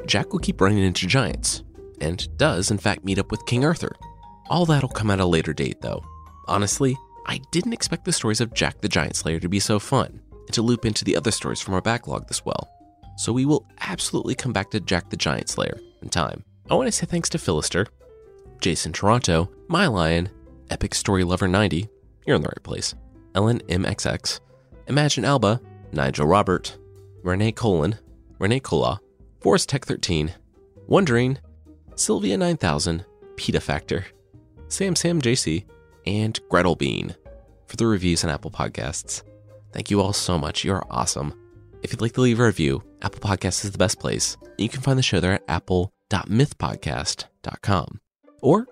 Jack 0.09 0.33
will 0.33 0.39
keep 0.39 0.59
running 0.59 0.79
into 0.79 1.07
giants, 1.07 1.63
and 2.01 2.27
does, 2.37 2.71
in 2.71 2.77
fact, 2.77 3.05
meet 3.05 3.19
up 3.19 3.31
with 3.31 3.45
King 3.45 3.63
Arthur. 3.63 3.95
All 4.49 4.65
that'll 4.65 4.89
come 4.89 5.11
at 5.11 5.21
a 5.21 5.25
later 5.25 5.53
date, 5.53 5.79
though. 5.79 6.03
Honestly, 6.47 6.97
I 7.27 7.39
didn't 7.51 7.73
expect 7.73 8.03
the 8.03 8.11
stories 8.11 8.41
of 8.41 8.53
Jack 8.53 8.81
the 8.81 8.89
Giant 8.89 9.15
Slayer 9.15 9.39
to 9.39 9.47
be 9.47 9.61
so 9.61 9.79
fun, 9.79 10.19
and 10.31 10.53
to 10.53 10.61
loop 10.61 10.83
into 10.83 11.05
the 11.05 11.15
other 11.15 11.31
stories 11.31 11.61
from 11.61 11.75
our 11.75 11.81
backlog 11.81 12.27
this 12.27 12.43
well 12.43 12.67
so 13.19 13.33
we 13.33 13.45
will 13.45 13.65
absolutely 13.81 14.33
come 14.33 14.53
back 14.53 14.71
to 14.71 14.79
Jack 14.79 15.09
the 15.09 15.17
Giant 15.17 15.49
Slayer 15.49 15.77
in 16.01 16.07
time. 16.07 16.45
I 16.71 16.75
want 16.75 16.87
to 16.87 16.91
say 16.91 17.05
thanks 17.05 17.27
to 17.29 17.37
Philister, 17.37 17.85
Jason 18.61 18.93
Toronto, 18.93 19.51
My 19.67 19.87
Lion, 19.87 20.29
Epic 20.69 20.95
Story 20.95 21.25
Lover 21.25 21.45
90, 21.45 21.89
you're 22.25 22.37
in 22.37 22.41
the 22.41 22.47
right 22.47 22.63
place, 22.63 22.95
Ellen 23.35 23.59
MXX, 23.67 24.39
Imagine 24.87 25.25
Alba, 25.25 25.59
Nigel 25.91 26.27
Robert, 26.27 26.77
Renee 27.21 27.51
Colin, 27.51 27.97
Renee 28.39 28.61
Kola, 28.61 29.01
Forest 29.41 29.69
Tech 29.69 29.85
13, 29.85 30.33
Wondering, 30.87 31.37
Sylvia 31.95 32.37
9000, 32.37 33.05
Peta 33.37 33.61
Factor, 33.61 34.05
Sam 34.67 34.95
Sam 34.95 35.21
JC, 35.21 35.65
and 36.05 36.39
Gretel 36.49 36.75
Bean 36.75 37.15
for 37.67 37.77
the 37.77 37.87
reviews 37.87 38.23
on 38.23 38.31
Apple 38.31 38.51
Podcasts. 38.51 39.23
Thank 39.71 39.91
you 39.91 40.01
all 40.01 40.13
so 40.13 40.37
much. 40.37 40.63
You're 40.63 40.85
awesome. 40.89 41.33
If 41.83 41.91
you'd 41.91 42.01
like 42.01 42.13
to 42.13 42.21
leave 42.21 42.39
a 42.39 42.45
review, 42.45 42.81
Apple 43.01 43.21
Podcasts 43.21 43.63
is 43.63 43.71
the 43.71 43.77
best 43.77 43.99
place. 43.99 44.35
You 44.57 44.67
can 44.67 44.81
find 44.81 44.97
the 44.97 45.03
show 45.03 45.19
there 45.19 45.33
at 45.33 45.43
apple.mythpodcast.com. 45.47 47.99
Or 48.41 48.65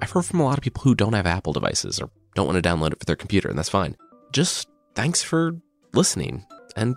I've 0.00 0.10
heard 0.10 0.24
from 0.24 0.40
a 0.40 0.44
lot 0.44 0.56
of 0.58 0.64
people 0.64 0.82
who 0.82 0.94
don't 0.94 1.12
have 1.12 1.26
Apple 1.26 1.52
devices 1.52 2.00
or 2.00 2.08
don't 2.34 2.46
want 2.46 2.62
to 2.62 2.68
download 2.68 2.92
it 2.92 2.98
for 2.98 3.04
their 3.04 3.14
computer, 3.14 3.48
and 3.48 3.58
that's 3.58 3.68
fine. 3.68 3.94
Just 4.32 4.68
thanks 4.94 5.22
for 5.22 5.52
listening. 5.92 6.46
And 6.76 6.96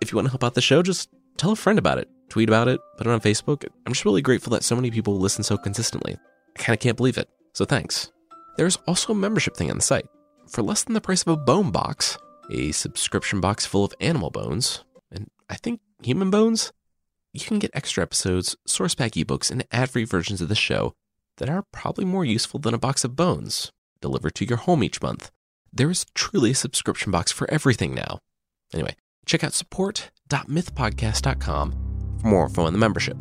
if 0.00 0.12
you 0.12 0.16
want 0.16 0.26
to 0.26 0.30
help 0.30 0.44
out 0.44 0.54
the 0.54 0.60
show, 0.60 0.82
just 0.82 1.08
tell 1.36 1.52
a 1.52 1.56
friend 1.56 1.78
about 1.78 1.98
it, 1.98 2.08
tweet 2.30 2.48
about 2.48 2.68
it, 2.68 2.80
put 2.96 3.06
it 3.06 3.10
on 3.10 3.20
Facebook. 3.20 3.66
I'm 3.84 3.92
just 3.92 4.04
really 4.04 4.22
grateful 4.22 4.52
that 4.52 4.64
so 4.64 4.76
many 4.76 4.90
people 4.90 5.18
listen 5.18 5.44
so 5.44 5.58
consistently. 5.58 6.16
I 6.56 6.62
kind 6.62 6.74
of 6.74 6.80
can't 6.80 6.96
believe 6.96 7.18
it. 7.18 7.28
So 7.52 7.64
thanks. 7.64 8.10
There's 8.56 8.78
also 8.86 9.12
a 9.12 9.16
membership 9.16 9.56
thing 9.56 9.70
on 9.70 9.76
the 9.76 9.82
site. 9.82 10.06
For 10.48 10.62
less 10.62 10.84
than 10.84 10.94
the 10.94 11.00
price 11.00 11.22
of 11.22 11.28
a 11.28 11.36
bone 11.36 11.70
box, 11.70 12.18
a 12.50 12.72
subscription 12.72 13.40
box 13.40 13.66
full 13.66 13.84
of 13.84 13.94
animal 14.00 14.30
bones, 14.30 14.84
and 15.12 15.28
I 15.48 15.56
think 15.56 15.80
human 16.02 16.30
bones, 16.30 16.72
you 17.32 17.40
can 17.40 17.58
get 17.58 17.70
extra 17.74 18.02
episodes, 18.02 18.56
source 18.66 18.94
pack 18.94 19.12
ebooks, 19.12 19.50
and 19.50 19.64
ad 19.70 19.90
free 19.90 20.04
versions 20.04 20.40
of 20.40 20.48
the 20.48 20.54
show 20.54 20.94
that 21.36 21.48
are 21.48 21.64
probably 21.72 22.04
more 22.04 22.24
useful 22.24 22.60
than 22.60 22.74
a 22.74 22.78
box 22.78 23.04
of 23.04 23.16
bones 23.16 23.72
delivered 24.00 24.34
to 24.36 24.44
your 24.44 24.58
home 24.58 24.82
each 24.82 25.02
month. 25.02 25.30
There 25.72 25.90
is 25.90 26.06
truly 26.14 26.50
a 26.50 26.54
subscription 26.54 27.12
box 27.12 27.30
for 27.30 27.48
everything 27.50 27.94
now. 27.94 28.18
Anyway, 28.72 28.96
check 29.26 29.44
out 29.44 29.54
support.mythpodcast.com 29.54 31.89
for 32.20 32.28
more 32.28 32.44
info 32.44 32.64
on 32.64 32.72
the 32.72 32.78
membership. 32.78 33.18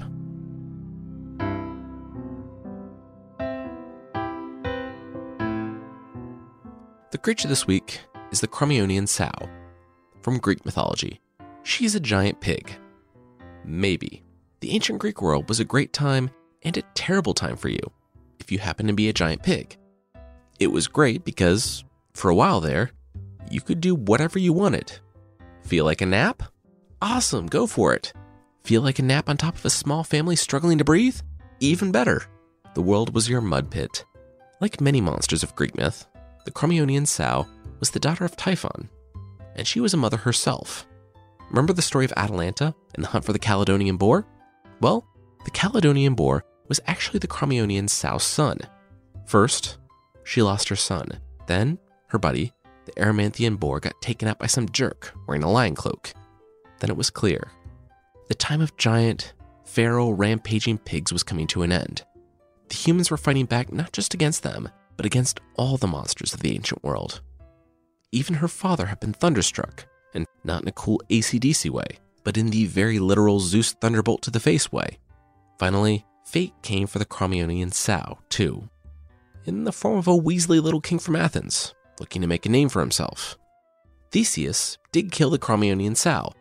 The 7.12 7.18
creature 7.18 7.47
this 7.47 7.66
week 7.66 8.02
is 8.32 8.41
the 8.41 8.47
Crommyonian 8.47 9.08
sow 9.08 9.32
from 10.22 10.38
Greek 10.38 10.64
mythology. 10.66 11.20
She's 11.64 11.95
a 11.95 12.00
giant 12.00 12.39
pig. 12.39 12.72
Maybe. 13.66 14.24
The 14.62 14.72
ancient 14.72 15.00
Greek 15.00 15.22
world 15.22 15.50
was 15.50 15.60
a 15.60 15.66
great 15.66 15.93
time 15.93 16.30
and 16.64 16.76
a 16.78 16.82
terrible 16.93 17.34
time 17.34 17.56
for 17.56 17.70
you 17.70 17.80
if 18.39 18.52
you 18.52 18.60
happen 18.60 18.88
to 18.88 18.93
be 18.93 19.10
a 19.10 19.14
giant 19.14 19.43
pig. 19.43 19.78
It 20.60 20.68
was 20.68 20.88
great 20.88 21.24
because, 21.24 21.84
for 22.14 22.30
a 22.30 22.36
while 22.36 22.60
there, 22.60 22.91
you 23.50 23.62
could 23.62 23.82
do 23.82 23.95
whatever 23.95 24.39
you 24.39 24.54
wanted. 24.54 24.91
Feel 25.64 25.86
like 25.86 26.02
a 26.02 26.06
nap? 26.06 26.43
Awesome, 27.02 27.47
go 27.47 27.66
for 27.66 27.93
it. 27.93 28.14
Feel 28.64 28.82
like 28.82 28.99
a 28.99 29.03
nap 29.03 29.30
on 29.30 29.38
top 29.38 29.55
of 29.55 29.66
a 29.66 29.70
small 29.70 30.03
family 30.03 30.36
struggling 30.36 30.78
to 30.78 30.84
breathe? 30.84 31.20
Even 31.60 31.91
better. 31.91 32.24
The 32.76 32.82
world 32.82 33.14
was 33.14 33.30
your 33.30 33.41
mud 33.41 33.72
pit. 33.72 34.05
Like 34.62 34.82
many 34.82 35.01
monsters 35.01 35.43
of 35.43 35.55
Greek 35.55 35.76
myth, 35.76 36.05
the 36.45 36.51
Crommyonian 36.51 37.07
sow 37.07 37.47
was 37.80 37.91
the 37.91 37.99
daughter 37.99 38.26
of 38.26 38.36
Typhon, 38.36 38.89
and 39.55 39.66
she 39.66 39.80
was 39.80 39.93
a 39.93 39.97
mother 39.97 40.18
herself. 40.18 40.86
Remember 41.49 41.74
the 41.74 41.82
story 41.82 42.05
of 42.05 42.14
Atalanta 42.16 42.76
and 42.93 43.03
the 43.03 43.10
hunt 43.10 43.26
for 43.26 43.34
the 43.34 43.39
Caledonian 43.39 43.97
boar? 43.97 44.28
Well, 44.82 45.05
the 45.45 45.51
Caledonian 45.51 46.14
boar 46.14 46.43
was 46.68 46.80
actually 46.86 47.20
the 47.20 47.28
Crommyonian 47.28 47.89
sow's 47.89 48.24
son. 48.24 48.60
First, 49.26 49.78
she 50.24 50.41
lost 50.41 50.70
her 50.70 50.76
son. 50.76 51.20
Then, 51.47 51.80
her 52.07 52.20
buddy, 52.20 52.53
the 52.86 52.91
Erymanthian 52.93 53.60
boar, 53.60 53.80
got 53.80 53.99
taken 54.01 54.28
out 54.28 54.39
by 54.39 54.47
some 54.47 54.70
jerk 54.70 55.14
wearing 55.28 55.43
a 55.43 55.51
lion 55.51 55.76
cloak. 55.76 56.14
Then 56.80 56.89
it 56.89 56.97
was 56.97 57.10
clear. 57.10 57.51
The 58.30 58.36
time 58.36 58.61
of 58.61 58.77
giant, 58.77 59.34
feral, 59.65 60.13
rampaging 60.13 60.77
pigs 60.77 61.11
was 61.11 61.23
coming 61.23 61.47
to 61.47 61.63
an 61.63 61.71
end. 61.71 62.03
The 62.69 62.75
humans 62.75 63.09
were 63.09 63.17
fighting 63.17 63.45
back 63.45 63.73
not 63.73 63.91
just 63.91 64.13
against 64.13 64.43
them, 64.43 64.69
but 64.97 65.05
against 65.05 65.39
all 65.55 65.77
the 65.77 65.88
monsters 65.88 66.34
of 66.34 66.41
the 66.41 66.53
ancient 66.53 66.84
world. 66.84 67.21
Even 68.11 68.36
her 68.36 68.47
father 68.47 68.86
had 68.86 68.99
been 68.99 69.13
thunderstruck, 69.13 69.86
and 70.13 70.25
not 70.43 70.61
in 70.61 70.67
a 70.67 70.73
cool 70.73 71.01
ACDC 71.09 71.69
way, 71.71 71.88
but 72.23 72.38
in 72.38 72.51
the 72.51 72.65
very 72.65 72.99
literal 72.99 73.39
Zeus 73.39 73.73
thunderbolt 73.73 74.21
to 74.23 74.32
the 74.32 74.39
face 74.39 74.71
way. 74.71 74.99
Finally, 75.57 76.05
fate 76.25 76.53
came 76.61 76.86
for 76.86 76.99
the 76.99 77.05
Crommyonian 77.05 77.73
sow, 77.73 78.19
too, 78.30 78.69
in 79.45 79.63
the 79.63 79.71
form 79.71 79.97
of 79.97 80.07
a 80.07 80.11
Weasley 80.11 80.61
little 80.61 80.82
king 80.82 80.99
from 80.99 81.15
Athens, 81.15 81.73
looking 81.99 82.21
to 82.21 82.27
make 82.27 82.45
a 82.45 82.49
name 82.49 82.69
for 82.69 82.80
himself. 82.80 83.38
Theseus 84.11 84.77
did 84.91 85.11
kill 85.11 85.32
the 85.32 85.39
Crommyonian 85.39 85.97
sow. 85.97 86.32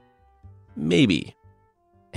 Maybe. 0.76 1.34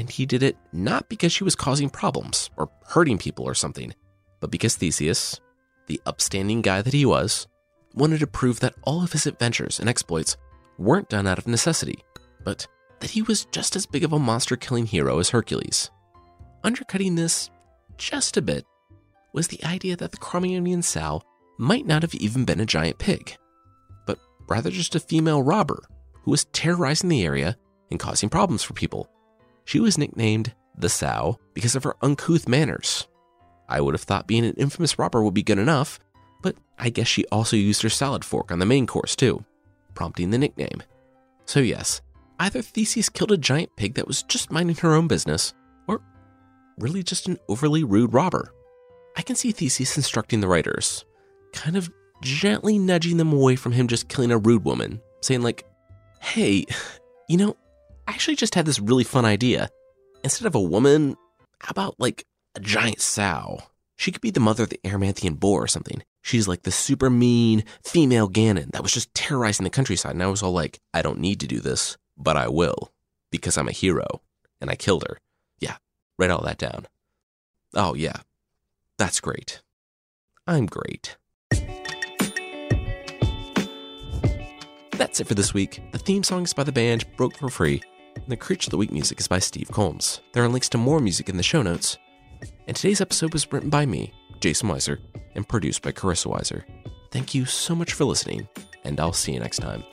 And 0.01 0.09
he 0.09 0.25
did 0.25 0.41
it 0.41 0.57
not 0.73 1.09
because 1.09 1.31
she 1.31 1.43
was 1.43 1.53
causing 1.55 1.87
problems 1.87 2.49
or 2.57 2.71
hurting 2.87 3.19
people 3.19 3.45
or 3.45 3.53
something, 3.53 3.93
but 4.39 4.49
because 4.49 4.75
Theseus, 4.75 5.39
the 5.85 6.01
upstanding 6.07 6.63
guy 6.63 6.81
that 6.81 6.95
he 6.95 7.05
was, 7.05 7.45
wanted 7.93 8.19
to 8.21 8.25
prove 8.25 8.61
that 8.61 8.73
all 8.81 9.03
of 9.03 9.11
his 9.11 9.27
adventures 9.27 9.79
and 9.79 9.87
exploits 9.87 10.37
weren't 10.79 11.09
done 11.09 11.27
out 11.27 11.37
of 11.37 11.45
necessity, 11.45 12.03
but 12.43 12.65
that 12.99 13.11
he 13.11 13.21
was 13.21 13.45
just 13.51 13.75
as 13.75 13.85
big 13.85 14.03
of 14.03 14.11
a 14.11 14.17
monster 14.17 14.55
killing 14.55 14.87
hero 14.87 15.19
as 15.19 15.29
Hercules. 15.29 15.91
Undercutting 16.63 17.13
this 17.13 17.51
just 17.99 18.37
a 18.37 18.41
bit 18.41 18.65
was 19.33 19.49
the 19.49 19.63
idea 19.63 19.95
that 19.97 20.09
the 20.09 20.17
Crommyonian 20.17 20.83
sow 20.83 21.21
might 21.59 21.85
not 21.85 22.01
have 22.01 22.15
even 22.15 22.43
been 22.43 22.59
a 22.59 22.65
giant 22.65 22.97
pig, 22.97 23.35
but 24.07 24.17
rather 24.49 24.71
just 24.71 24.95
a 24.95 24.99
female 24.99 25.43
robber 25.43 25.83
who 26.23 26.31
was 26.31 26.45
terrorizing 26.45 27.09
the 27.09 27.23
area 27.23 27.55
and 27.91 27.99
causing 27.99 28.29
problems 28.29 28.63
for 28.63 28.73
people. 28.73 29.07
She 29.71 29.79
was 29.79 29.97
nicknamed 29.97 30.53
the 30.77 30.89
Sow 30.89 31.39
because 31.53 31.77
of 31.77 31.85
her 31.85 31.95
uncouth 32.01 32.45
manners. 32.45 33.07
I 33.69 33.79
would 33.79 33.93
have 33.93 34.01
thought 34.01 34.27
being 34.27 34.43
an 34.43 34.55
infamous 34.55 34.99
robber 34.99 35.23
would 35.23 35.33
be 35.33 35.43
good 35.43 35.57
enough, 35.57 35.97
but 36.41 36.57
I 36.77 36.89
guess 36.89 37.07
she 37.07 37.23
also 37.31 37.55
used 37.55 37.81
her 37.83 37.87
salad 37.87 38.25
fork 38.25 38.51
on 38.51 38.59
the 38.59 38.65
main 38.65 38.85
course 38.85 39.15
too, 39.15 39.45
prompting 39.93 40.29
the 40.29 40.37
nickname. 40.37 40.83
So, 41.45 41.61
yes, 41.61 42.01
either 42.37 42.61
Theseus 42.61 43.07
killed 43.07 43.31
a 43.31 43.37
giant 43.37 43.73
pig 43.77 43.93
that 43.93 44.09
was 44.09 44.23
just 44.23 44.51
minding 44.51 44.75
her 44.75 44.93
own 44.93 45.07
business, 45.07 45.53
or 45.87 46.01
really 46.77 47.01
just 47.01 47.29
an 47.29 47.39
overly 47.47 47.85
rude 47.85 48.13
robber. 48.13 48.53
I 49.15 49.21
can 49.21 49.37
see 49.37 49.53
Theseus 49.53 49.95
instructing 49.95 50.41
the 50.41 50.49
writers, 50.49 51.05
kind 51.53 51.77
of 51.77 51.89
gently 52.21 52.77
nudging 52.77 53.15
them 53.15 53.31
away 53.31 53.55
from 53.55 53.71
him 53.71 53.87
just 53.87 54.09
killing 54.09 54.31
a 54.31 54.37
rude 54.37 54.65
woman, 54.65 54.99
saying, 55.21 55.43
like, 55.43 55.63
hey, 56.19 56.65
you 57.29 57.37
know, 57.37 57.55
actually 58.11 58.35
just 58.35 58.55
had 58.55 58.65
this 58.65 58.79
really 58.79 59.03
fun 59.03 59.25
idea. 59.25 59.69
Instead 60.23 60.45
of 60.45 60.53
a 60.53 60.61
woman, 60.61 61.15
how 61.59 61.71
about 61.71 61.95
like 61.99 62.25
a 62.55 62.59
giant 62.59 63.01
sow? 63.01 63.59
She 63.95 64.11
could 64.11 64.21
be 64.21 64.31
the 64.31 64.39
mother 64.39 64.63
of 64.63 64.69
the 64.69 64.79
Erymanthian 64.83 65.39
boar 65.39 65.63
or 65.63 65.67
something. 65.67 66.03
She's 66.21 66.47
like 66.47 66.63
the 66.63 66.71
super 66.71 67.09
mean 67.09 67.63
female 67.83 68.29
Ganon 68.29 68.71
that 68.71 68.83
was 68.83 68.91
just 68.91 69.13
terrorizing 69.13 69.63
the 69.63 69.69
countryside. 69.69 70.13
And 70.13 70.23
I 70.23 70.27
was 70.27 70.43
all 70.43 70.51
like, 70.51 70.79
I 70.93 71.01
don't 71.01 71.19
need 71.19 71.39
to 71.39 71.47
do 71.47 71.59
this, 71.59 71.97
but 72.17 72.37
I 72.37 72.47
will 72.47 72.91
because 73.31 73.57
I'm 73.57 73.67
a 73.67 73.73
hero 73.73 74.21
and 74.59 74.69
I 74.69 74.75
killed 74.75 75.05
her. 75.07 75.19
Yeah, 75.59 75.77
write 76.17 76.31
all 76.31 76.43
that 76.43 76.57
down. 76.57 76.87
Oh, 77.73 77.93
yeah, 77.95 78.17
that's 78.97 79.19
great. 79.19 79.61
I'm 80.45 80.65
great. 80.65 81.17
That's 84.93 85.19
it 85.19 85.27
for 85.27 85.33
this 85.33 85.53
week. 85.53 85.81
The 85.91 85.97
theme 85.97 86.23
song 86.23 86.43
is 86.43 86.53
by 86.53 86.63
the 86.63 86.71
band 86.71 87.05
Broke 87.17 87.35
for 87.35 87.49
Free, 87.49 87.81
the 88.27 88.37
Creature 88.37 88.67
of 88.67 88.71
the 88.71 88.77
Week 88.77 88.91
music 88.91 89.19
is 89.19 89.27
by 89.27 89.39
Steve 89.39 89.69
Combs. 89.71 90.21
There 90.33 90.43
are 90.43 90.49
links 90.49 90.69
to 90.69 90.77
more 90.77 90.99
music 90.99 91.29
in 91.29 91.37
the 91.37 91.43
show 91.43 91.61
notes. 91.61 91.97
And 92.67 92.75
today's 92.75 93.01
episode 93.01 93.33
was 93.33 93.51
written 93.51 93.69
by 93.69 93.85
me, 93.85 94.13
Jason 94.39 94.69
Weiser, 94.69 94.99
and 95.35 95.47
produced 95.47 95.81
by 95.81 95.91
Carissa 95.91 96.31
Weiser. 96.31 96.63
Thank 97.11 97.35
you 97.35 97.45
so 97.45 97.75
much 97.75 97.93
for 97.93 98.05
listening, 98.05 98.47
and 98.83 98.99
I'll 98.99 99.13
see 99.13 99.33
you 99.33 99.39
next 99.39 99.57
time. 99.57 99.83